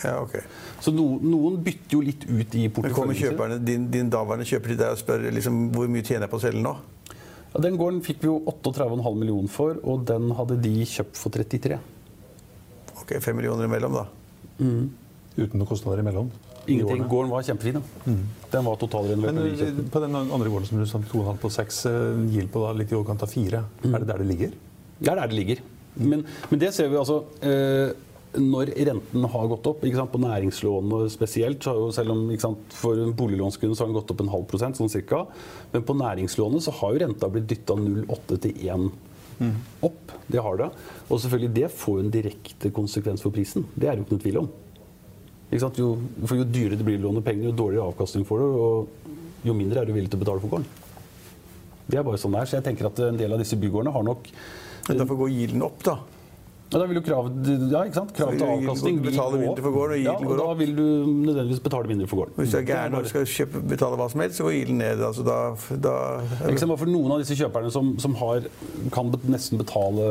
Ja, 0.03 0.17
ok. 0.19 0.35
Så 0.83 0.91
no, 0.91 1.05
noen 1.23 1.61
bytter 1.63 1.95
jo 1.95 2.01
litt 2.03 2.25
ut 2.27 2.57
i 2.59 2.65
Men 2.67 2.95
kommer 2.95 3.15
kjøperne, 3.15 3.61
din, 3.63 3.87
din 3.93 4.09
daværende 4.11 4.47
kjøper 4.47 4.73
til 4.73 4.81
deg 4.81 4.97
og 4.97 4.99
spør 4.99 5.23
liksom, 5.37 5.61
hvor 5.75 5.87
mye 5.87 6.03
tjener 6.03 6.27
jeg 6.27 6.33
på 6.33 6.41
å 6.41 6.43
selge 6.43 6.63
nå? 6.65 6.73
Ja, 7.55 7.61
den 7.63 7.77
gården 7.79 8.01
fikk 8.03 8.19
vi 8.19 8.27
jo 8.27 8.41
38,5 8.51 9.15
millioner 9.15 9.51
for, 9.51 9.77
og 9.87 10.01
den 10.09 10.27
hadde 10.35 10.57
de 10.59 10.73
kjøpt 10.91 11.15
for 11.15 11.31
33. 11.31 11.77
Ok, 12.99 13.13
Fem 13.23 13.37
millioner 13.39 13.69
imellom, 13.69 13.95
da. 13.95 14.03
Uten 14.59 15.61
noen 15.61 15.69
kostnader 15.69 16.01
imellom. 16.03 16.27
Ingenting. 16.67 17.05
Gården 17.07 17.31
var 17.31 17.45
kjempefin. 17.47 17.79
Mm. 18.03 18.25
Den 18.51 18.65
var 18.67 18.75
totalrenovert. 18.81 19.37
Men 19.37 19.53
eh, 19.53 19.71
den. 19.77 19.87
på 19.93 20.01
den 20.03 20.17
andre 20.19 20.51
gården 20.51 20.67
som 20.67 20.81
du 20.81 20.89
sa 20.89 20.99
2,5 20.99 21.39
på 21.45 21.53
6, 21.55 21.79
gild 22.33 22.51
på 22.51 22.65
da 22.65 22.73
litt 22.75 22.91
i 22.91 22.97
overkant 22.97 23.23
av 23.23 23.31
4, 23.31 23.63
er 23.87 23.95
det 23.95 24.09
der 24.09 24.23
det 24.23 24.27
ligger? 24.33 24.59
Det 24.99 25.13
er 25.13 25.21
der 25.21 25.31
det 25.31 25.39
ligger. 25.39 25.63
Men, 25.95 26.25
men 26.51 26.59
det 26.59 26.73
ser 26.75 26.91
vi 26.91 26.99
altså 26.99 27.21
eh, 27.39 27.95
Når 28.35 28.73
renten 28.87 29.25
har 29.31 29.47
gått 29.47 29.67
opp, 29.69 29.81
på 29.81 30.19
næringslånene 30.19 31.09
spesielt, 31.13 31.63
så 31.63 31.71
har 31.71 31.79
jo 31.79 31.91
selv 31.95 32.11
om 32.11 32.23
sant, 32.41 32.73
for 32.75 32.99
en 32.99 33.15
så 33.15 33.83
har 33.83 33.87
den 33.87 33.95
gått 33.95 34.11
opp 34.11 34.21
en 34.21 34.31
halv 34.33 34.45
prosent, 34.51 34.75
sånn 34.75 34.91
cirka. 34.91 35.25
Men 35.71 35.83
på 35.83 35.95
næringslånet 35.95 36.63
så 36.65 36.73
har 36.81 36.93
jo 36.93 37.03
renta 37.05 37.29
blitt 37.31 37.47
dytta 37.47 37.77
0,8 37.79 38.39
til 38.43 38.67
1 38.67 38.89
opp. 39.83 40.11
Det 40.27 40.41
har 40.41 40.57
det. 40.57 40.69
Og 41.09 41.19
selvfølgelig 41.21 41.53
det 41.55 41.71
får 41.71 41.99
en 41.99 42.11
direkte 42.11 42.71
konsekvens 42.75 43.23
for 43.23 43.35
prisen. 43.35 43.67
Det 43.75 43.87
er 43.87 43.95
det 43.95 44.03
jo 44.03 44.07
ikke 44.07 44.17
noe 44.17 44.25
tvil 44.25 44.41
om. 44.43 44.49
Jo, 45.55 45.89
for 46.25 46.39
jo 46.39 46.47
dyrere 46.49 46.79
det 46.79 46.87
blir 46.87 46.99
å 46.99 47.07
låne 47.07 47.23
penger, 47.23 47.49
jo 47.49 47.55
dårligere 47.55 47.91
avkastning 47.91 48.25
får 48.27 48.41
du, 48.41 48.45
og 48.65 49.45
jo 49.45 49.53
mindre 49.55 49.81
er 49.81 49.87
du 49.87 49.93
villig 49.95 50.09
til 50.09 50.19
å 50.19 50.23
betale 50.25 50.41
for 50.43 50.55
gården. 50.55 50.67
Det 51.85 51.99
er 51.99 52.05
bare 52.07 52.17
sånn 52.19 52.33
det 52.33 52.41
er. 52.41 52.49
Så 52.49 52.57
jeg 52.57 52.65
tenker 52.65 52.89
at 52.89 53.01
en 53.05 53.19
del 53.19 53.35
av 53.35 53.41
disse 53.41 53.59
bygårdene 53.59 53.93
har 53.93 54.07
nok 54.07 54.31
Derfor 54.85 55.17
går 55.17 55.31
gilden 55.33 55.63
opp, 55.65 55.79
da. 55.81 55.95
Ja, 56.75 56.79
da 56.81 56.85
vil 56.89 56.97
jo 56.99 57.03
kravet, 57.05 57.49
ja, 57.71 57.81
kravet 57.87 58.35
til 58.35 58.49
avkastning 58.51 58.97
vil 58.99 59.13
betale 59.13 59.37
mindre 59.39 59.63
for 59.63 59.75
gården, 59.77 59.93
og 59.95 60.01
ja, 60.03 60.15
går 60.19 60.33
opp. 60.33 60.41
da 60.41 60.55
vil 60.59 60.73
du 60.75 60.87
nødvendigvis 61.07 61.61
betale 61.63 61.87
mindre 61.87 62.07
for 62.11 62.19
gården. 62.19 62.33
Hvis 62.41 62.51
du 62.51 62.57
er 62.59 62.65
gæren 62.67 62.97
og 62.99 63.07
skal 63.07 63.29
kjøpe, 63.31 63.61
betale 63.69 63.99
hva 64.01 64.09
som 64.11 64.23
helst, 64.25 64.35
så 64.41 64.43
går 64.43 64.57
yielden 64.57 64.81
ned. 64.83 65.03
Altså, 65.07 65.23
da, 65.23 65.37
da 65.85 65.93
Eksempel 66.51 66.81
for 66.81 66.91
noen 66.91 67.15
av 67.15 67.23
disse 67.23 67.37
kjøperne 67.39 67.71
som, 67.71 67.93
som 68.03 68.17
har, 68.19 68.49
kan 68.91 69.13
nesten 69.31 69.61
betale 69.63 70.09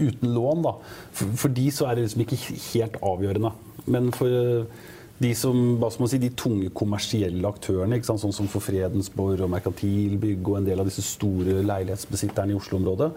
uten 0.00 0.34
lån, 0.34 0.66
da. 0.66 0.74
For, 1.14 1.38
for 1.44 1.54
de 1.60 1.68
så 1.70 1.86
er 1.86 2.00
det 2.00 2.08
liksom 2.08 2.26
ikke 2.26 2.42
helt 2.72 2.98
avgjørende. 3.14 3.54
Men 3.86 4.10
for 4.16 4.66
de 5.16 5.30
som, 5.38 5.56
hva 5.80 5.88
skal 5.92 6.04
man 6.04 6.10
si, 6.12 6.20
de 6.20 6.32
tunge 6.36 6.70
kommersielle 6.76 7.48
aktørene, 7.48 7.98
sånn 8.04 8.34
som 8.36 8.50
for 8.52 8.64
Fredensborg 8.64 9.40
og 9.44 9.52
Merkantilbygg 9.54 10.50
og 10.50 10.58
en 10.58 10.66
del 10.68 10.82
av 10.82 10.90
disse 10.90 11.04
store 11.06 11.62
leilighetsbesitterne 11.64 12.52
i 12.52 12.58
Oslo-området, 12.58 13.08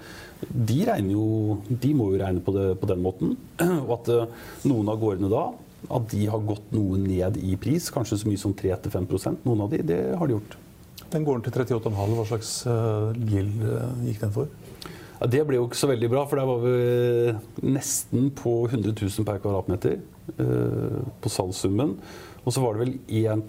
de, 0.48 0.80
jo, 1.12 1.26
de 1.68 1.92
må 1.98 2.14
jo 2.14 2.22
regne 2.22 2.44
på 2.46 2.56
det 2.56 2.70
på 2.80 2.88
den 2.90 3.04
måten. 3.04 3.36
Og 3.84 3.98
at 3.98 4.14
eh, 4.16 4.38
noen 4.72 4.94
av 4.94 5.02
gårdene 5.02 5.32
da 5.32 5.50
at 5.88 6.08
de 6.12 6.26
har 6.28 6.42
gått 6.44 6.74
noe 6.76 6.98
ned 7.00 7.38
i 7.40 7.56
pris, 7.60 7.88
kanskje 7.94 8.20
så 8.20 8.28
mye 8.28 8.40
som 8.40 8.56
3-5% 8.58 9.46
Noen 9.48 9.64
av 9.64 9.72
de, 9.72 9.80
det 9.92 10.00
har 10.20 10.28
de 10.28 10.36
gjort. 10.36 10.58
Den 11.10 11.26
gården 11.26 11.46
til 11.46 11.56
38,5. 11.56 12.16
Hva 12.18 12.26
slags 12.28 12.52
uh, 12.70 13.16
gild 13.16 13.64
eh, 13.66 14.02
gikk 14.10 14.24
den 14.26 14.34
for? 14.36 14.52
Ja, 15.20 15.28
det 15.28 15.42
ble 15.48 15.58
jo 15.58 15.68
ikke 15.68 15.80
så 15.80 15.90
veldig 15.90 16.10
bra, 16.12 16.24
for 16.30 16.40
der 16.40 16.48
var 16.48 16.62
vi 16.64 17.72
nesten 17.76 18.30
på 18.36 18.54
100 18.70 18.94
000 18.94 19.28
per 19.28 19.42
kvadratmeter 19.44 19.98
eh, 19.98 20.19
på 20.38 21.32
salgssummen. 21.32 21.96
Og 22.46 22.54
så 22.56 22.64
var 22.64 22.76
det 22.76 22.86
vel 22.86 22.94
1, 23.20 23.44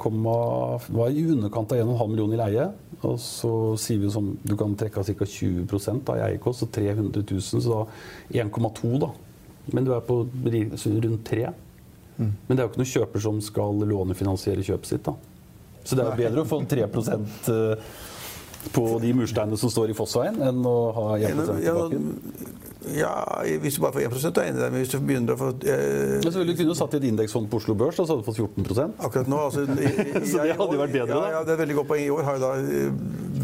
var 0.93 1.15
i 1.15 1.25
underkant 1.31 1.73
av 1.73 1.79
1,5 1.79 2.11
millioner 2.11 2.37
i 2.37 2.41
leie. 2.41 2.67
Og 3.07 3.17
så 3.23 3.53
sier 3.81 4.01
vi 4.01 4.09
jo 4.09 4.15
sånn 4.17 4.35
du 4.45 4.57
kan 4.61 4.75
trekke 4.77 5.01
av 5.01 5.09
ca. 5.09 5.29
20 5.31 6.03
da 6.05 6.19
i 6.19 6.25
eierkost, 6.27 6.65
så 6.65 6.69
300 6.75 7.23
000, 7.23 7.43
så 7.47 7.61
da 7.65 8.45
1,2 8.45 8.93
da. 9.01 9.11
Men 9.71 9.87
du 9.87 9.95
er 9.95 10.05
på 10.05 10.23
rundt 10.27 11.25
3. 11.31 11.51
Men 12.21 12.53
det 12.53 12.59
er 12.59 12.67
jo 12.67 12.71
ikke 12.73 12.83
noen 12.83 12.93
kjøper 12.95 13.23
som 13.25 13.41
skal 13.45 13.85
lånefinansiere 13.89 14.65
kjøpet 14.67 14.91
sitt, 14.91 15.07
da. 15.07 15.15
Så 15.81 15.97
det 15.97 16.05
er 16.05 16.11
jo 16.11 16.21
bedre 16.21 16.43
å 16.43 16.49
få 16.49 16.59
3 16.69 16.85
eh, 16.85 17.93
på 18.75 18.83
de 19.01 19.13
mursteinene 19.17 19.57
som 19.57 19.73
står 19.73 19.95
i 19.95 19.97
Fossveien, 19.97 20.37
enn 20.51 20.61
å 20.69 20.77
ha 20.99 21.07
1 21.17 21.25
ja, 21.65 21.73
i 21.73 21.79
bakken. 21.79 22.11
Ja, 22.97 23.11
hvis 23.61 23.77
du 23.77 23.83
bare 23.85 23.93
får 23.93 24.07
1 24.09 24.33
da 24.33 24.41
er 24.43 24.47
jeg 24.47 24.53
enig 24.55 24.61
i 24.61 24.63
det. 24.65 24.69
men 24.73 24.81
hvis 24.81 24.93
du 24.95 24.99
begynner 25.05 25.35
å 25.35 25.39
få 25.41 25.49
eh, 25.69 26.15
Men 26.25 26.33
så 26.33 26.39
ville 26.41 26.55
du 26.55 26.61
kunne 26.63 26.77
satt 26.79 26.95
i 26.95 27.01
et 27.01 27.07
indeksfond 27.11 27.51
på 27.53 27.59
Oslo 27.61 27.75
Børs, 27.77 27.99
da, 27.99 28.07
så 28.09 28.15
hadde 28.17 28.25
du 28.25 28.29
fått 28.31 28.41
14 28.41 28.95
Akkurat 29.05 29.29
nå 29.29 29.41
altså, 29.49 29.65
i, 29.69 29.91
i, 29.91 30.23
Så 30.31 30.41
det 30.47 30.55
hadde 30.57 30.77
jo 30.79 30.81
vært 30.81 30.95
bedre, 30.97 31.19
da. 31.19 31.35
Ja, 31.35 31.43
det 31.45 31.53
er 31.53 31.59
et 31.59 31.63
veldig 31.67 31.77
godt 31.83 31.91
poeng. 31.93 32.05
I 32.07 32.15
år 32.15 32.25
har 32.29 32.39
jo 32.39 32.45
da 32.47 32.53
eh, 32.63 32.95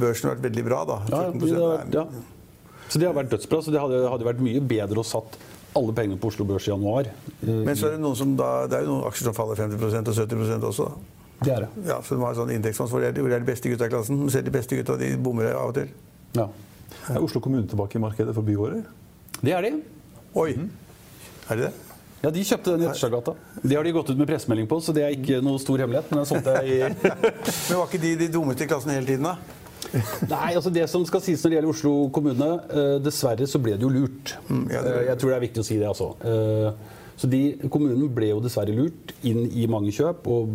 børsen 0.00 0.30
vært 0.32 0.46
veldig 0.48 0.64
bra, 0.70 0.80
da. 0.88 0.96
ja, 1.12 1.20
14 1.34 1.44
det 1.44 1.52
har 1.52 1.68
vært, 1.74 1.84
er- 1.84 2.00
ja. 2.00 2.06
Så 2.86 3.02
det 3.02 3.06
har 3.10 3.16
vært 3.18 3.30
dødsbra. 3.34 3.60
Så 3.66 3.74
det 3.74 3.80
hadde, 3.82 4.00
hadde 4.14 4.28
vært 4.30 4.40
mye 4.46 4.62
bedre 4.72 5.02
å 5.02 5.06
satt 5.06 5.36
alle 5.76 5.92
pengene 5.92 6.16
på 6.22 6.30
Oslo 6.32 6.46
Børs 6.48 6.68
i 6.68 6.72
januar. 6.72 7.08
Eh, 7.44 7.50
Men 7.66 7.76
så 7.76 7.90
er 7.90 7.96
det 7.98 8.02
noen 8.06 8.16
som 8.16 8.32
da, 8.38 8.50
det 8.70 8.78
er 8.80 8.86
jo 8.86 8.94
noen 8.94 9.08
aksjer 9.10 9.28
som 9.28 9.36
faller 9.36 9.58
50% 9.58 10.12
og 10.12 10.16
70 10.22 10.70
også. 10.70 10.86
da. 10.88 11.16
Det 11.44 11.52
er 11.52 11.66
det. 11.66 11.72
Ja, 11.90 11.98
så 12.00 12.16
de 12.16 12.22
har 12.24 12.36
sånn 12.38 12.54
indeksfond 12.54 12.88
hvor 12.88 13.02
det 13.04 13.10
er 13.10 13.18
det 13.18 13.26
de 13.34 13.48
beste 13.50 13.68
gutta 13.68 13.90
i 13.90 13.92
klassen. 13.92 14.22
Selv 14.32 14.46
de 14.48 14.54
beste 14.54 14.78
gutta 14.78 14.96
de 14.96 15.10
bommer 15.20 15.50
av 15.52 15.74
og 15.74 15.74
til. 15.76 15.90
Ja. 16.38 16.46
Er 17.12 17.20
Oslo 17.20 17.42
kommune 17.44 17.68
tilbake 17.68 17.98
i 17.98 18.02
markedet 18.02 18.32
for 18.34 18.46
bygårder? 18.46 18.86
Det 19.44 19.52
er 19.52 19.66
de. 19.66 19.72
Oi! 20.36 20.50
Er 21.50 21.56
de 21.60 21.66
det? 21.68 21.72
Ja, 22.24 22.30
De 22.32 22.42
kjøpte 22.42 22.72
den 22.74 22.82
i 22.82 22.86
Etterstadgata. 22.88 23.34
Det 23.62 23.76
har 23.76 23.84
de 23.86 23.92
gått 23.94 24.08
ut 24.10 24.18
med 24.18 24.26
pressemelding 24.30 24.66
på, 24.70 24.78
så 24.82 24.94
det 24.96 25.04
er 25.06 25.14
ikke 25.14 25.42
noe 25.44 25.60
stor 25.62 25.78
hemmelighet. 25.84 26.08
Men 26.16 26.26
solgte 26.26 26.56
jeg 26.64 26.72
i 26.72 27.12
Men 27.68 27.78
var 27.78 27.86
ikke 27.86 28.00
de 28.02 28.14
de 28.24 28.28
dummeste 28.34 28.66
i 28.66 28.70
klassen 28.70 28.94
hele 28.96 29.06
tiden, 29.06 29.28
da? 29.28 29.36
Nei, 30.26 30.48
altså 30.58 30.72
det 30.74 30.88
som 30.90 31.04
skal 31.06 31.22
sies 31.22 31.44
når 31.44 31.52
det 31.52 31.56
gjelder 31.60 31.70
Oslo 31.70 31.92
kommune, 32.12 32.48
eh, 32.74 32.96
dessverre 33.04 33.46
så 33.48 33.60
ble 33.62 33.76
det 33.76 33.86
jo 33.86 33.92
lurt. 33.92 34.34
ja, 34.72 34.80
det- 34.82 34.94
Eh, 34.96 35.04
jeg 35.12 35.18
tror 35.20 35.30
det 35.30 35.36
er 35.36 35.44
viktig 35.46 35.62
å 35.62 35.66
si 35.68 35.76
det, 35.78 35.86
altså. 35.86 36.08
Eh, 36.26 36.96
så 37.16 37.30
de, 37.32 37.42
kommunen 37.72 38.08
ble 38.12 38.32
jo 38.32 38.40
dessverre 38.44 38.74
lurt 38.76 39.12
inn 39.24 39.46
i 39.56 39.68
mange 39.70 39.92
kjøp, 39.94 40.26
og 40.26 40.50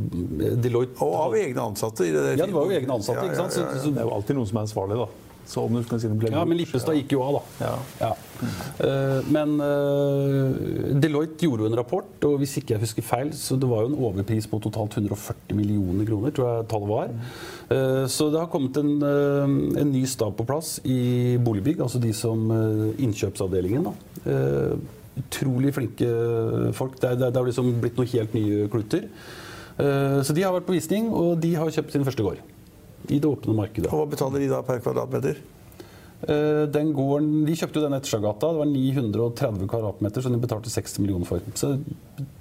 Deloitte 0.61 0.99
Og 1.01 1.15
av 1.23 1.37
egne 1.39 1.63
ansatte. 1.71 2.03
I 2.05 2.11
det 2.11 2.21
der 2.25 2.37
Ja, 2.43 2.45
det 2.45 2.53
var 2.57 2.67
jo 2.67 2.75
egne 2.81 2.97
ansatte, 2.99 3.23
ikke 3.29 3.39
sant? 3.39 3.55
Så, 3.55 3.63
så, 3.85 3.93
Det 3.95 4.01
er 4.03 4.09
jo 4.09 4.13
alltid 4.17 4.35
noen 4.41 4.49
som 4.51 4.57
er 4.59 4.67
ansvarlig, 4.67 4.99
da. 5.05 5.07
Så 5.51 5.63
om 5.65 5.73
du 5.73 5.83
skal 5.87 5.99
si 6.03 6.07
det 6.11 6.19
ble 6.19 6.29
Ja, 6.35 6.43
men 6.45 6.57
lurt, 6.57 6.67
Lippestad 6.67 6.99
gikk 6.99 7.15
jo 7.15 7.23
av, 7.23 7.39
da. 7.39 7.71
Ja. 8.01 8.11
Eh, 8.41 9.27
men 9.31 9.53
eh, 9.61 10.95
Deloitte 11.03 11.45
gjorde 11.45 11.65
jo 11.65 11.69
en 11.69 11.77
rapport, 11.77 12.09
og 12.27 12.37
hvis 12.41 12.55
ikke 12.61 12.75
jeg 12.75 12.81
husker 12.83 13.05
feil, 13.05 13.29
så 13.37 13.57
det 13.61 13.69
var 13.69 13.83
jo 13.85 13.91
en 13.91 13.99
overpris 14.07 14.47
på 14.49 14.59
totalt 14.63 14.97
140 14.97 15.55
millioner 15.57 16.07
kroner, 16.09 16.33
tror 16.35 16.49
jeg 16.49 16.69
tallet 16.71 16.91
var. 16.91 17.11
Eh, 17.71 18.05
så 18.11 18.29
det 18.33 18.41
har 18.41 18.49
kommet 18.53 18.79
en, 18.81 18.91
en 19.83 19.91
ny 19.93 20.01
stab 20.09 20.33
på 20.39 20.47
plass 20.49 20.79
i 20.85 21.37
Boligbygg, 21.43 21.83
altså 21.85 22.01
de 22.01 22.13
som 22.17 22.47
innkjøpsavdelingen. 22.97 23.85
da. 23.91 23.93
Utrolig 25.21 25.73
flinke 25.75 26.07
folk. 26.77 26.95
Det 27.01 27.09
er, 27.11 27.17
det 27.21 27.35
er- 27.35 27.47
liksom 27.49 27.73
blitt 27.83 27.97
noen 27.99 28.11
helt 28.13 28.33
nye 28.37 28.67
kluter. 28.71 29.07
Så 29.77 30.33
de 30.35 30.43
har 30.45 30.53
vært 30.55 30.67
på 30.69 30.75
visning, 30.75 31.09
og 31.13 31.39
de 31.41 31.53
har 31.57 31.71
kjøpt 31.73 31.91
sin 31.95 32.05
første 32.07 32.23
gård. 32.23 32.39
I 33.09 33.17
det 33.19 33.27
åpne 33.27 33.55
markedet. 33.57 33.89
Og 33.91 34.03
hva 34.03 34.11
betaler 34.13 34.43
de 34.43 34.49
da 34.51 34.61
per 34.65 34.79
kvadratmeter? 34.83 35.39
Eh, 36.27 36.65
Den 36.69 36.91
gården, 36.93 37.45
De 37.47 37.55
kjøpte 37.57 37.79
jo 37.79 37.85
den 37.87 37.95
Etterstadgata. 37.97 38.51
Det 38.53 38.59
var 38.61 38.69
930 38.69 39.67
kvadratmeter, 39.71 40.21
som 40.21 40.31
de 40.35 40.41
betalte 40.43 40.69
60 40.69 40.99
millioner 41.01 41.25
for. 41.25 41.41
Så 41.57 41.71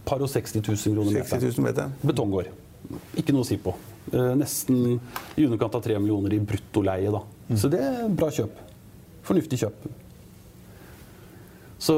par 0.05 0.21
og 0.21 0.29
60 0.29 0.61
000 0.61 0.97
kroner 0.97 1.23
60 1.25 1.33
meteren. 1.33 1.55
000 1.57 1.67
meter? 1.69 1.95
Betonggård. 2.05 2.51
Ikke 3.21 3.33
noe 3.37 3.45
å 3.45 3.49
si 3.49 3.57
på. 3.61 3.73
Eh, 4.13 4.35
Nesten 4.41 4.99
i 5.39 5.47
underkant 5.47 5.75
av 5.79 5.83
3 5.87 5.99
millioner 6.03 6.35
i 6.37 6.41
bruttoleie. 6.45 7.11
da. 7.15 7.23
Så 7.57 7.71
det 7.73 7.81
er 7.81 8.09
bra 8.09 8.29
kjøp. 8.31 8.53
Fornuftig 9.27 9.59
kjøp. 9.65 9.89
Så 11.81 11.95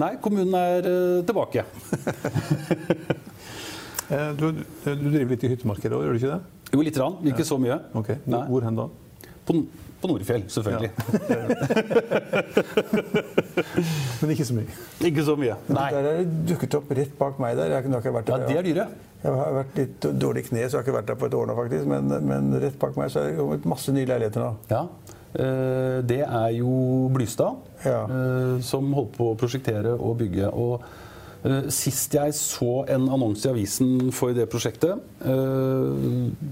nei, 0.00 0.16
kommunen 0.18 0.54
er 0.58 0.86
eh, 0.90 1.24
tilbake. 1.28 1.64
Du, 4.06 4.52
du 4.86 5.08
driver 5.10 5.32
litt 5.32 5.42
i 5.42 5.48
hyttemarkedet 5.50 5.96
òg, 5.96 6.04
gjør 6.04 6.12
du 6.14 6.18
ikke 6.20 6.28
det? 6.30 6.68
Jo, 6.76 6.82
lite 6.86 7.00
grann. 7.00 7.16
Ikke 7.26 7.42
så 7.48 7.56
mye. 7.58 7.80
Ok, 7.98 8.12
Hvor, 8.22 8.44
hvor 8.52 8.62
hen 8.62 8.76
da? 8.78 8.84
På, 9.48 9.56
på 10.00 10.08
Norefjell, 10.10 10.42
selvfølgelig. 10.52 10.90
Men 14.20 14.30
ikke 14.34 14.46
så 14.48 14.54
mye. 14.56 14.66
Ikke 15.08 15.24
så 15.26 15.34
mye. 15.38 15.54
Nei. 15.72 15.86
Der 15.94 16.02
er 16.10 16.14
det 16.20 16.26
dukket 16.50 16.76
opp 16.78 16.88
rett 16.98 17.14
bak 17.18 17.34
meg 17.42 17.50
der. 17.58 17.66
Jeg 17.74 17.76
har 17.76 17.82
ikke- 18.00 18.12
vært 18.16 18.26
der. 18.30 18.38
Ja, 18.38 18.42
de 18.46 18.54
er 18.58 18.62
dyre. 18.68 18.86
Jeg 19.22 19.32
har 19.32 19.52
vært 19.56 19.74
litt 19.80 20.00
dårlig 20.20 20.40
i 20.44 20.48
kne, 20.48 20.62
så 20.68 20.72
jeg 20.76 20.78
har 20.78 20.84
ikke 20.86 20.96
vært 20.98 21.06
der 21.10 21.16
på 21.22 21.26
et 21.26 21.34
år 21.34 21.46
nå, 21.50 21.54
faktisk. 21.56 21.84
Men, 21.86 22.04
men 22.28 22.60
rett 22.60 22.78
bak 22.78 22.96
meg 22.96 23.10
så 23.10 23.18
er 23.20 23.24
det 23.30 23.38
kommet 23.38 23.64
masse 23.66 23.92
nye 23.92 24.06
leiligheter 24.06 24.40
nå. 24.44 24.52
Ja. 24.70 24.82
Eh, 25.34 26.02
Det 26.06 26.20
er 26.22 26.50
jo 26.58 27.08
Blystad 27.12 27.56
Ja. 27.84 28.04
eh, 28.04 28.60
som 28.62 28.92
holdt 28.94 29.12
på 29.16 29.24
å 29.32 29.36
prosjektere 29.36 29.98
og 29.98 30.18
bygge. 30.18 30.52
Og 30.52 30.80
sist 31.70 32.14
jeg 32.16 32.34
så 32.34 32.70
en 32.90 33.06
annonse 33.12 33.46
i 33.46 33.52
avisen 33.52 34.10
for 34.14 34.34
det 34.36 34.48
prosjektet 34.50 34.96
eh, 35.22 35.36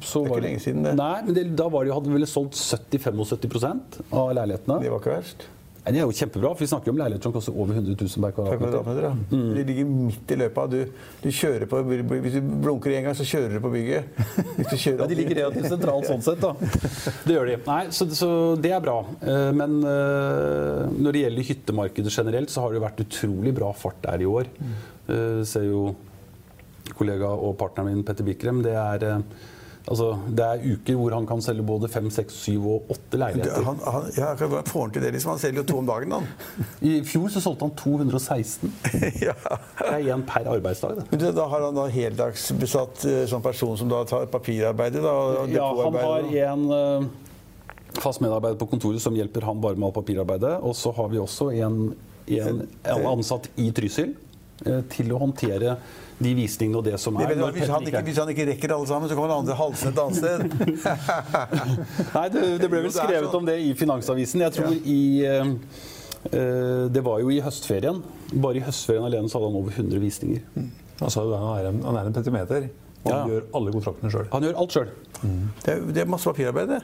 så 0.04 0.22
Det 0.22 0.28
er 0.28 0.28
ikke 0.28 0.30
var 0.30 0.44
lenge 0.46 0.62
siden, 0.62 0.84
det. 0.86 0.94
Nei, 1.00 1.16
men 1.26 1.36
det, 1.36 1.44
da 1.58 1.66
var 1.72 1.86
det, 1.86 1.94
hadde 1.96 2.12
de 2.12 2.18
vel 2.18 2.28
solgt 2.30 2.58
70-75 2.60 4.00
av 4.14 4.32
leilighetene. 4.38 4.78
Det 4.84 4.92
var 4.92 5.02
ikke 5.02 5.16
verst. 5.16 5.46
Nei, 5.84 5.92
Det 5.92 6.00
er 6.00 6.06
jo 6.06 6.14
kjempebra, 6.16 6.50
for 6.56 6.64
vi 6.64 6.68
snakker 6.70 6.88
jo 6.88 6.92
om 6.94 7.00
leiligheter 7.02 7.26
som 7.28 7.32
koster 7.34 7.52
over 7.60 7.74
100 7.76 7.92
000 8.00 8.22
per 8.24 8.32
kvadratmeter. 8.38 9.02
ja. 9.04 9.10
Mm. 9.34 9.50
De 9.58 9.64
ligger 9.68 9.88
midt 9.90 10.30
i 10.32 10.38
løypa. 10.40 10.62
Du, 10.72 10.78
du 11.20 11.28
kjører 11.28 11.66
på, 11.68 11.80
hvis 11.84 12.38
du 12.38 12.40
blunker 12.64 12.94
en 12.96 13.04
gang, 13.04 13.16
så 13.18 13.26
kjører 13.28 13.52
du 13.52 13.60
på 13.60 13.72
bygget. 13.74 14.22
Hvis 14.56 14.70
du 14.72 14.76
Ja, 15.02 15.08
de 15.10 15.18
ligger 15.18 15.40
relativt 15.42 15.68
sentralt 15.74 16.08
sånn 16.08 16.24
sett, 16.24 16.40
da. 16.40 16.54
Det 17.28 17.36
gjør 17.36 17.50
de. 17.52 17.58
Nei, 17.68 17.82
så, 17.92 18.08
så 18.16 18.30
det 18.56 18.72
er 18.72 18.80
bra. 18.86 18.96
Eh, 19.20 19.50
Men 19.60 19.76
eh, 19.84 20.88
når 21.04 21.12
det 21.18 21.22
gjelder 21.26 21.48
hyttemarkedet 21.52 22.16
generelt, 22.16 22.54
så 22.54 22.64
har 22.64 22.72
det 22.78 22.80
vært 22.86 23.04
utrolig 23.04 23.52
bra 23.60 23.68
fart 23.76 24.00
der 24.08 24.24
i 24.24 24.30
år. 24.40 24.48
Eh, 25.12 25.42
Ser 25.44 25.68
jo 25.68 25.90
kollega 26.96 27.28
og 27.28 27.58
partneren 27.60 27.92
min 27.92 28.04
Petter 28.08 28.24
Bikrem. 28.24 28.64
Det 28.64 28.72
er, 28.72 29.20
altså, 29.90 30.10
det 30.28 30.44
er 30.44 30.62
uker 30.74 30.98
hvor 30.98 31.14
han 31.16 31.26
kan 31.28 31.42
selge 31.44 31.64
både 31.66 31.90
fem, 31.92 32.08
seks, 32.12 32.36
syv 32.46 32.68
og 32.72 32.92
åtte 32.94 33.20
leiligheter. 33.20 33.66
Han, 33.66 33.80
han, 33.84 34.06
ja, 34.16 34.30
hvordan 34.40 34.68
får 34.70 34.86
han 34.86 34.94
til 34.94 35.04
det? 35.04 35.10
Liksom? 35.16 35.34
Han 35.34 35.42
selger 35.42 35.62
jo 35.62 35.66
to 35.70 35.80
om 35.82 35.90
dagen, 35.90 36.14
han. 36.16 36.28
I 36.90 36.94
fjor 37.08 37.28
så 37.34 37.42
solgte 37.44 37.68
han 37.68 37.74
216. 37.80 38.72
ja. 39.26 39.36
Det 39.80 39.90
er 39.90 40.08
én 40.14 40.24
per 40.28 40.48
arbeidsdag. 40.54 40.96
Det. 41.00 41.08
Men 41.10 41.24
du, 41.24 41.28
da 41.36 41.48
har 41.52 41.66
han 41.68 41.76
da 41.76 41.88
heldagsbesatt 41.98 43.04
eh, 43.10 43.20
sånn 43.30 43.44
person 43.44 43.76
som 43.80 43.92
da 43.92 44.04
tar 44.08 44.26
papirarbeidet? 44.32 45.04
Da, 45.04 45.14
Ja, 45.52 45.68
han 45.82 46.00
har 46.00 46.32
en 46.48 46.66
eh, 46.78 47.10
fast 48.00 48.22
medarbeider 48.24 48.58
på 48.58 48.68
kontoret 48.72 49.02
som 49.02 49.16
hjelper 49.16 49.46
han 49.46 49.60
bare 49.62 49.78
med 49.78 49.88
alt 49.88 49.98
papirarbeidet. 49.98 50.56
Og 50.64 50.76
så 50.78 50.92
har 50.96 51.10
vi 51.12 51.20
også 51.22 51.50
en, 51.54 51.82
en, 52.26 52.64
en 52.94 53.10
ansatt 53.12 53.50
i 53.60 53.68
Trysil 53.74 54.14
uh, 54.66 54.80
til 54.90 55.12
å 55.14 55.20
håndtere 55.22 55.76
de 56.18 56.30
visningene 56.38 56.78
og 56.78 56.84
det 56.86 56.98
som 57.02 57.16
er. 57.18 57.32
vet, 57.34 57.54
hvis, 57.56 57.68
han 57.72 57.82
ikke 57.88 58.02
hvis 58.06 58.18
han 58.22 58.28
ikke 58.30 58.44
rekker 58.52 58.74
alle 58.76 58.86
sammen, 58.86 59.08
så 59.10 59.16
kommer 59.18 59.32
han 59.34 59.42
andre 59.42 59.56
halsende 59.58 59.92
et 59.92 60.02
annet 60.04 60.16
sted. 60.20 60.38
Nei, 62.14 62.28
det, 62.34 62.44
det 62.62 62.68
ble 62.70 62.82
vel 62.86 62.92
skrevet 62.94 63.28
sånn. 63.30 63.40
om 63.42 63.48
det 63.48 63.56
i 63.66 63.72
Finansavisen. 63.78 64.44
Jeg 64.46 64.54
tror 64.54 64.76
i 64.78 65.00
eh, 65.26 66.86
Det 66.94 67.02
var 67.04 67.20
jo 67.24 67.32
i 67.34 67.40
høstferien. 67.44 67.98
Bare 68.34 68.60
i 68.60 68.64
høstferien 68.64 69.04
alene 69.08 69.28
så 69.30 69.40
hadde 69.40 69.50
han 69.52 69.60
over 69.60 69.74
100 69.74 70.00
visninger. 70.02 70.42
Altså, 71.02 71.24
han 71.34 71.50
er 71.58 71.70
en, 71.72 71.82
han 71.84 71.98
er 72.00 72.10
en 72.12 72.16
petimeter. 72.16 72.68
Og 73.04 73.10
han 73.12 73.18
Ja. 73.18 73.24
gjør 73.34 73.48
alle 73.58 73.72
kontraktene 73.74 74.10
sjøl. 74.14 74.28
Han 74.32 74.46
gjør 74.46 74.60
alt 74.62 74.72
sjøl. 74.78 74.92
Det 75.64 75.72
er, 75.74 75.82
det 75.92 76.04
er 76.04 76.08
masse 76.08 76.24
papirarbeid, 76.30 76.70
det. 76.78 76.82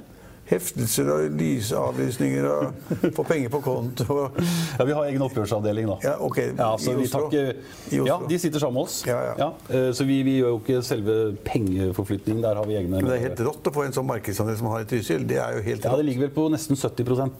Heftelser 0.50 1.10
og 1.14 1.36
lysavlysninger 1.38 2.46
og 2.50 3.12
få 3.16 3.24
penger 3.28 3.52
på 3.52 3.60
konto. 3.64 4.16
Ja, 4.80 4.84
vi 4.88 4.94
har 4.96 5.06
egen 5.10 5.22
oppgjørsavdeling, 5.22 5.86
da. 5.90 5.96
Ja, 6.02 6.14
ok. 6.24 6.38
Ja, 6.58 6.68
så 6.80 6.94
I 6.94 7.04
Oslo. 7.04 7.10
tar 7.12 7.26
ikke, 7.28 7.42
I 7.90 8.00
Oslo. 8.00 8.06
ja, 8.08 8.16
de 8.30 8.38
sitter 8.40 8.62
sammen 8.62 8.80
med 8.80 8.88
oss. 8.88 8.96
Ja, 9.06 9.18
ja. 9.28 9.50
ja 9.68 9.92
så 9.94 10.06
vi, 10.08 10.20
vi 10.26 10.38
gjør 10.40 10.54
jo 10.54 10.60
ikke 10.62 10.80
selve 10.86 11.16
pengeforflytningen. 11.46 12.42
Der 12.42 12.58
har 12.58 12.68
vi 12.68 12.78
egne 12.80 12.96
Men 12.96 13.10
det 13.10 13.18
er 13.18 13.26
helt 13.28 13.44
rått 13.46 13.70
å 13.70 13.74
få 13.74 13.86
en 13.86 13.96
sånn 13.96 14.08
markedsandel 14.08 14.58
som 14.58 14.70
har 14.72 14.86
i 14.86 14.88
Trysil. 14.90 15.26
Det 15.28 15.38
er 15.42 15.58
jo 15.58 15.64
helt 15.68 15.84
rått. 15.84 15.90
Ja, 15.90 16.00
det 16.00 16.08
ligger 16.08 16.26
vel 16.26 16.34
på 16.40 16.48
nesten 16.52 16.78
70 16.80 17.38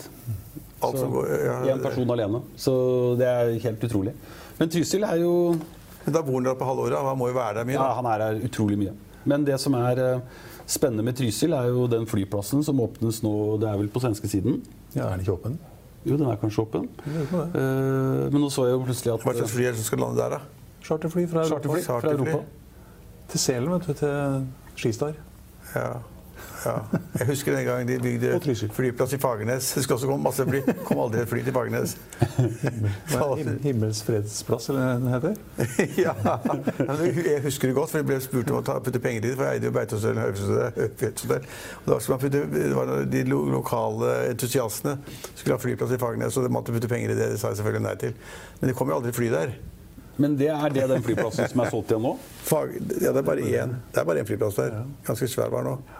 Altså, 0.80 1.06
Én 1.68 1.82
person 1.82 2.10
alene. 2.14 2.40
Så 2.56 2.72
det 3.20 3.28
er 3.28 3.52
helt 3.66 3.84
utrolig. 3.84 4.14
Men 4.58 4.70
Trysil 4.72 5.04
er 5.04 5.20
jo 5.20 5.34
Men 6.04 6.14
da 6.14 6.22
bor 6.24 6.38
han 6.38 6.46
der 6.46 6.56
på 6.56 6.68
halvåret, 6.68 6.96
han 6.96 7.18
må 7.18 7.28
jo 7.28 7.36
være 7.36 7.60
der 7.60 7.68
mye. 7.68 7.76
Ja, 7.76 7.90
han 7.98 8.06
er 8.08 8.24
her 8.24 8.44
utrolig 8.46 8.78
mye. 8.80 8.94
Men 9.28 9.44
det 9.44 9.58
som 9.60 9.74
er 9.76 10.00
eh, 10.00 10.38
spennende 10.70 11.04
med 11.06 11.18
Trysil, 11.18 11.54
er 11.56 11.70
jo 11.72 11.88
den 11.90 12.06
flyplassen 12.10 12.62
som 12.66 12.80
åpnes 12.82 13.20
nå 13.26 13.34
Det 13.60 13.68
er 13.70 13.80
vel 13.80 13.90
på 13.92 14.02
svenskesiden? 14.02 14.60
Ja, 14.94 15.08
er 15.08 15.16
den 15.16 15.24
ikke 15.24 15.36
åpen? 15.36 15.58
Jo, 16.06 16.16
den 16.16 16.30
er 16.30 16.38
kanskje 16.40 16.62
åpen. 16.64 16.86
Uh, 17.04 18.30
men 18.32 18.38
nå 18.40 18.48
så 18.52 18.64
jeg 18.68 18.78
jo 18.78 18.84
plutselig 18.86 19.12
at 19.12 19.26
Hva 19.26 19.34
slags 19.36 19.52
fly 19.52 19.66
er 19.68 19.74
det 19.74 19.82
som 19.82 19.90
skal 19.90 20.02
lande 20.06 20.22
der, 20.22 20.38
da? 20.38 20.70
Charterfly 20.86 21.26
fra 21.28 21.44
Europa. 21.44 21.58
Charterfly 21.60 21.82
fra 21.84 22.14
Europa. 22.14 22.38
Til 23.30 23.42
Selen, 23.42 23.74
vet 23.74 23.90
du. 23.90 23.92
Til 24.00 24.80
Skistar. 24.80 25.18
Ja. 25.74 25.90
Ja. 26.64 26.74
Jeg 27.18 27.26
husker 27.30 27.56
den 27.56 27.64
gangen 27.64 27.88
de 27.88 27.96
bygde 28.02 28.68
flyplass 28.74 29.12
i 29.16 29.18
Fagernes. 29.18 29.72
Det 29.74 29.82
skulle 29.84 29.96
også 29.96 30.10
komme 30.10 30.24
masse 30.24 30.44
fly. 30.48 30.60
kom 30.84 31.00
aldri 31.04 31.22
et 31.22 31.30
fly 31.30 31.42
til 31.46 31.56
Fagernes. 31.56 31.96
Er 33.20 33.56
Himmels 33.62 34.02
fredsplass, 34.04 34.68
eller 34.68 34.84
hva 34.84 34.98
den 34.98 35.08
heter? 35.14 35.34
ja, 36.04 36.14
Jeg 37.26 37.42
husker 37.44 37.70
det 37.70 37.76
godt, 37.76 37.92
for 37.92 38.00
jeg 38.00 38.08
ble 38.10 38.20
spurt 38.24 38.52
om 38.52 38.60
å 38.60 38.64
ta, 38.66 38.78
putte 38.84 39.00
penger 39.02 39.24
i 39.24 39.30
det. 39.30 39.34
For 39.38 39.48
jeg 39.48 39.60
eide 39.60 39.70
jo 39.70 39.74
Beitostølen 39.76 40.22
og 40.22 40.44
Høyfjellshotell. 40.76 41.48
Og 41.82 41.90
da 41.92 41.98
skulle 42.00 42.18
man 42.18 42.22
putte, 42.26 42.44
det 42.54 42.76
var 42.76 42.94
de 43.16 43.24
lokale 43.30 44.14
entusiastene 44.30 44.98
skulle 45.34 45.56
ha 45.56 45.62
flyplass 45.62 45.96
i 45.96 46.00
Fagernes, 46.00 46.36
og 46.36 46.46
de 46.46 46.54
måtte 46.54 46.76
putte 46.76 46.90
penger 46.90 47.14
i 47.14 47.18
det. 47.18 47.32
Det 47.34 47.42
sa 47.42 47.52
jeg 47.52 47.62
selvfølgelig 47.62 47.86
nei 47.88 47.98
til. 48.04 48.16
Men 48.60 48.72
det 48.72 48.78
kom 48.78 48.92
jo 48.92 49.00
aldri 49.00 49.16
fly 49.16 49.32
der. 49.32 49.56
Men 50.20 50.36
det 50.36 50.50
er 50.52 50.72
det 50.74 50.84
den 50.90 51.04
flyplassen 51.04 51.48
som 51.48 51.62
er 51.64 51.70
solgt 51.72 51.92
igjen 51.94 52.02
nå? 52.04 52.10
Fag, 52.44 52.74
ja, 53.00 53.12
det 53.14 53.22
er 53.22 53.24
bare 53.24 53.46
én. 53.46 53.72
Det 53.88 54.02
er 54.02 54.08
bare 54.08 54.20
én 54.20 54.28
flyplass 54.28 54.58
der. 54.58 54.82
Ganske 55.06 55.28
svær 55.32 55.52
var 55.52 55.64
den 55.64 55.78
nå. 55.78 55.99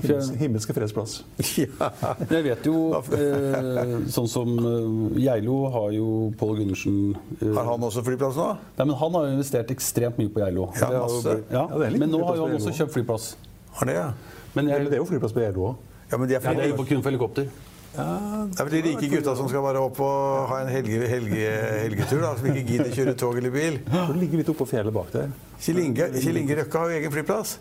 Himmels, 0.00 0.30
himmelske 0.40 0.74
fredsplass. 0.74 1.18
Ja. 1.62 1.88
Jeg 2.30 2.44
vet 2.46 2.66
jo 2.66 2.76
eh, 3.18 3.92
Sånn 4.12 4.28
som 4.30 4.52
eh, 4.56 5.18
Geilo 5.20 5.56
har 5.74 5.90
jo 5.92 6.06
Pål 6.40 6.62
Gundersen 6.62 6.96
eh, 7.42 7.50
Har 7.52 7.68
han 7.68 7.84
også 7.84 8.04
flyplass 8.06 8.38
nå? 8.40 8.46
Nei, 8.78 8.86
men 8.88 8.96
Han 9.02 9.18
har 9.18 9.26
jo 9.28 9.34
investert 9.36 9.72
ekstremt 9.74 10.16
mye 10.20 10.32
på 10.32 10.40
Geilo. 10.42 10.70
Ja, 10.80 10.88
masse. 10.96 11.36
Ja, 11.52 11.66
Ja, 11.68 11.90
men 11.98 12.08
nå 12.12 12.22
har 12.24 12.38
jo 12.40 12.46
han 12.48 12.56
også 12.56 12.72
kjøpt 12.80 12.96
flyplass. 12.96 13.32
Har 13.76 13.88
det, 13.90 13.98
ja? 13.98 14.08
Men 14.56 14.70
Det 14.72 14.96
er 14.96 15.02
jo 15.02 15.08
flyplass 15.10 15.34
på 15.36 15.44
Geilo 15.44 15.68
òg. 15.72 15.84
Ja, 16.12 16.18
men 16.20 16.28
de 16.28 16.36
er, 16.36 16.44
ja, 16.44 16.54
det 16.56 16.64
er 16.64 16.72
jo 16.72 16.76
på 16.76 16.84
fordi, 16.84 16.94
kun 16.96 17.04
for 17.04 17.12
helikopter. 17.12 17.46
det 17.92 18.60
er 18.60 18.66
vel 18.68 18.74
de 18.74 18.80
rike 18.90 19.08
gutta 19.12 19.32
som 19.36 19.48
skal 19.48 19.64
bare 19.64 19.80
opp 19.80 20.00
og 20.04 20.48
ha 20.50 20.58
en 20.64 20.68
helge, 20.72 20.98
helge, 21.08 21.52
helgetur, 21.86 22.20
da, 22.20 22.34
som 22.36 22.48
ikke 22.50 22.64
gidder 22.68 22.92
kjøre 22.96 23.14
tog 23.20 23.38
eller 23.40 23.52
bil. 23.54 23.78
Det 23.88 24.18
ligger 24.20 24.42
litt 24.42 24.52
oppå 24.52 24.66
fjellet 24.68 24.92
bak 24.92 25.12
der. 25.14 25.32
Kjell 25.62 25.80
Inge, 25.84 26.10
Kjell 26.18 26.40
Inge 26.42 26.58
Røkke 26.60 26.82
har 26.82 26.92
jo 26.92 27.00
egen 27.00 27.14
flyplass. 27.16 27.54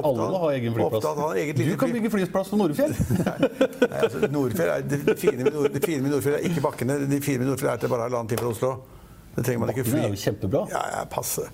Alle 0.00 0.28
har 0.44 0.52
egen 0.54 0.74
flyplass. 0.76 1.00
Oppdal 1.00 1.18
har 1.24 1.40
eget 1.42 1.56
Du 1.56 1.76
kan 1.80 1.92
bygge 1.92 2.10
flyplass 2.12 2.52
på 2.52 2.60
Nordfjell! 2.60 2.94
Altså, 4.00 4.28
Nordfjell 4.30 4.68
er, 4.70 4.82
det, 4.86 5.18
fine 5.18 5.42
med 5.42 5.52
Nord, 5.54 5.72
det 5.74 5.80
fine 5.84 6.02
med 6.04 6.12
Nordfjell 6.14 6.36
er 6.38 6.46
ikke 6.50 6.62
bakkene. 6.64 6.98
Det 7.10 7.20
fine 7.24 7.42
med 7.42 7.48
Nordfjell 7.50 7.70
er 7.72 7.78
at 7.78 7.84
det 7.84 7.90
bare 7.90 8.04
er 8.04 8.10
halvannen 8.10 8.30
time 8.30 8.42
fra 8.44 8.50
Oslo. 8.54 8.72
Det 9.30 9.44
trenger 9.46 9.60
man 9.62 9.70
ikke 9.70 9.84
Bakkene 9.84 9.94
fly. 9.94 10.06
er 10.08 10.14
jo 10.14 10.20
kjempebra. 10.24 10.60
Ja, 10.72 10.80
ja, 10.90 11.02
passe. 11.10 11.44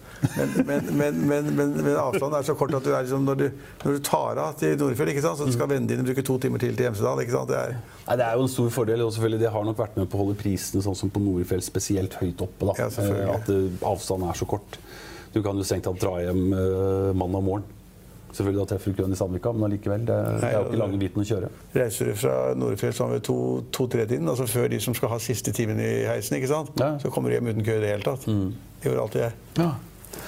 Men, 0.66 0.86
men, 0.96 1.18
men, 1.28 1.50
men, 1.56 1.90
avstanden 2.00 2.38
er 2.38 2.46
så 2.48 2.54
kort 2.56 2.72
at 2.74 2.86
du 2.86 2.90
er 2.94 3.04
liksom, 3.04 3.26
når, 3.28 3.40
du, 3.42 3.46
når 3.84 3.98
du 3.98 4.04
tar 4.08 4.40
av 4.42 4.56
til 4.60 4.78
Nordfjell, 4.80 5.12
ikke 5.12 5.24
sant, 5.26 5.40
så 5.42 5.48
skal 5.54 5.68
vennene 5.70 5.90
dine 5.92 6.06
bruke 6.06 6.24
to 6.26 6.38
timer 6.42 6.62
til 6.62 6.76
til 6.78 6.88
Hemsedal. 6.88 7.20
ikke 7.24 7.36
sant? 7.36 7.52
Det 7.52 7.58
er, 7.60 7.76
Nei, 8.06 8.16
Det 8.22 8.26
er 8.26 8.40
jo 8.40 8.46
en 8.46 8.52
stor 8.56 8.72
fordel. 8.78 9.04
og 9.06 9.12
selvfølgelig 9.16 9.42
Det 9.44 9.52
har 9.58 9.68
nok 9.70 9.78
vært 9.84 10.00
med 10.00 10.08
på 10.12 10.18
å 10.18 10.24
holde 10.24 10.38
prisene 10.40 10.82
sånn 10.88 10.96
som 10.98 11.12
på 11.12 11.22
Nordfjell 11.22 11.62
spesielt 11.68 12.16
høyt 12.22 12.42
oppe. 12.48 12.72
da. 12.72 12.78
Ja. 12.86 12.90
Eh, 13.04 13.34
At 13.36 13.52
eh, 13.52 13.68
avstanden 13.92 14.32
er 14.32 14.40
så 14.40 14.48
kort. 14.48 14.80
Du 15.36 15.42
kan 15.44 15.56
jo 15.60 15.64
strengt 15.68 15.84
tatt 15.84 16.00
dra 16.00 16.16
hjem 16.24 16.46
eh, 16.56 17.12
mandag 17.12 17.44
morgen. 17.44 17.72
Selvfølgelig 18.32 18.60
da 18.60 18.68
treffer 18.72 18.90
du 18.90 18.94
ikke 18.96 19.06
den 19.06 19.16
i 19.16 19.18
Sandvika, 19.20 19.52
men 19.56 19.66
allikevel. 19.68 20.06
Det, 20.08 20.16
det 20.42 20.48
er 20.50 20.56
jo 20.58 20.64
ikke 20.68 20.80
lange 20.82 21.00
biten 21.00 21.22
å 21.22 21.26
kjøre. 21.28 21.50
reiser 21.76 22.10
du 22.10 22.14
fra 22.20 22.34
Nordfjell 22.58 22.94
sånn 22.96 23.14
ved 23.14 23.26
to-tre-tiden, 23.26 24.28
altså 24.28 24.46
før 24.50 24.68
de 24.72 24.80
som 24.82 24.96
skal 24.98 25.12
ha 25.14 25.18
siste 25.22 25.54
timen 25.56 25.80
i 25.80 25.92
heisen, 26.08 26.36
ikke 26.40 26.50
sant? 26.52 26.72
Ja. 26.80 26.94
så 27.02 27.12
kommer 27.14 27.32
du 27.32 27.38
hjem 27.38 27.52
uten 27.52 27.64
kø 27.64 27.78
i 27.78 27.84
det 27.84 27.92
hele 27.94 28.06
tatt. 28.06 28.26
Det 28.26 28.90
gjør 28.90 29.04
alltid 29.06 29.24
jeg. 29.24 29.38
Ja. 29.62 29.70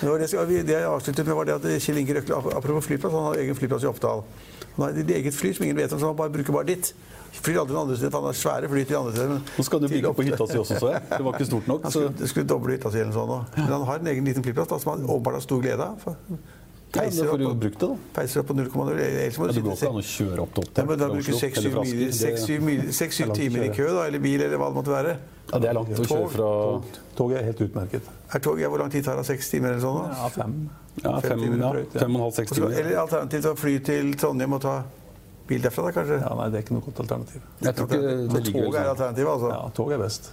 Det, 0.01 0.30
det, 0.30 0.62
det 0.68 0.74
jeg 0.74 0.84
avsluttet 0.88 1.26
med, 1.26 1.34
var 1.34 1.49
det 1.49 1.55
at 1.59 1.68
Kjell 1.82 1.99
Inge 2.03 2.18
Røkle 2.18 2.40
apropos 2.57 2.86
flyplass, 2.86 3.12
han 3.14 3.30
har 3.30 3.38
egen 3.42 3.57
flyplass 3.59 3.86
i 3.86 3.88
Oppdal. 3.90 4.24
Han 4.76 4.84
har 4.84 4.99
et 5.01 5.11
eget 5.11 5.34
fly 5.34 5.53
som 5.57 5.64
ingen 5.66 5.78
vet 5.78 5.92
om, 5.92 6.01
så 6.01 6.11
han 6.12 6.18
bare 6.18 6.30
bruker 6.30 6.55
bare 6.55 6.68
ditt. 6.68 6.92
Flyr 7.38 7.59
aldri 7.61 7.74
til 7.74 7.80
andre 7.80 7.96
steder, 7.96 8.12
for 8.12 8.22
han 8.22 8.30
har 8.30 8.36
svære 8.38 8.68
fly 8.72 8.84
til 8.88 8.96
andre 8.99 9.12
steder. 9.16 9.40
Nå 9.59 9.64
skal 9.66 9.82
du 9.82 9.88
bygge 9.90 10.12
på 10.16 10.24
hytta 10.26 10.46
si 10.49 10.59
også, 10.61 10.78
så 10.80 10.92
jeg. 10.92 11.03
Det 11.11 11.18
var 11.26 11.34
ikke 11.36 11.49
stort 11.49 11.66
nok. 11.70 11.82
Han 11.86 11.94
skulle, 11.94 12.30
skulle 12.30 12.49
doble 12.51 12.76
hytta 12.76 12.92
si 12.94 13.01
eller 13.03 13.12
noe 13.12 13.26
sånt. 13.32 13.59
Men 13.59 13.74
han 13.74 13.84
har 13.90 14.01
en 14.03 14.11
egen 14.14 14.30
liten 14.30 14.46
flyplass 14.46 14.70
da, 14.70 14.78
som 14.82 14.92
han 14.94 15.05
åpenbart 15.05 15.38
har 15.38 15.44
stor 15.44 15.61
glede 15.64 15.88
av. 15.88 16.07
ja, 16.89 17.03
Peiser 17.03 17.28
opp 17.28 17.39
du 17.39 17.45
det, 17.68 17.70
da. 17.78 17.89
peiser 18.16 18.41
opp 18.41 18.47
på 18.49 18.55
0,0. 18.57 18.93
Ellers 18.97 19.39
må 19.39 19.47
Ja, 19.47 19.53
du 19.53 19.59
det 19.59 19.64
går 19.66 19.74
ikke 19.76 19.89
an 19.91 19.99
å 20.01 20.05
kjøre 20.09 20.41
opp 20.45 20.55
til 20.55 20.62
Nei, 20.64 20.68
Oppdal 20.68 20.86
men 20.89 20.99
da 20.99 21.09
bruker 21.12 21.32
du 21.32 21.39
seks-syv 22.99 23.32
timer 23.36 23.66
i 23.66 23.68
kø, 23.76 23.89
da, 23.93 24.07
eller 24.09 24.22
bil, 24.24 24.41
eller 24.41 24.57
hva 24.61 24.70
det 24.72 24.78
måtte 24.78 24.95
være. 24.95 25.12
Ja, 25.49 25.59
det 25.64 25.68
er 25.68 25.76
langt 25.76 25.93
å 25.93 26.05
kjøre 26.05 26.30
fra 26.32 26.49
Toget 27.18 27.39
er 27.41 27.45
helt 27.49 27.61
utmerket. 27.66 28.09
Er 28.32 28.43
toget, 28.45 28.62
ja, 28.62 28.68
Hvor 28.72 28.78
lang 28.82 28.91
tid 28.93 29.05
tar 29.05 29.16
det? 29.20 29.24
Seks 29.28 29.49
timer 29.53 29.74
eller 29.74 29.80
sånn? 29.84 30.01
da? 30.05 30.16
Ja, 30.16 30.28
fem. 30.32 30.57
ja, 31.03 31.12
fem, 31.24 31.41
timer 31.45 31.59
ja, 31.64 31.70
ja. 31.80 32.01
fem 32.03 32.12
og 32.12 32.18
en 32.18 32.24
halv, 32.26 32.34
seks 32.36 32.53
timer. 32.57 32.74
Eller 32.82 33.01
alternativt 33.05 33.49
å 33.49 33.55
fly 33.57 33.74
til 33.89 34.12
Trondheim 34.20 34.57
og 34.59 34.62
ta 34.64 34.74
bil 35.49 35.64
derfra, 35.64 35.86
da 35.89 35.95
kanskje? 35.97 36.18
Ja, 36.20 36.32
nei, 36.41 36.49
det 36.53 36.61
er 36.61 36.66
ikke 36.66 36.76
noe 36.76 36.84
godt 36.89 37.01
alternativ. 37.05 37.45
Jeg 37.64 37.74
tror 37.78 37.89
ikke 37.89 38.01
det 38.05 38.16
det, 38.16 38.43
ligger 38.49 38.61
toget 38.61 38.68
er 38.68 38.84
sånn. 38.84 38.93
alternativet, 38.95 39.30
altså? 39.36 39.53
Ja, 39.55 39.62
tog 39.80 39.93
er 39.97 40.05
best. 40.05 40.32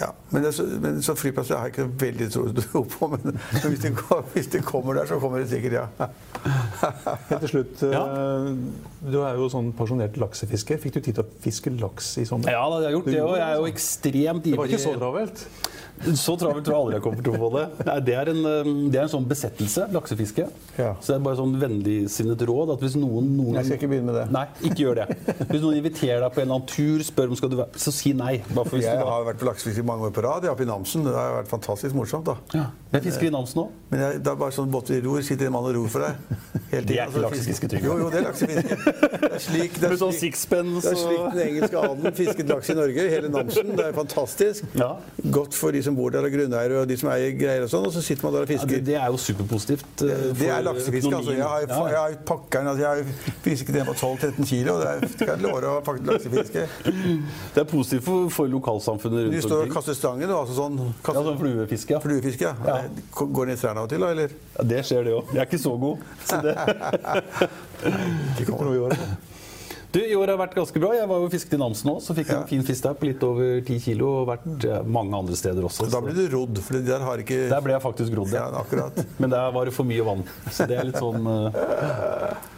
Ja, 0.00 0.10
men, 0.32 0.42
det, 0.42 0.50
så, 0.56 0.64
men 0.82 1.00
så 1.06 1.14
flyplass 1.18 1.52
har 1.54 1.68
jeg 1.68 1.74
ikke 1.74 1.88
veldig 2.02 2.30
tro 2.34 2.82
på. 2.96 3.10
Men, 3.14 3.36
men 3.36 3.66
hvis, 3.68 3.82
det, 3.84 3.92
går- 4.00 4.24
hvis 4.34 4.50
det 4.56 4.64
kommer 4.66 4.98
der, 4.98 5.06
så 5.10 5.20
kommer 5.22 5.42
det 5.42 5.48
sikkert, 5.52 5.78
ja. 5.78 6.08
Helt 7.30 7.44
til 7.46 7.52
slutt, 7.52 7.84
ja. 7.94 8.02
du 9.06 9.18
er 9.22 9.38
jo 9.38 9.46
sånn 9.52 9.70
pensjonert 9.78 10.18
laksefisker. 10.20 10.80
Fikk 10.82 10.98
du 10.98 11.00
tid 11.00 11.20
til 11.20 11.24
å 11.24 11.28
fiske 11.44 11.72
laks 11.78 12.14
i 12.20 12.26
sommer? 12.28 12.50
Ja, 12.52 12.64
da, 12.72 12.82
jeg 12.82 12.90
har 12.90 12.96
gjort 12.98 13.10
det, 13.12 13.20
òg. 13.22 13.36
jeg 13.38 13.46
er 13.46 13.60
jo 13.62 13.70
ekstremt 13.70 14.04
ekstremt 14.04 14.44
Det 14.44 14.58
var 14.58 14.66
ikke 14.66 14.82
så 14.82 14.98
travelt? 14.98 15.46
Så 16.18 16.34
travelt 16.36 16.64
tror 16.66 16.74
jeg 16.74 16.80
aldri 16.82 16.96
jeg 16.96 17.02
kommer 17.04 17.22
til 17.22 17.34
å 17.36 17.38
få 17.38 17.48
det. 17.54 17.64
Nei, 17.86 17.94
det, 18.02 18.14
er 18.18 18.30
en, 18.32 18.40
um, 18.66 18.78
det 18.90 18.98
er 18.98 19.04
en 19.06 19.12
sånn 19.12 19.26
besettelse, 19.30 19.84
laksefiske. 19.94 20.46
Ja. 20.74 20.88
Så 20.98 21.12
det 21.12 21.16
er 21.20 21.22
bare 21.22 21.38
sånn 21.38 21.52
vennligsinnet 21.60 22.42
råd 22.50 22.72
at 22.74 22.82
hvis 22.82 22.96
noen, 22.98 23.28
noen 23.38 23.60
Jeg 23.60 23.68
skal 23.68 23.78
ikke 23.78 23.90
begynne 23.92 24.10
med 24.10 24.18
det. 24.18 24.24
Nei, 24.34 24.42
ikke 24.66 24.80
gjør 24.82 25.00
det. 25.04 25.36
Hvis 25.52 25.62
noen 25.62 25.78
inviterer 25.78 26.24
deg 26.24 26.34
på 26.34 26.42
en 26.42 26.48
eller 26.48 26.58
annen 26.58 26.66
tur, 26.72 27.04
spør 27.06 27.30
om 27.30 27.38
skal 27.38 27.52
du 27.52 27.56
være 27.62 27.84
Så 27.84 27.94
si 27.94 28.10
nei. 28.18 28.34
Bare 28.50 28.66
for 28.66 28.80
hvis 28.80 28.88
Jeg 28.88 29.06
har 29.06 29.28
vært 29.30 29.38
på 29.44 29.48
laksefiske 29.48 29.83
mange 29.88 30.08
år 30.08 30.14
på 30.16 30.22
rad. 30.24 30.44
Er 30.44 30.52
oppe 30.54 30.64
i 30.64 30.68
Namsen. 30.68 31.04
Det 31.06 31.14
har 31.14 31.36
vært 31.40 31.50
fantastisk 31.52 31.94
morsomt. 31.98 32.26
da. 32.26 32.36
ja. 32.54 32.64
Jeg 32.94 33.02
fisker 33.08 33.26
i 33.26 33.30
Namsen 33.34 33.58
nå. 33.58 33.64
Men 33.90 34.00
jeg, 34.04 34.18
det 34.22 34.30
er 34.30 34.36
bare 34.38 34.54
sånn 34.54 34.68
båt 34.70 34.90
i 34.94 35.00
ror, 35.02 35.18
sitter 35.26 35.48
en 35.48 35.54
mann 35.56 35.64
og 35.66 35.74
ror 35.74 35.88
for 35.90 36.04
deg. 36.04 36.14
Hele 36.70 36.84
Det 36.88 36.98
er 36.98 37.08
ikke 37.08 37.08
Altså, 37.08 37.22
laksefiske, 37.24 37.66
fisk- 37.66 37.72
Trygve. 37.72 37.86
Jo, 37.88 37.96
jo, 38.04 38.10
det 38.12 38.20
er 38.20 38.26
laksefiske. 38.28 38.78
Det 39.24 39.38
er 39.40 39.42
slik, 39.42 39.72
det 39.82 39.88
er 39.88 39.94
sånn 39.98 40.12
slik, 40.14 40.36
sixpence 40.36 40.84
det 40.84 40.90
er 40.94 40.98
slik 41.00 41.22
den 41.34 41.40
engelske 41.48 41.78
adelen 41.80 42.14
fisket 42.14 42.50
laks 42.52 42.68
i 42.70 42.74
Norge. 42.78 43.06
Hele 43.10 43.30
Namsen. 43.34 43.72
Det 43.74 43.86
er 43.88 43.96
fantastisk. 43.96 44.68
Ja. 44.78 44.90
Godt 45.34 45.56
for 45.58 45.74
de 45.74 45.80
som 45.82 45.96
bor 45.98 46.12
der, 46.14 46.22
og 46.28 46.30
grunneiere 46.36 46.84
og 46.84 46.86
de 46.90 46.96
som 47.00 47.10
eier 47.10 47.34
greier 47.40 47.64
og 47.66 47.72
sånn. 47.72 47.88
Og 47.88 47.94
så 47.96 48.02
sitter 48.06 48.28
man 48.28 48.36
der 48.36 48.44
og 48.46 48.52
ja, 48.52 48.52
fisker. 48.54 48.70
det, 48.76 48.84
det 48.92 48.94
er 49.00 49.10
jo 49.10 49.18
superpositivt. 49.24 49.88
Uh, 50.04 50.12
Det 50.38 50.46
er 50.46 50.54
for 50.60 50.68
laksefiske. 50.68 51.12
altså. 51.18 51.34
Jeg 51.34 51.48
har, 51.50 51.66
jo 51.66 51.80
jeg 51.90 51.98
har 52.04 52.16
pakkeren, 52.30 52.70
altså. 52.70 52.84
Jeg 52.84 52.90
har 52.94 53.34
fisket 53.48 53.80
en 53.82 53.90
på 53.90 53.96
12-13 53.98 54.48
kilo. 54.52 54.76
Det 54.84 54.92
er, 54.92 55.08
kan 55.24 55.32
jeg 55.34 55.42
love 55.48 55.74
å 55.74 55.82
faktisk 55.90 56.12
laksefiske. 56.12 56.66
Det 57.56 57.64
er 57.64 57.68
positivt 57.74 58.06
for, 58.06 58.30
for 58.38 58.54
lokalsamfunnet 58.54 59.26
rundt 59.32 59.50
omkring. 59.50 59.73
Kaster 59.74 59.96
stangen, 59.98 60.24
du, 60.30 60.34
altså 60.36 60.56
sånn 60.56 60.78
Ja, 60.80 61.14
sånn 61.18 61.38
fluefiske. 61.42 61.96
Ja. 61.96 62.00
fluefiske. 62.02 62.54
Ja. 62.66 62.78
Går 63.18 63.50
den 63.50 63.54
i 63.56 63.60
trærne 63.60 63.82
av 63.82 63.88
og 63.88 63.92
til, 63.92 64.00
da? 64.06 64.10
Eller? 64.14 64.34
Ja, 64.56 64.66
det 64.72 64.80
skjer, 64.88 65.04
det 65.10 65.14
òg. 65.18 65.34
Jeg 65.34 65.44
er 65.44 65.50
ikke 65.50 65.62
så 65.66 65.76
god. 65.84 66.08
Så 66.24 66.40
det. 66.44 66.56
Ikke 68.38 68.50
kommer 68.50 68.70
noe 68.70 68.76
i 68.78 68.84
år. 68.88 68.98
Du, 69.94 70.00
I 70.02 70.14
år 70.18 70.32
har 70.32 70.38
vært 70.40 70.56
ganske 70.58 70.80
bra. 70.82 70.88
Jeg 70.96 71.06
var 71.06 71.20
jo 71.22 71.28
fisket 71.30 71.52
i 71.54 71.58
Namsen 71.60 71.92
òg, 71.92 72.00
så 72.02 72.16
fikk 72.16 72.32
jeg 72.32 72.38
en 72.40 72.48
fin 72.50 72.64
fisk 72.66 72.82
der 72.82 72.96
på 72.98 73.06
litt 73.06 73.20
over 73.22 73.60
10 73.60 73.76
kilo. 73.84 74.08
Og 74.22 74.30
vært 74.32 74.64
mange 74.90 75.14
andre 75.20 75.36
steder 75.38 75.62
også. 75.68 75.86
Da 75.92 76.00
ble 76.02 76.16
du 76.16 76.24
rodd, 76.32 76.58
for 76.66 76.80
der 76.82 77.04
har 77.06 77.22
ikke 77.22 77.44
Der 77.52 77.62
ble 77.62 77.76
jeg 77.76 77.84
faktisk 77.84 78.16
rodd, 78.18 78.32
Ja, 78.34 78.48
akkurat. 78.58 78.98
Men 79.22 79.30
der 79.36 79.52
var 79.54 79.70
det 79.70 79.76
for 79.76 79.86
mye 79.86 80.02
vann. 80.08 80.24
Så 80.50 80.66
det 80.66 80.80
er 80.80 80.88
litt 80.90 80.98
sånn 80.98 81.22
eh, 81.30 82.50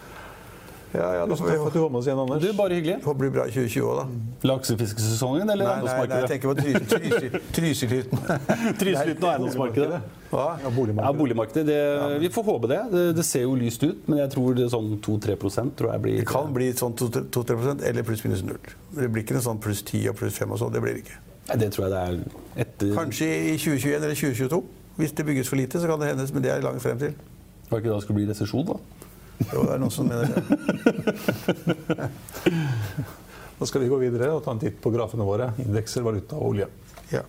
Ja, 0.95 1.09
ja, 1.19 1.25
får 1.27 1.37
Takk 1.37 1.59
for 1.59 1.67
at 1.67 1.75
du 1.75 1.81
var 1.83 1.91
med 1.91 1.99
oss 1.99 2.07
igjen, 2.07 2.21
Anders. 2.23 2.43
Du, 2.43 2.53
bare 2.57 2.77
hyggelig. 2.79 2.97
det 3.05 3.15
blir 3.19 3.31
bra 3.35 3.45
i 3.49 3.53
2020 3.53 3.87
òg, 3.91 3.97
da. 3.99 4.51
Laksefiskesesongen 4.51 5.51
eller 5.51 5.67
eiendomsmarkedet? 5.73 6.09
nei, 6.09 6.15
nei, 6.15 6.21
jeg 6.23 6.31
tenker 6.31 6.49
på 6.49 6.57
Trysil- 6.61 6.87
Trysil- 6.93 7.51
Trysilhytten. 7.59 8.23
Trysilhytten 8.81 9.27
og 9.27 9.31
eiendomsmarkedet. 9.33 10.01
Ja, 10.33 10.71
boligmarkedet. 10.71 11.05
Ja, 11.05 11.13
boligmarkedet. 11.19 11.67
Det, 11.67 12.21
vi 12.23 12.31
får 12.33 12.47
håpe 12.51 12.71
det. 12.73 12.81
det. 12.95 13.05
Det 13.19 13.25
ser 13.27 13.45
jo 13.45 13.55
lyst 13.59 13.83
ut, 13.85 14.09
men 14.09 14.23
jeg 14.23 14.33
tror 14.37 14.57
det 14.57 14.65
er 14.67 14.73
sånn 14.73 14.95
2-3% 15.05 15.77
tror 15.79 15.93
jeg 15.93 16.05
blir 16.07 16.19
Det 16.23 16.29
kan 16.31 16.53
bli 16.57 16.71
sånn 16.77 16.97
2-3% 16.97 17.85
eller 17.91 18.07
pluss 18.07 18.25
minus 18.25 18.43
null. 18.47 18.73
Det 18.97 19.11
blir 19.13 19.27
ikke 19.27 19.37
noe 19.37 19.45
sånn 19.47 19.61
pluss 19.63 19.83
10 19.87 20.11
og 20.15 20.19
pluss 20.23 20.39
5 20.41 20.55
og 20.57 20.63
sånn. 20.65 20.73
Det 20.75 20.83
blir 20.87 20.97
det 20.99 21.05
ikke. 21.05 21.21
Nei, 21.51 21.57
Det 21.63 21.71
tror 21.77 21.87
jeg 21.87 21.95
det 21.95 22.03
er 22.03 22.67
etter 22.67 22.97
Kanskje 22.97 23.31
i 23.53 23.57
2021 23.59 23.97
eller 24.01 24.19
2022. 24.19 24.63
Hvis 24.97 25.13
det 25.13 25.27
bygges 25.29 25.49
for 25.53 25.61
lite, 25.61 25.79
så 25.83 25.91
kan 25.91 26.01
det 26.01 26.09
hendes, 26.15 26.33
men 26.33 26.43
det 26.47 26.51
er 26.55 26.63
langt 26.65 26.81
frem 26.83 26.99
til. 26.99 27.13
Var 27.69 27.79
det 27.79 27.83
ikke 27.85 27.91
da 27.93 27.99
det 27.99 28.05
skulle 28.07 28.21
bli 28.23 28.29
resesjon, 28.31 28.65
da? 28.71 28.77
Jo, 29.53 29.63
det 29.67 29.73
er 29.75 29.81
noen 29.83 29.93
som 29.93 30.09
mener 30.09 30.27
det. 30.33 30.43
Da 33.57 33.67
skal 33.69 33.81
vi 33.83 33.89
gå 33.89 33.99
videre 34.01 34.31
og 34.37 34.43
ta 34.45 34.53
en 34.53 34.61
titt 34.61 34.81
på 34.85 34.93
grafene 34.93 35.25
våre. 35.25 35.51
Indekser, 35.65 36.05
valuta 36.05 36.37
og 36.37 36.51
olje. 36.53 36.67
Ja. 37.13 37.23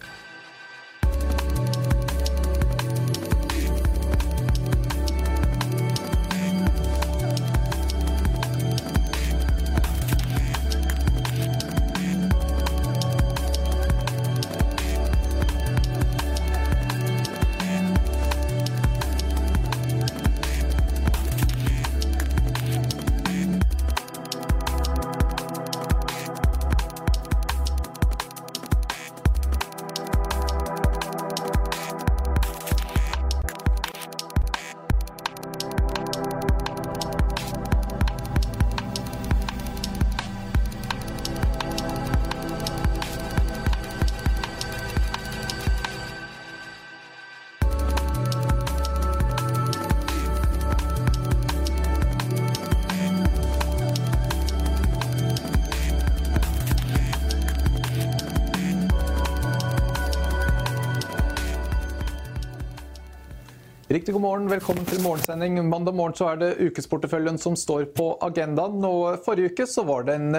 Riktig 63.97 64.13
god 64.13 64.21
morgen, 64.21 64.43
velkommen 64.45 64.85
til 64.85 64.99
morgensending. 65.01 65.55
Mandag 65.65 65.95
morgen 65.97 66.13
så 66.13 66.27
er 66.29 66.35
det 66.37 66.67
ukesporteføljen 66.67 67.39
som 67.41 67.55
står 67.57 67.87
på 67.97 68.11
agendaen. 68.21 68.83
Og 68.85 69.23
forrige 69.25 69.49
uke 69.49 69.65
så 69.65 69.81
var 69.87 70.05
det 70.05 70.19
en 70.19 70.37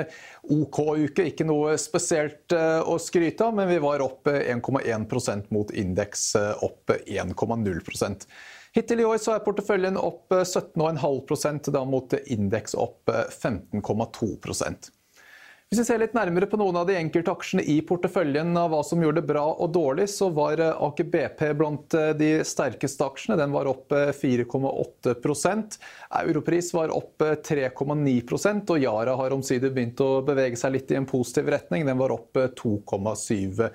OK 0.55 0.79
uke, 1.09 1.25
ikke 1.33 1.47
noe 1.49 1.73
spesielt 1.83 2.55
eh, 2.55 2.79
å 2.79 2.95
skryte 3.03 3.49
av, 3.49 3.57
men 3.59 3.67
vi 3.67 3.81
var 3.83 4.05
opp 4.05 4.31
eh, 4.31 4.47
1,1% 4.55 5.51
mot 5.51 5.75
indeks 5.75 6.29
eh, 6.39 6.63
opp 6.69 6.95
1,0 6.95 7.83
Hittil 8.79 9.03
i 9.03 9.09
år 9.11 9.19
så 9.19 9.35
er 9.35 9.43
porteføljen 9.43 9.99
opp 9.99 10.39
eh, 10.39 10.47
17,5% 10.47 11.75
da 11.75 11.83
mot 11.83 12.15
indeks 12.31 12.79
opp 12.79 13.11
eh, 13.11 13.27
15,2 13.27 14.37
hvis 15.69 15.83
vi 15.83 15.85
ser 15.85 15.99
litt 16.01 16.15
nærmere 16.17 16.47
på 16.49 16.57
noen 16.57 16.79
av 16.81 16.87
de 16.89 16.95
enkelte 16.97 17.29
aksjene 17.29 17.61
i 17.69 17.75
porteføljen 17.85 18.57
av 18.57 18.71
hva 18.73 18.79
som 18.89 19.03
gjorde 19.05 19.21
det 19.21 19.29
bra 19.29 19.43
og 19.53 19.69
dårlig, 19.75 20.07
så 20.09 20.31
var 20.33 20.63
eh, 20.65 20.79
Aker 20.87 21.11
BP 21.13 21.43
blant 21.61 21.93
eh, 21.93 22.15
de 22.17 22.31
sterkeste 22.49 23.05
aksjene. 23.05 23.37
Den 23.37 23.53
var 23.53 23.69
opp 23.69 23.93
eh, 23.93 24.09
4,8% 24.17 25.77
Europris 26.23 26.73
var 26.73 26.89
opp 26.97 27.21
eh, 27.21 27.35
3,9% 27.45 28.73
og 28.73 28.81
Yara 28.81 29.17
har 29.21 29.35
omsider 29.37 29.75
begynt 29.75 30.01
å 30.01 30.23
bevege 30.25 30.57
seg 30.57 30.73
litt 30.73 30.93
i 30.95 30.97
en 30.97 31.09
positiv 31.09 31.51
retning. 31.53 31.85
Den 31.85 32.01
var 32.01 32.17
opp 32.17 32.41
eh, 32.41 32.49
2,7 32.57 33.69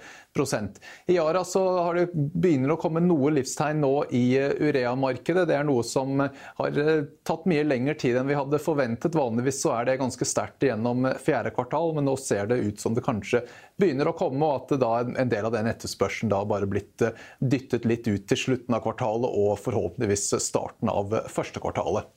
I 1.05 1.13
Yara 1.13 1.43
så 1.45 1.61
det 1.93 2.07
begynner 2.13 2.73
å 2.73 2.77
komme 2.81 3.03
noe 3.05 3.29
livstegn 3.35 3.83
nå 3.83 3.91
i 4.17 4.23
eh, 4.39 4.55
urea-markedet. 4.57 5.43
Det 5.49 5.57
er 5.59 5.67
noe 5.67 5.83
som 5.85 6.23
eh, 6.23 6.39
har 6.57 6.79
eh, 6.81 7.03
tatt 7.21 7.45
mye 7.49 7.65
lengre 7.67 7.93
tid 8.01 8.17
enn 8.17 8.31
vi 8.31 8.37
hadde 8.37 8.61
forventet. 8.63 9.13
Vanligvis 9.13 9.61
så 9.61 9.75
er 9.75 9.91
det 9.91 9.99
ganske 10.01 10.25
sterkt 10.25 10.65
gjennom 10.65 11.05
fjerde 11.21 11.53
kvartal, 11.53 11.93
men 11.93 12.09
nå 12.09 12.17
ser 12.17 12.49
det 12.49 12.63
ut 12.65 12.81
som 12.81 12.97
det 12.97 13.05
kanskje 13.05 13.43
begynner 13.77 14.09
å 14.09 14.15
komme, 14.17 14.49
og 14.49 14.73
at 14.73 14.81
da 14.81 14.91
en 15.05 15.29
del 15.29 15.45
av 15.45 15.53
den 15.53 15.69
etterspørselen 15.69 16.33
da 16.33 16.41
bare 16.49 16.69
blitt 16.69 17.05
dyttet 17.37 17.85
litt 17.85 18.09
ut 18.09 18.25
til 18.29 18.43
slutten 18.47 18.73
av 18.73 18.81
kvartalet 18.87 19.29
og 19.29 19.61
forhåpentligvis 19.61 20.31
starten 20.41 20.89
av 20.89 21.13
første 21.29 21.61
kvartalet. 21.61 22.09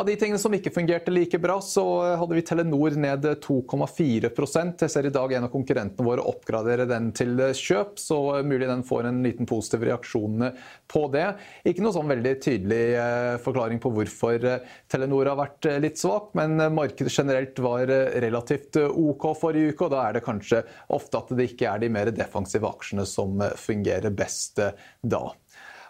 Av 0.00 0.06
de 0.06 0.14
tingene 0.16 0.40
som 0.40 0.54
ikke 0.56 0.70
fungerte 0.72 1.12
like 1.12 1.36
bra, 1.36 1.58
så 1.60 1.82
hadde 2.16 2.32
vi 2.32 2.42
Telenor 2.48 2.94
ned 2.96 3.26
2,4% 3.44 4.84
Jeg 4.86 4.92
ser 4.94 5.08
i 5.10 5.12
dag 5.12 5.34
en 5.36 5.44
av 5.44 5.50
konkurrentene 5.52 6.06
våre 6.06 6.24
oppgradere 6.24 6.86
den 6.88 7.10
til 7.12 7.34
kjøp, 7.36 8.00
så 8.00 8.16
mulig 8.40 8.70
den 8.70 8.84
får 8.88 9.10
en 9.10 9.18
liten 9.26 9.48
positiv 9.50 9.84
reaksjon 9.84 10.46
på 10.88 11.02
det. 11.12 11.26
Ikke 11.68 11.84
noe 11.84 11.92
sånn 11.92 12.08
veldig 12.14 12.32
tydelig 12.40 12.80
eh, 12.96 13.34
forklaring 13.44 13.82
på 13.84 13.92
hvorfor 13.98 14.48
eh, 14.48 14.64
Telenor 14.88 15.34
har 15.34 15.40
vært 15.42 15.68
eh, 15.68 15.76
litt 15.84 16.00
svak, 16.00 16.32
men 16.40 16.56
markedet 16.72 17.12
generelt 17.12 17.60
var 17.60 17.92
eh, 17.92 18.16
relativt 18.24 18.80
eh, 18.80 18.88
OK 18.88 19.28
forrige 19.42 19.74
uke, 19.74 19.90
og 19.90 19.92
da 19.98 20.06
er 20.06 20.16
det 20.16 20.24
kanskje 20.24 20.62
ofte 20.96 21.20
at 21.20 21.36
det 21.36 21.50
ikke 21.52 21.74
er 21.74 21.84
de 21.84 21.92
mer 21.92 22.14
defensive 22.16 22.72
aksjene 22.72 23.04
som 23.04 23.36
eh, 23.44 23.52
fungerer 23.68 24.16
best 24.16 24.64
eh, 24.64 24.72
da. 25.04 25.26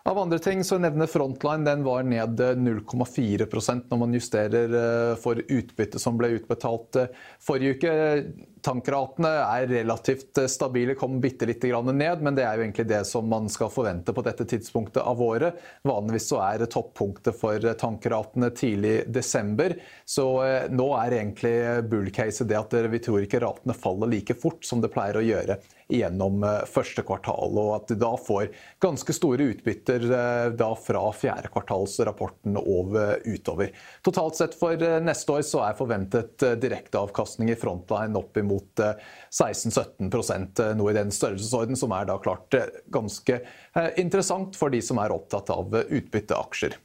Av 0.08 0.18
andre 0.18 0.38
ting 0.40 0.62
så 0.64 0.78
nevner 0.80 1.10
Frontline 1.10 1.66
den 1.66 1.82
var 1.84 2.06
ned 2.08 2.40
0,4% 2.40 3.90
når 3.90 4.00
man 4.00 4.14
justerer 4.16 4.76
eh, 4.80 5.16
for 5.20 5.40
utbytte 5.40 6.00
som 6.00 6.16
ble 6.20 6.32
utbetalt 6.38 7.02
eh, 7.02 7.10
forrige 7.44 7.76
uke. 7.76 7.92
Tankratene 8.64 9.30
er 9.44 9.66
relativt 9.70 10.40
stabile, 10.50 10.94
kom 10.98 11.18
bitte 11.22 11.48
litt 11.48 11.64
ned, 11.64 12.22
men 12.22 12.36
det 12.36 12.44
er 12.46 12.56
jo 12.56 12.64
egentlig 12.64 12.88
det 12.90 13.02
som 13.08 13.28
man 13.28 13.48
skal 13.52 13.72
forvente 13.72 14.12
på 14.12 14.24
dette 14.26 14.44
tidspunktet 14.44 15.02
av 15.02 15.22
året. 15.22 15.58
Vanligvis 15.82 16.28
så 16.32 16.40
er 16.44 16.66
toppunktet 16.66 17.36
for 17.36 17.60
tankratene 17.80 18.50
tidlig 18.50 19.04
desember, 19.08 19.76
så 20.04 20.26
nå 20.70 20.88
er 21.00 21.18
egentlig 21.18 21.56
bull-caset 21.90 22.48
det 22.48 22.58
at 22.58 22.78
vi 22.92 23.02
tror 23.02 23.24
ikke 23.24 23.42
ratene 23.44 23.76
faller 23.76 24.10
like 24.10 24.36
fort 24.40 24.64
som 24.66 24.82
det 24.82 24.92
pleier 24.94 25.20
å 25.20 25.24
gjøre 25.24 25.60
gjennom 25.90 26.44
eh, 26.44 26.64
første 26.70 27.02
kvartal, 27.06 27.56
og 27.58 27.72
at 27.76 27.90
de 27.90 27.98
da 28.00 28.12
får 28.20 28.50
ganske 28.82 29.14
store 29.14 29.50
utbytter 29.54 30.06
eh, 30.06 30.46
da 30.58 30.70
fra 30.78 31.02
fjerdekvartalsrapporten 31.16 32.58
og 32.60 32.96
utover. 33.26 33.74
Totalt 34.06 34.38
sett 34.38 34.56
for 34.58 34.76
eh, 34.76 34.98
neste 35.04 35.36
år 35.36 35.44
så 35.46 35.64
er 35.66 35.78
forventet 35.78 36.46
direkteavkastning 36.62 37.52
i 37.52 37.58
frontline 37.58 38.18
opp 38.18 38.38
imot 38.40 38.49
16-17% 38.50 40.62
noe 40.78 40.92
i 40.92 40.98
den 40.98 41.14
størrelsesorden 41.14 41.78
som 41.78 41.94
er 41.96 42.10
da 42.10 42.18
klart 42.22 42.58
ganske 42.92 43.40
interessant 44.00 44.58
for 44.58 44.74
de 44.74 44.82
som 44.84 45.00
er 45.02 45.14
opptatt 45.14 45.52
av 45.54 45.74
utbytteaksjer. 45.86 46.78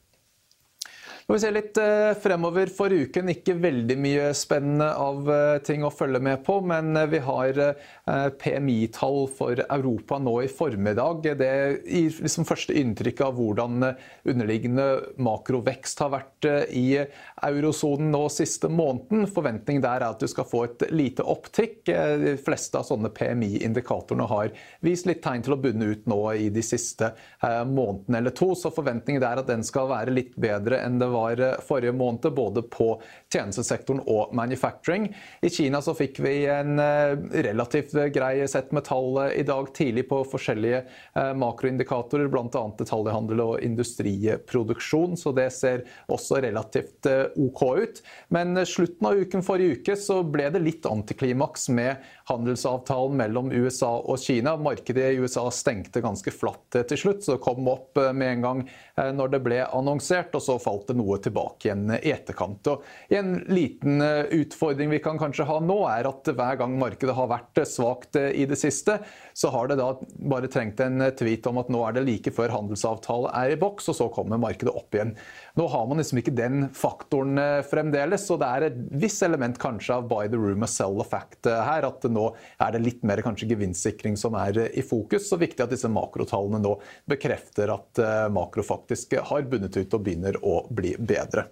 Når 1.25 1.33
vi 1.33 1.41
ser 1.41 1.53
litt 1.55 1.77
eh, 1.81 2.11
fremover 2.21 2.69
for 2.69 2.93
uken, 2.93 3.31
ikke 3.33 3.55
veldig 3.57 3.95
mye 3.97 4.25
spennende 4.37 4.91
av 5.01 5.29
eh, 5.33 5.55
ting 5.65 5.81
å 5.81 5.89
følge 5.89 6.19
med 6.21 6.43
på, 6.45 6.59
men 6.69 6.91
eh, 6.99 7.07
vi 7.09 7.21
har 7.25 7.59
PMI-tall 8.05 9.23
for 9.33 9.59
Europa 9.65 10.19
nå 10.21 10.35
i 10.43 10.49
formiddag. 10.51 11.23
Det 11.39 11.51
gir 11.89 12.19
liksom 12.21 12.45
første 12.45 12.75
inntrykk 12.77 13.23
av 13.25 13.39
hvordan 13.39 13.87
underliggende 14.29 14.85
makrovekst 15.17 16.03
har 16.03 16.11
vært 16.13 16.49
i 16.69 16.99
eurosonen 17.47 18.11
nå 18.13 18.27
siste 18.33 18.69
måneden. 18.69 19.25
Forventningen 19.25 19.83
der 19.85 20.03
er 20.03 20.11
at 20.11 20.21
du 20.21 20.29
skal 20.29 20.45
få 20.49 20.63
et 20.67 20.85
lite 20.93 21.25
opptikk. 21.25 21.81
De 21.89 22.35
fleste 22.45 22.77
av 22.77 22.85
sånne 22.89 23.09
PMI-indikatorene 23.15 24.29
har 24.29 24.53
vist 24.85 25.09
litt 25.09 25.23
tegn 25.25 25.45
til 25.45 25.57
å 25.57 25.61
bunne 25.65 25.89
ut 25.95 26.05
nå 26.09 26.21
i 26.37 26.51
de 26.53 26.65
siste 26.65 27.09
månedene 27.41 28.21
eller 28.21 28.35
to, 28.35 28.51
så 28.55 28.71
forventningen 28.73 29.23
er 29.23 29.41
at 29.41 29.49
den 29.49 29.63
skal 29.65 29.89
være 29.89 30.13
litt 30.13 30.35
bedre 30.39 30.79
enn 30.83 30.99
det 31.01 31.09
var 31.11 31.41
eh, 31.41 31.57
forrige 31.65 31.95
måned, 31.95 32.29
både 32.35 32.63
på 32.71 32.95
tjenestesektoren 33.35 34.01
og 34.09 34.33
manufacturing. 34.35 35.09
I 35.45 35.51
Kina 35.53 35.81
så 35.83 35.95
fikk 35.97 36.21
vi 36.23 36.45
en 36.51 36.79
eh, 36.81 37.13
relativt 37.45 37.95
grei 38.15 38.47
sett 38.49 38.73
med 38.75 38.87
tall 38.87 39.19
i 39.35 39.45
dag 39.47 39.69
tidlig 39.75 40.07
på 40.09 40.23
forskjellige 40.31 40.81
eh, 40.81 41.31
makroindikatorer, 41.37 42.31
bl.a. 42.31 42.63
detaljhandel 42.79 43.43
og 43.43 43.63
industriproduksjon, 43.65 45.17
så 45.19 45.35
det 45.35 45.49
ser 45.55 45.85
også 46.11 46.41
relativt 46.45 47.09
OK 47.41 47.63
ut. 47.77 48.03
Men 48.33 48.57
slutten 48.65 49.09
av 49.09 49.21
uken 49.21 49.45
forrige 49.45 49.79
uke 49.79 49.97
så 49.99 50.21
ble 50.23 50.49
det 50.53 50.63
litt 50.63 50.87
antiklimaks 50.89 51.69
med 51.75 52.01
handelsavtalen 52.29 53.17
mellom 53.19 53.51
USA 53.53 53.91
og 53.99 54.19
Kina. 54.19 54.55
Markedet 54.57 55.13
i 55.13 55.19
USA 55.21 55.45
stengte 55.53 56.01
ganske 56.01 56.33
flatt 56.33 56.79
til 56.89 56.99
slutt, 56.99 57.23
så 57.25 57.35
det 57.35 57.43
kom 57.45 57.67
opp 57.69 57.99
med 58.17 58.27
en 58.31 58.45
gang 58.45 58.63
når 58.95 59.33
det 59.33 59.41
ble 59.45 59.59
annonsert, 59.65 60.33
og 60.37 60.43
så 60.43 60.55
falt 60.61 60.89
det 60.89 60.97
noe 60.97 61.19
tilbake 61.21 61.67
igjen 61.67 61.89
i 61.97 62.13
etterkant. 62.13 62.67
Og 62.71 63.13
en 63.13 63.35
liten 63.51 64.01
eh, 64.01 64.31
utfordring 64.41 64.91
vi 64.93 65.01
kan 65.03 65.19
kanskje 65.21 65.47
ha 65.49 65.59
nå, 65.63 65.77
er 65.91 66.09
at 66.09 66.31
hver 66.31 66.59
gang 66.61 66.77
markedet 66.79 67.15
har 67.17 67.29
vært 67.31 67.61
svakt 67.69 68.17
eh, 68.19 68.31
i 68.41 68.47
det 68.49 68.57
siste, 68.59 68.97
så 69.35 69.51
har 69.53 69.69
det 69.69 69.79
da 69.81 69.91
bare 70.31 70.49
trengt 70.51 70.81
en 70.83 71.03
tweet 71.17 71.45
om 71.49 71.59
at 71.61 71.71
nå 71.73 71.83
er 71.85 71.97
det 71.97 72.05
like 72.07 72.33
før 72.35 72.53
handelsavtale 72.55 73.33
er 73.35 73.55
i 73.55 73.59
boks, 73.59 73.91
og 73.91 73.99
så 73.99 74.09
kommer 74.13 74.41
markedet 74.41 74.73
opp 74.73 74.95
igjen. 74.95 75.15
Nå 75.55 75.67
har 75.67 75.85
man 75.87 76.01
liksom 76.01 76.19
ikke 76.19 76.33
den 76.35 76.65
faktoren 76.75 77.39
eh, 77.39 77.61
fremdeles, 77.63 78.25
så 78.27 78.35
det 78.39 78.47
er 78.51 78.65
et 78.67 78.79
visst 78.99 79.23
element 79.23 79.55
kanskje 79.59 79.95
av 79.95 80.09
by 80.11 80.27
the 80.27 80.39
room 80.39 80.65
and 80.65 80.71
sell 80.71 80.97
the 80.99 81.07
fact 81.07 81.47
eh, 81.47 81.61
her. 81.63 81.87
At 81.87 82.03
nå 82.11 82.27
er 82.59 82.75
det 82.75 82.83
litt 82.83 83.05
mer 83.07 83.23
kanskje 83.23 83.47
gevinstsikring 83.53 84.19
som 84.19 84.35
er 84.35 84.65
eh, 84.65 84.73
i 84.75 84.83
fokus. 84.83 85.29
Så 85.29 85.39
viktig 85.39 85.63
at 85.63 85.71
disse 85.71 85.91
makrotallene 85.91 86.59
nå 86.59 86.75
bekrefter 87.07 87.71
at 87.71 88.01
makro 88.35 88.63
faktisk 88.65 89.15
har 89.29 89.45
bundet 89.47 89.77
ut 89.77 89.93
og 89.95 90.03
begynner 90.03 90.35
å 90.43 90.65
bli 90.75 90.97
bedre. 90.99 91.47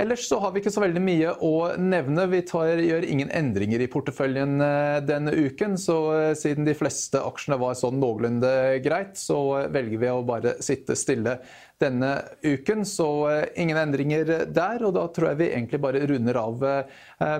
Ellers 0.00 0.22
så 0.28 0.38
har 0.40 0.52
vi 0.52 0.60
ikke 0.62 0.72
så 0.72 0.80
veldig 0.80 1.00
mye 1.04 1.32
å 1.44 1.54
nevne. 1.80 2.24
Vi 2.32 2.42
tar, 2.48 2.80
gjør 2.80 3.04
ingen 3.04 3.32
endringer 3.36 3.82
i 3.84 3.88
porteføljen 3.90 4.62
denne 5.04 5.34
uken. 5.34 5.76
Så 5.80 5.96
siden 6.40 6.64
de 6.68 6.76
fleste 6.78 7.20
aksjene 7.20 7.58
var 7.60 7.76
sånn 7.76 8.00
noenlunde 8.00 8.52
greit, 8.84 9.18
så 9.20 9.66
velger 9.72 10.00
vi 10.00 10.12
å 10.12 10.22
bare 10.24 10.56
sitte 10.64 10.96
stille 10.96 11.36
denne 11.80 12.12
uken. 12.44 12.84
Så 12.88 13.08
eh, 13.30 13.44
ingen 13.62 13.80
endringer 13.80 14.46
der. 14.46 14.84
Og 14.86 14.94
da 14.96 15.06
tror 15.08 15.32
jeg 15.32 15.40
vi 15.40 15.50
egentlig 15.52 15.80
bare 15.82 16.04
runder 16.10 16.40
av 16.40 16.66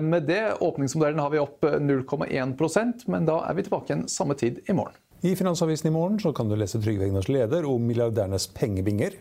med 0.01 0.27
det. 0.29 0.41
Åpningsmodellen 0.61 1.21
har 1.21 1.31
vi 1.33 1.41
opp 1.41 1.63
0,1% 1.65 3.07
men 3.11 3.25
da 3.27 3.41
er 3.47 3.57
vi 3.57 3.65
tilbake 3.65 3.91
igjen 3.91 4.07
samme 4.11 4.37
tid 4.37 4.61
i 4.69 4.75
morgen. 4.77 4.97
I 5.21 5.35
Finansavisen 5.37 5.89
i 5.89 5.93
morgen 5.93 6.33
kan 6.33 6.49
du 6.49 6.55
lese 6.57 6.81
Trygve 6.81 7.05
Egners 7.05 7.29
leder 7.29 7.65
om 7.69 7.83
milliardærenes 7.85 8.47
pengebinger 8.55 9.17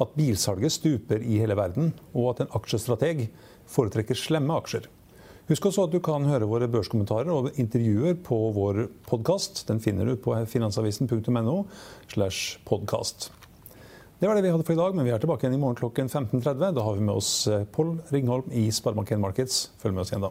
at 0.00 0.14
bilsalget 0.16 0.72
stuper 0.72 1.20
i 1.22 1.38
hele 1.42 1.56
verden, 1.58 1.92
og 2.16 2.32
at 2.32 2.44
en 2.44 2.54
aksjestrateg 2.56 3.26
foretrekker 3.70 4.18
slemme 4.18 4.56
aksjer. 4.56 4.88
Husk 5.50 5.66
også 5.66 5.88
at 5.88 5.94
du 5.94 5.98
kan 6.04 6.28
høre 6.30 6.46
våre 6.48 6.68
børskommentarer 6.70 7.30
og 7.34 7.58
intervjuer 7.58 8.14
på 8.26 8.38
vår 8.54 8.84
podkast. 9.08 9.64
Den 9.68 9.82
finner 9.82 10.06
du 10.06 10.14
på 10.14 10.36
finansavisen.no. 10.46 11.56
slash 12.12 12.60
podcast. 12.68 13.32
Det 14.20 14.28
var 14.28 14.36
det 14.36 14.42
vi 14.44 14.50
hadde 14.52 14.64
for 14.68 14.76
i 14.76 14.76
dag, 14.76 14.92
men 14.92 15.06
vi 15.08 15.12
er 15.14 15.20
tilbake 15.22 15.46
igjen 15.46 15.54
i 15.56 15.60
morgen 15.62 15.78
klokken 15.78 16.10
15.30. 16.12 16.74
Da 16.76 16.82
har 16.84 16.98
vi 16.98 17.06
med 17.06 17.16
oss 17.16 17.46
eh, 17.48 17.62
Pål 17.72 17.94
Ringholm 18.12 18.52
i 18.52 18.66
Sparebank 18.68 19.14
Markets. 19.16 19.70
Følg 19.80 19.96
med 19.96 20.04
oss 20.04 20.12
igjen 20.12 20.26
da. 20.26 20.30